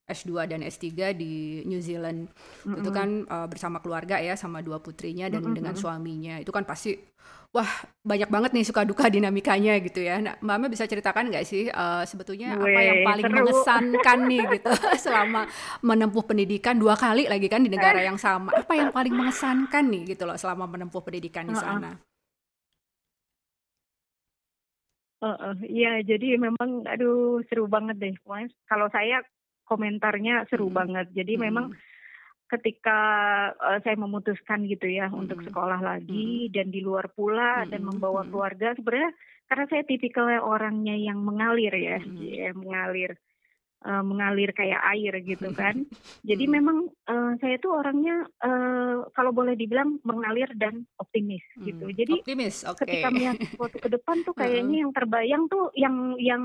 S2 0.06 0.46
dan 0.46 0.62
S3 0.62 1.10
di 1.18 1.66
New 1.66 1.82
Zealand. 1.82 2.30
Itu 2.78 2.88
Mhm. 2.88 2.94
kan, 2.94 3.26
eee, 3.26 3.48
bersama 3.50 3.82
keluarga 3.82 4.22
ya, 4.22 4.38
sama 4.38 4.62
2 4.62 4.78
putrinya 4.86 5.34
dan 5.34 5.42
Mhm 5.42 5.50
dengan 5.50 5.74
mhm. 5.74 5.74
suaminya. 5.74 6.38
Itu 6.38 6.54
kan 6.54 6.62
pasti, 6.70 6.94
wah 7.56 7.72
banyak 8.06 8.30
banget 8.30 8.52
nih 8.56 8.66
suka 8.70 8.82
duka 8.86 9.06
dinamikanya 9.10 9.74
gitu 9.82 10.00
ya. 10.06 10.22
Nah, 10.22 10.34
Mbak 10.38 10.58
Mel 10.62 10.70
bisa 10.74 10.86
ceritakan 10.86 11.26
nggak 11.34 11.46
sih, 11.50 11.64
eee, 11.70 12.02
sebetulnya 12.12 12.50
apa 12.62 12.80
yang 12.86 13.00
paling 13.02 13.26
seru. 13.26 13.36
mengesankan 13.42 14.20
nih 14.30 14.44
gitu 14.60 14.70
selama 15.06 15.42
menempuh 15.82 16.24
pendidikan 16.30 16.76
2 16.78 16.94
kali 16.94 17.26
lagi 17.26 17.48
kan 17.50 17.62
di 17.66 17.70
negara 17.74 18.00
yang 18.06 18.18
sama. 18.22 18.54
Apa 18.54 18.74
yang 18.78 18.90
paling 18.94 19.14
mengesankan 19.18 19.84
nih 19.90 20.02
gitu 20.16 20.24
loh 20.30 20.38
selama 20.38 20.66
menempuh 20.70 21.02
pendidikan 21.02 21.46
di 21.50 21.58
sana? 21.58 21.98
Heeh, 25.20 25.54
iya 25.68 25.90
jadi 26.00 26.40
memang 26.40 26.88
aduh 26.88 27.44
seru 27.52 27.68
banget 27.68 27.96
deh. 28.00 28.14
Pokoknya 28.24 28.48
kalau 28.72 28.88
saya 28.88 29.20
komentarnya 29.68 30.48
seru 30.50 30.72
Mhm. 30.72 30.76
banget. 30.80 31.06
Jadi 31.12 31.34
memang 31.36 31.66
Mhm. 31.72 31.76
Ketika, 32.52 33.00
eee, 33.62 33.80
saya 33.86 33.96
memutuskan 34.00 34.66
gitu 34.68 34.90
ya 34.90 35.08
untuk 35.14 35.40
Mhm. 35.40 35.48
sekolah 35.48 35.80
lagi 35.82 36.50
dan 36.54 36.74
di 36.74 36.82
luar 36.84 37.14
pula 37.14 37.64
dan 37.70 37.82
Mhm 37.86 37.90
membawa 37.90 38.26
mhm. 38.26 38.30
keluarga, 38.30 38.74
sebenarnya 38.78 39.14
karena 39.50 39.66
saya 39.72 39.84
tipikalnya 39.88 40.42
orangnya 40.46 40.96
yang 40.98 41.20
mengalir 41.24 41.74
ya, 41.78 41.98
Mhm. 41.98 42.20
cie 42.20 42.52
mengalir, 42.58 43.18
eee, 43.86 44.04
mengalir 44.06 44.52
kayak 44.56 44.82
air 44.96 45.14
gitu 45.24 45.50
kan. 45.56 45.86
Jadi 46.26 46.46
memang, 46.52 46.92
eee, 47.08 47.32
saya 47.42 47.56
tuh 47.64 47.72
orangnya, 47.80 48.28
eee, 48.44 48.96
kalau 49.16 49.32
boleh 49.36 49.56
dibilang 49.56 50.00
mengalir 50.04 50.50
dan 50.60 50.84
optimis 51.00 51.44
gitu. 51.64 51.88
Mmm, 51.88 51.96
Jadi 51.96 52.16
optimis, 52.16 52.64
ketika 52.80 53.12
oke. 53.12 53.12
melihat 53.12 53.36
sesuatu 53.44 53.76
ke 53.84 53.92
depan 53.92 54.24
tuh 54.24 54.32
kayaknya 54.38 54.88
yang 54.88 54.92
terbayang 54.96 55.44
tuh 55.52 55.68
yang 55.76 56.16
yang 56.20 56.44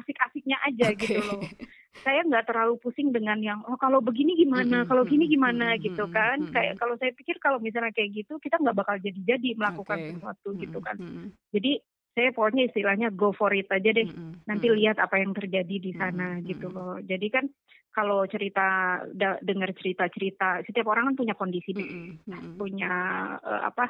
asik-asiknya 0.00 0.60
aja 0.68 0.88
Oke. 0.88 0.98
gitu 0.98 1.24
loh. 1.24 1.56
Saya 2.04 2.24
nggak 2.24 2.48
terlalu 2.48 2.80
pusing 2.80 3.12
dengan 3.12 3.36
yang, 3.44 3.60
"Oh 3.68 3.76
kalau 3.76 4.00
begini 4.00 4.32
gimana? 4.36 4.84
Mhm 4.84 4.88
Kalau 4.88 5.04
gini 5.04 5.28
gimana?" 5.28 5.76
mhm 5.80 5.80
Gitu 5.80 6.08
kan. 6.08 6.48
mhm. 6.48 6.50
Kayak 6.52 6.80
kalau 6.80 6.96
saya 7.00 7.12
pikir 7.16 7.36
kalau 7.44 7.60
misalnya 7.60 7.92
kayak 7.92 8.12
gitu 8.24 8.40
kita 8.40 8.56
nggak 8.60 8.76
bakal 8.76 8.96
jadi-jadi 9.00 9.56
melakukan 9.60 10.00
Oke, 10.00 10.02
sesuatu 10.08 10.56
gitu 10.56 10.80
kan. 10.80 10.96
mhm. 10.98 11.32
Jadi 11.54 11.80
saya 12.16 12.30
pokoknya 12.34 12.70
istilahnya 12.70 13.08
go 13.14 13.30
for 13.34 13.52
it 13.54 13.68
aja 13.70 13.90
deh. 13.94 14.08
Mhm 14.08 14.42
Nanti 14.48 14.66
mhm. 14.66 14.72
lihat 14.72 14.98
apa 14.98 15.20
yang 15.22 15.32
terjadi 15.36 15.76
di 15.78 15.92
sana 15.94 16.40
gitu 16.42 16.68
mhm. 16.68 16.74
loh. 16.74 16.98
Jadi 17.04 17.26
kan 17.30 17.46
kalau 17.94 18.26
cerita 18.26 18.98
da 19.14 19.38
dengar 19.42 19.70
cerita-cerita, 19.76 20.64
setiap 20.66 20.86
orang 20.90 21.12
kan 21.14 21.16
punya 21.18 21.34
kondisi 21.38 21.70
Mhm 21.74 22.20
mhm. 22.26 22.60
punya, 22.60 22.92
eee, 23.40 23.60
apa, 23.70 23.84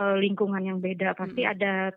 eee, 0.00 0.16
lingkungan 0.24 0.62
yang 0.64 0.78
beda, 0.82 1.14
pasti 1.18 1.42
Mhm. 1.42 1.48
ada 1.48 1.92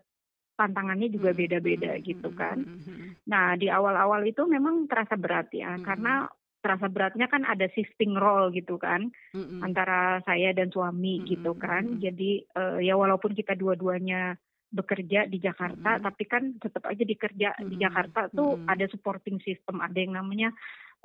tantangannya 0.59 1.09
juga 1.13 1.33
beda-beda 1.35 1.97
gitu 2.03 2.31
kan. 2.35 2.65
mhm 2.65 2.83
mhm. 2.85 3.15
Nah 3.29 3.55
di 3.59 3.67
awal-awal 3.71 4.23
itu 4.27 4.43
memang 4.49 4.87
terasa 4.91 5.15
berat 5.19 5.49
ya, 5.55 5.77
Mhm. 5.77 5.83
karena 5.83 6.27
terasa 6.63 6.87
beratnya 6.91 7.27
kan 7.31 7.43
ada 7.47 7.67
shifting 7.73 8.15
role 8.17 8.51
gitu 8.55 8.77
kan, 8.81 9.09
Mhm. 9.33 9.63
antara 9.63 10.19
saya 10.27 10.51
dan 10.55 10.69
suami 10.73 11.23
gitu 11.27 11.55
Mhm 11.55 11.59
kan. 11.59 11.99
Jadi, 12.01 12.43
eee, 12.47 12.79
ya 12.87 12.95
walaupun 12.99 13.33
kita 13.37 13.55
dua-duanya 13.57 14.35
bekerja 14.73 15.29
di 15.29 15.37
Jakarta, 15.37 16.01
Mhm. 16.01 16.03
tapi 16.03 16.25
kan 16.25 16.57
tetap 16.57 16.83
aja 16.89 17.03
di 17.05 17.15
kerja 17.15 17.53
di 17.63 17.77
Mhm 17.77 17.77
Jakarta 17.77 18.27
tuh 18.33 18.57
mhm. 18.57 18.65
ada 18.65 18.89
supporting 18.89 19.37
system, 19.45 19.79
ada 19.85 19.95
yang 19.95 20.17
namanya, 20.17 20.49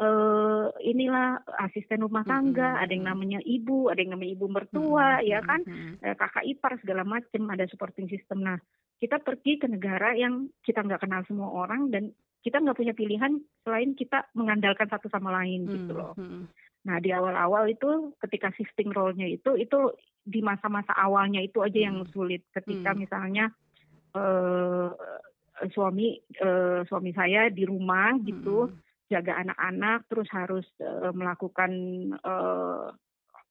eee, 0.00 0.64
inilah 0.90 1.42
asisten 1.68 2.00
rumah 2.04 2.24
tangga, 2.24 2.76
Mhm 2.76 2.82
ada 2.82 2.90
yang 2.90 3.04
mhm. 3.04 3.12
namanya 3.12 3.40
ibu, 3.44 3.92
ada 3.92 4.00
yang 4.00 4.16
namanya 4.16 4.32
ibu 4.34 4.46
mertua, 4.48 5.20
ya 5.22 5.40
mhm 5.40 5.44
kan, 5.44 5.60
eee, 6.02 6.14
kakak 6.16 6.44
ipar 6.48 6.72
segala 6.82 7.04
macem, 7.04 7.44
ada 7.50 7.64
supporting 7.68 8.08
system. 8.08 8.42
Nah, 8.46 8.58
kita 8.98 9.20
pergi 9.22 9.60
ke 9.62 9.66
negara 9.70 10.14
yang 10.16 10.50
kita 10.66 10.82
nggak 10.82 11.04
kenal 11.06 11.22
semua 11.28 11.48
orang 11.52 11.90
dan 11.94 12.10
kita 12.42 12.58
nggak 12.62 12.78
punya 12.78 12.94
pilihan 12.94 13.42
selain 13.66 13.92
kita 13.98 14.26
mengandalkan 14.34 14.86
satu 14.90 15.10
sama 15.10 15.30
lain 15.42 15.68
gitu 15.70 15.92
Hmm, 15.92 15.98
loh. 15.98 16.16
hmm. 16.16 16.48
Nah 16.86 16.98
di 17.02 17.10
awal-awal 17.12 17.68
itu 17.70 18.14
ketika 18.22 18.48
shifting 18.54 18.90
role-nya 18.94 19.26
itu 19.28 19.58
itu 19.58 19.78
di 20.28 20.44
masa-masa 20.44 20.92
awalnya 20.92 21.40
itu 21.40 21.64
aja 21.64 21.80
yang 21.88 22.04
Hmm. 22.04 22.12
sulit 22.12 22.44
ketika 22.52 22.92
Hmm. 22.92 23.00
misalnya 23.00 23.44
eh 24.12 24.90
suami 25.74 26.20
eh, 26.20 26.80
suami 26.86 27.10
saya 27.16 27.48
di 27.50 27.64
rumah 27.64 28.14
gitu 28.22 28.68
Hmm. 28.68 28.76
jaga 29.08 29.40
anak-anak 29.40 30.04
terus 30.06 30.28
harus 30.30 30.66
eh, 30.78 31.12
melakukan 31.16 31.72
eh, 32.14 32.86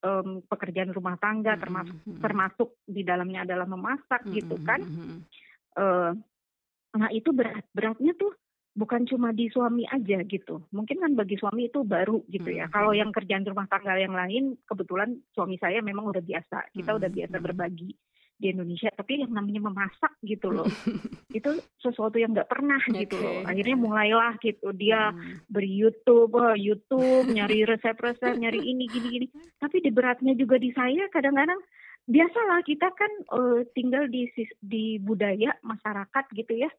em, 0.05 0.45
pekerjaan 0.45 0.93
rumah 0.93 1.17
tangga 1.17 1.57
Hmm, 1.57 1.61
termasuk 1.65 1.97
hmm. 2.05 2.21
termasuk 2.21 2.69
di 2.85 3.01
dalamnya 3.01 3.43
adalah 3.43 3.65
memasak 3.65 4.21
Hmm, 4.29 4.33
gitu 4.37 4.55
hmm, 4.55 4.65
kan 4.65 4.81
hmm, 4.85 4.97
hmm. 5.01 5.21
Eh, 5.77 6.11
nah 6.97 7.09
itu 7.13 7.29
berat 7.29 7.65
beratnya 7.69 8.17
tuh 8.17 8.33
bukan 8.77 9.09
cuma 9.09 9.33
di 9.33 9.49
suami 9.49 9.89
aja 9.89 10.21
gitu. 10.21 10.61
Mungkin 10.69 11.01
kan 11.01 11.17
bagi 11.17 11.33
suami 11.41 11.65
itu 11.65 11.81
baru 11.81 12.21
gitu 12.29 12.53
ya. 12.53 12.69
Hmm, 12.69 12.73
kalau 12.77 12.93
yang 12.93 13.09
kerjaan 13.09 13.41
rumah 13.41 13.65
tangga 13.65 13.97
yang 13.97 14.13
lain 14.13 14.53
kebetulan 14.69 15.17
suami 15.33 15.57
saya 15.57 15.81
memang 15.81 16.05
udah 16.13 16.21
biasa. 16.21 16.69
Kita 16.77 16.93
Hmm, 16.93 16.99
udah 17.01 17.09
biasa 17.09 17.35
hmm. 17.41 17.45
berbagi 17.49 17.89
di 18.37 18.53
Indonesia 18.53 18.93
tapi 18.93 19.25
yang 19.25 19.33
namanya 19.33 19.65
memasak 19.65 20.13
gitu 20.21 20.53
loh. 20.53 20.69
Itu 21.33 21.57
sesuatu 21.81 22.21
yang 22.21 22.37
nggak 22.37 22.53
pernah 22.53 22.77
gitu 22.85 23.17
loh. 23.17 23.41
Akhirnya 23.49 23.73
mulailah 23.73 24.37
gitu. 24.45 24.69
Dia 24.77 25.09
Hmm. 25.09 25.41
beri 25.49 25.73
YouTube, 25.73 26.37
oh, 26.37 26.53
YouTube, 26.53 27.33
nyari 27.33 27.65
resep-resep, 27.65 28.37
nyari 28.37 28.61
ini 28.61 28.93
gini-gini. 28.93 29.27
Tapi 29.57 29.81
di 29.81 29.89
beratnya 29.89 30.37
juga 30.37 30.61
di 30.61 30.69
saya 30.77 31.09
kadang-kadang 31.09 31.57
biasalah 32.05 32.61
kita 32.61 32.93
kan 32.93 33.11
eh, 33.25 33.59
tinggal 33.73 34.05
di 34.05 34.29
di 34.61 35.01
budaya 35.01 35.57
masyarakat 35.65 36.25
gitu 36.37 36.53
ya, 36.61 36.69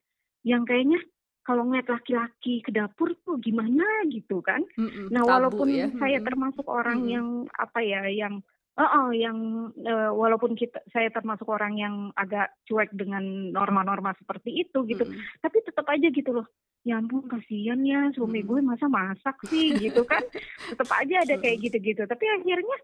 yang 0.47 0.63
kayaknya 0.63 1.03
kalau 1.49 1.65
ngeliat 1.65 1.89
laki-laki 1.89 2.61
ke 2.61 2.69
dapur 2.69 3.17
tuh 3.25 3.41
gimana 3.41 4.05
gitu 4.13 4.45
kan. 4.45 4.61
Mm-mm, 4.77 5.09
Nah 5.09 5.25
tabu 5.25 5.33
walaupun 5.33 5.69
ya. 5.73 5.89
saya 5.97 6.21
Mm-mm. 6.21 6.29
termasuk 6.29 6.67
orang 6.69 7.01
Mm-mm. 7.01 7.15
yang 7.17 7.27
apa 7.57 7.81
ya, 7.81 8.05
yang 8.13 8.45
Oh, 8.79 8.87
oh, 8.87 9.11
yang 9.11 9.35
eh, 9.75 10.07
walaupun 10.15 10.55
kita 10.55 10.79
saya 10.95 11.11
termasuk 11.11 11.51
orang 11.51 11.83
yang 11.83 11.95
agak 12.15 12.55
cuek 12.63 12.95
dengan 12.95 13.51
norma-norma 13.51 14.15
seperti 14.15 14.55
itu 14.55 14.87
gitu, 14.87 15.03
Mm-mm. 15.03 15.19
tapi 15.43 15.67
tetap 15.67 15.83
aja 15.91 16.07
gitu 16.07 16.31
loh 16.31 16.47
ya 16.87 17.03
ampun 17.03 17.27
kasihan 17.27 17.81
ya 17.83 18.09
suami 18.15 18.41
Mm. 18.41 18.47
gue 18.47 18.61
masa 18.63 18.87
masak 18.87 19.37
sih 19.51 19.75
gitu 19.83 20.07
kan 20.07 20.23
tetap 20.71 20.89
aja 20.95 21.27
ada 21.27 21.35
kayak 21.43 21.59
gitu-gitu 21.69 22.07
tapi 22.07 22.25
akhirnya 22.31 22.79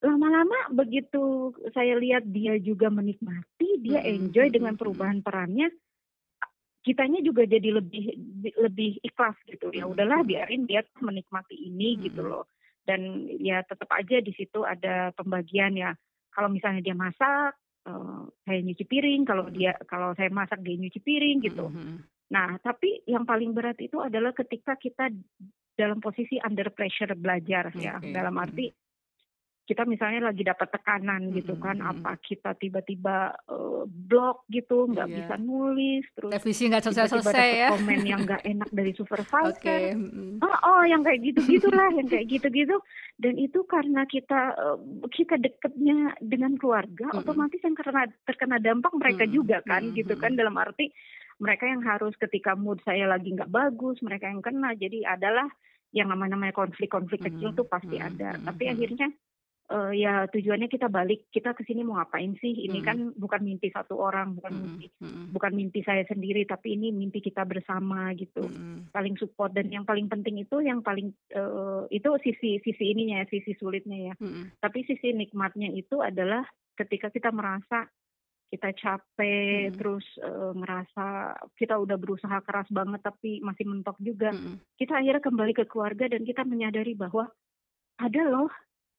lama-lama 0.00 0.70
begitu 0.72 1.52
saya 1.74 1.98
lihat 2.00 2.24
dia 2.30 2.56
juga 2.62 2.88
menikmati 2.88 3.82
dia 3.82 4.00
Mm-mm, 4.00 4.30
enjoy 4.30 4.48
dengan 4.48 4.78
perubahan 4.78 5.20
perannya 5.20 5.68
kitanya 6.80 7.20
juga 7.20 7.44
jadi 7.44 7.68
lebih 7.76 8.16
lebih 8.56 9.00
ikhlas 9.04 9.36
gitu. 9.48 9.68
Ya 9.72 9.84
Mm-mm, 9.84 9.94
udahlah 9.96 10.24
biarin 10.24 10.64
dia 10.64 10.80
menikmati 11.00 11.56
ini 11.56 12.00
gitu 12.00 12.24
Mm-mm. 12.24 12.32
loh. 12.32 12.44
Dan 12.84 13.28
ya 13.38 13.60
tetap 13.62 13.92
aja 13.92 14.18
di 14.24 14.32
situ 14.32 14.64
ada 14.64 15.12
pembagian 15.12 15.76
ya. 15.76 15.92
Kalau 16.32 16.48
misalnya 16.48 16.80
dia 16.80 16.96
masak 16.96 17.52
eh, 17.84 18.22
saya 18.48 18.58
nyuci 18.64 18.84
piring. 18.88 19.22
Kalau 19.28 19.44
dia 19.52 19.76
kalau 19.84 20.16
saya 20.16 20.32
masak 20.32 20.64
dia 20.64 20.76
nyuci 20.80 21.00
piring 21.04 21.38
gitu. 21.44 21.68
Mm-mm. 21.68 22.00
Nah, 22.30 22.56
tapi 22.62 23.02
yang 23.10 23.26
paling 23.26 23.50
berat 23.52 23.76
itu 23.82 23.98
adalah 23.98 24.30
ketika 24.30 24.78
kita 24.78 25.10
dalam 25.74 25.98
posisi 25.98 26.38
under 26.40 26.70
pressure 26.70 27.12
belajar 27.18 27.74
ya. 27.76 27.98
Dalam 28.00 28.38
arti 28.38 28.70
kita 29.70 29.86
misalnya 29.86 30.34
lagi 30.34 30.42
dapat 30.42 30.66
tekanan 30.74 31.30
gitu 31.30 31.54
Mm-mm, 31.54 31.62
kan, 31.62 31.78
mm-mm. 31.78 31.92
apa 31.94 32.18
kita 32.18 32.58
tiba-tiba 32.58 33.30
eh, 33.46 33.82
blok 33.86 34.42
gitu, 34.50 34.90
nggak 34.90 35.06
Iya. 35.06 35.16
bisa 35.22 35.34
nulis, 35.38 36.02
terus 36.18 36.34
Revisi 36.34 36.66
nggak 36.66 36.82
selesai-selesai 36.90 37.48
ya. 37.54 37.68
komen 37.70 38.00
yang 38.02 38.20
nggak 38.26 38.42
enak 38.42 38.70
dari 38.74 38.92
supervisor. 38.98 39.54
Oke. 39.54 39.78
mm-mm. 39.94 40.42
Oh, 40.42 40.56
oh, 40.66 40.82
yang 40.82 41.06
kayak 41.06 41.22
gitu-gitulah, 41.22 41.94
yang 41.94 42.10
kayak 42.10 42.26
gitu-gitu. 42.26 42.76
Dan 43.14 43.38
itu 43.38 43.62
karena 43.70 44.02
kita 44.04 44.40
eh, 44.58 44.78
kita 45.14 45.38
deketnya 45.38 46.18
dengan 46.18 46.58
keluarga, 46.58 47.06
Mm-mm. 47.14 47.22
otomatis 47.22 47.62
yang 47.62 47.78
terkena 47.78 48.10
terkena 48.26 48.56
dampak 48.58 48.90
mereka 48.98 49.22
Mm-mm, 49.22 49.36
juga 49.38 49.62
kan, 49.62 49.86
mm-mm, 49.86 49.96
gitu 50.02 50.18
kan. 50.18 50.34
mm-mm. 50.34 50.40
Dalam 50.42 50.58
arti 50.58 50.90
mereka 51.38 51.64
yang 51.64 51.80
harus 51.80 52.12
ketika 52.18 52.58
mood 52.58 52.82
saya 52.82 53.06
lagi 53.06 53.30
nggak 53.30 53.48
bagus, 53.48 54.02
mereka 54.02 54.26
yang 54.26 54.42
kena. 54.42 54.74
Jadi 54.74 55.06
adalah 55.06 55.46
yang 55.90 56.06
namanya 56.06 56.54
konflik-konflik 56.54 57.18
kecil 57.18 57.50
Mm-mm, 57.50 57.58
tuh 57.58 57.66
pasti 57.66 57.98
mm-mm, 57.98 58.08
ada. 58.14 58.28
mm-mm, 58.34 58.46
Tapi 58.46 58.62
mm-mm. 58.66 58.74
akhirnya 58.76 59.08
eh, 59.70 59.92
ya 60.02 60.26
tujuannya 60.26 60.66
kita 60.66 60.90
balik, 60.90 61.30
kita 61.30 61.54
ke 61.54 61.62
sini 61.62 61.86
mau 61.86 62.02
ngapain 62.02 62.34
sih? 62.42 62.66
Ini 62.66 62.82
Mm-mm. 62.82 62.88
kan 62.88 62.98
bukan 63.14 63.40
mimpi 63.46 63.70
satu 63.70 63.96
orang, 63.96 64.34
bukan 64.34 64.52
Mm-mm, 64.52 64.64
mimpi 64.66 64.86
mm-mm, 64.98 65.24
bukan 65.30 65.52
mimpi 65.54 65.80
saya 65.86 66.02
sendiri, 66.10 66.42
tapi 66.44 66.74
ini 66.74 66.90
mimpi 66.90 67.22
kita 67.22 67.46
bersama 67.46 68.10
gitu 68.18 68.44
mm-mm. 68.44 68.90
paling 68.90 69.14
support 69.16 69.54
dan 69.54 69.70
yang 69.70 69.86
paling 69.86 70.10
penting 70.10 70.42
itu 70.42 70.60
yang 70.60 70.82
paling 70.82 71.14
eh, 71.30 71.82
itu 71.94 72.10
sisi 72.22 72.58
sisi 72.62 72.84
ininya 72.90 73.22
ya 73.22 73.26
sisi 73.30 73.52
sulitnya 73.56 74.12
ya 74.12 74.14
Mm-mm. 74.18 74.58
tapi 74.58 74.82
sisi 74.84 75.14
nikmatnya 75.14 75.70
itu 75.72 76.02
adalah 76.02 76.42
ketika 76.74 77.12
kita 77.12 77.30
merasa 77.30 77.86
kita 78.50 78.74
capek 78.74 79.70
Mm-mm. 79.70 79.78
terus 79.78 80.06
eh, 80.18 80.52
merasa 80.54 81.34
kita 81.54 81.78
udah 81.78 81.96
berusaha 81.96 82.38
keras 82.42 82.66
banget 82.70 83.00
tapi 83.02 83.38
masih 83.42 83.66
mentok 83.66 83.96
juga 84.02 84.34
Mm-mm. 84.34 84.58
kita 84.74 84.98
akhirnya 84.98 85.22
kembali 85.22 85.52
ke 85.54 85.64
keluarga 85.70 86.10
dan 86.10 86.22
kita 86.26 86.42
menyadari 86.42 86.94
bahwa 86.98 87.30
ada 88.00 88.22
loh 88.26 88.50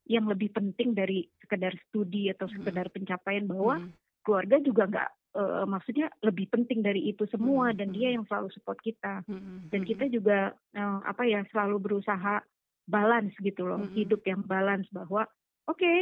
yang 0.09 0.25
lebih 0.25 0.49
penting 0.51 0.97
dari 0.97 1.25
sekedar 1.41 1.73
studi 1.87 2.27
atau 2.31 2.49
sekedar 2.49 2.89
pencapaian 2.89 3.45
bahwa 3.45 3.79
Mm-mm. 3.79 3.93
keluarga 4.25 4.57
juga 4.59 4.83
nggak 4.89 5.09
eh, 5.37 5.65
maksudnya 5.69 6.07
lebih 6.25 6.49
penting 6.49 6.81
dari 6.81 7.11
itu 7.13 7.27
semua 7.29 7.69
Mm-mm. 7.69 7.77
dan 7.77 7.87
dia 7.93 8.09
yang 8.13 8.25
selalu 8.25 8.49
support 8.53 8.81
kita 8.81 9.21
Mm-mm. 9.29 9.69
dan 9.69 9.81
kita 9.85 10.05
juga 10.09 10.57
eh, 10.73 10.99
apa 11.05 11.23
ya 11.25 11.45
selalu 11.53 11.77
berusaha 11.77 12.41
balance 12.89 13.33
gitu 13.39 13.67
loh 13.69 13.85
Mm-mm. 13.85 13.93
hidup 13.93 14.21
yang 14.25 14.41
balance 14.43 14.89
bahwa 14.89 15.29
oke 15.69 15.93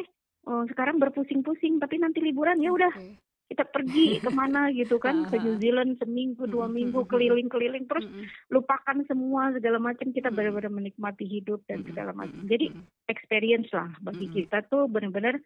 oh, 0.47 0.63
sekarang 0.71 0.97
berpusing-pusing 0.97 1.77
tapi 1.83 1.99
nanti 1.99 2.23
liburan 2.23 2.57
ya 2.63 2.71
udah 2.71 2.93
Oke. 2.95 3.28
Kita 3.49 3.65
pergi 3.65 4.07
ke 4.25 4.29
mana 4.29 4.69
gitu 4.69 5.01
kan 5.01 5.25
ke 5.25 5.41
New 5.41 5.57
Zealand 5.57 5.97
seminggu 5.97 6.45
dua 6.45 6.69
minggu 6.69 7.03
keliling-keliling 7.09 7.89
terus 7.89 8.05
lupakan 8.53 9.01
semua 9.09 9.49
segala 9.57 9.81
macam 9.81 10.13
kita 10.13 10.29
benar-benar 10.29 10.69
menikmati 10.69 11.25
hidup 11.25 11.65
dan 11.65 11.81
segala 11.81 12.13
macam. 12.13 12.45
jadi 12.45 12.69
experience 13.09 13.73
lah 13.73 13.89
bagi 13.99 14.29
kita 14.29 14.63
tuh 14.69 14.85
benar-benar 14.85 15.41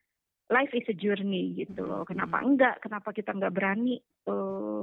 life 0.51 0.75
is 0.75 0.85
a 0.91 0.95
journey 0.95 1.55
gitu 1.55 1.87
loh. 1.87 2.03
Kenapa 2.03 2.43
enggak? 2.43 2.83
Kenapa 2.83 3.15
kita 3.15 3.31
enggak 3.31 3.55
berani 3.55 3.97
eh, 4.01 4.81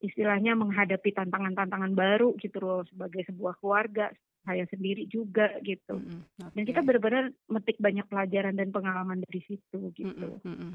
istilahnya 0.00 0.56
menghadapi 0.56 1.12
tantangan-tantangan 1.12 1.92
baru 1.96 2.36
gitu 2.36 2.60
loh 2.60 2.80
sebagai 2.88 3.24
sebuah 3.28 3.56
keluarga 3.60 4.12
saya 4.46 4.62
sendiri 4.70 5.10
juga 5.10 5.50
gitu 5.66 5.98
Mm-mm. 5.98 6.22
dan 6.54 6.62
Oke. 6.62 6.68
kita 6.70 6.80
benar-benar 6.86 7.34
metik 7.50 7.76
banyak 7.82 8.06
pelajaran 8.06 8.54
dan 8.54 8.70
pengalaman 8.70 9.18
dari 9.26 9.42
situ 9.42 9.90
gitu 9.98 10.38
Mm-mm, 10.38 10.46
mm-mm. 10.46 10.72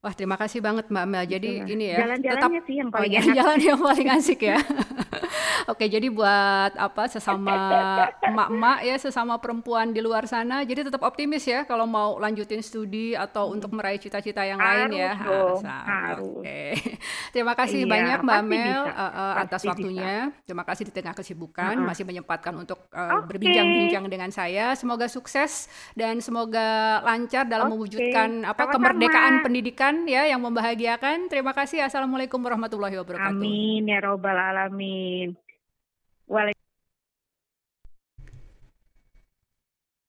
Wah 0.00 0.16
terima 0.16 0.40
kasih 0.40 0.64
banget 0.64 0.88
Mbak 0.88 1.06
Mel. 1.12 1.24
Jadi 1.28 1.50
Itulah. 1.60 1.72
ini 1.76 1.84
ya 1.92 1.96
tetap 2.00 2.08
jalan-jalannya 2.08 2.62
sih 2.64 2.74
yang 2.80 2.88
oh, 2.88 2.94
paling 2.96 3.12
enak 3.12 3.24
jalan-jalan 3.36 3.58
yang 3.60 3.80
paling 3.84 4.08
asik 4.16 4.40
ya. 4.40 4.58
Oke 5.70 5.86
jadi 5.86 6.10
buat 6.10 6.74
apa 6.74 7.06
sesama 7.06 7.54
emak-emak 8.20 8.78
ya 8.82 8.96
sesama 8.96 9.38
perempuan 9.38 9.90
di 9.90 10.02
luar 10.02 10.26
sana. 10.26 10.62
Jadi 10.62 10.90
tetap 10.90 11.00
optimis 11.00 11.46
ya 11.46 11.62
kalau 11.62 11.86
mau 11.86 12.18
lanjutin 12.18 12.58
studi 12.60 13.14
atau 13.14 13.50
untuk 13.50 13.70
meraih 13.70 13.96
cita-cita 13.96 14.42
yang 14.42 14.58
lain 14.58 14.90
ya. 14.92 15.12
Harus 15.14 15.62
dong, 15.62 15.62
harus. 15.64 16.42
Oke. 16.42 16.60
Terima 17.34 17.54
kasih 17.54 17.86
Iya, 17.86 17.86
banyak 17.86 18.18
Mbak 18.20 18.42
Mel 18.42 18.82
bisa. 18.84 18.92
uh, 18.92 19.04
uh, 19.06 19.32
atas 19.38 19.60
Pasti 19.62 19.68
waktunya. 19.70 20.14
Terima 20.42 20.64
kasih 20.64 20.84
di 20.84 20.92
tengah 20.92 21.14
kesibukan 21.14 21.74
Uh-uh. 21.76 21.86
masih 21.86 22.04
menyempatkan 22.04 22.54
untuk 22.54 22.90
uh, 22.90 23.22
Oke. 23.22 23.30
berbincang-bincang 23.30 24.04
dengan 24.10 24.30
saya. 24.30 24.74
Semoga 24.74 25.06
sukses 25.06 25.70
dan 25.94 26.18
semoga 26.18 26.98
lancar 27.00 27.46
dalam 27.46 27.70
Oke, 27.70 27.74
mewujudkan 27.76 28.42
apa 28.42 28.66
sama-sama. 28.66 28.74
kemerdekaan 28.74 29.34
pendidikan 29.40 29.94
ya 30.04 30.26
yang 30.26 30.42
membahagiakan. 30.42 31.30
Terima 31.30 31.54
kasih. 31.54 31.86
Assalamualaikum 31.86 32.40
warahmatullahi 32.40 32.98
wabarakatuh. 32.98 33.30
amin 33.30 33.86
ya 33.86 34.00
robbal 34.00 34.34
alamin 34.34 35.38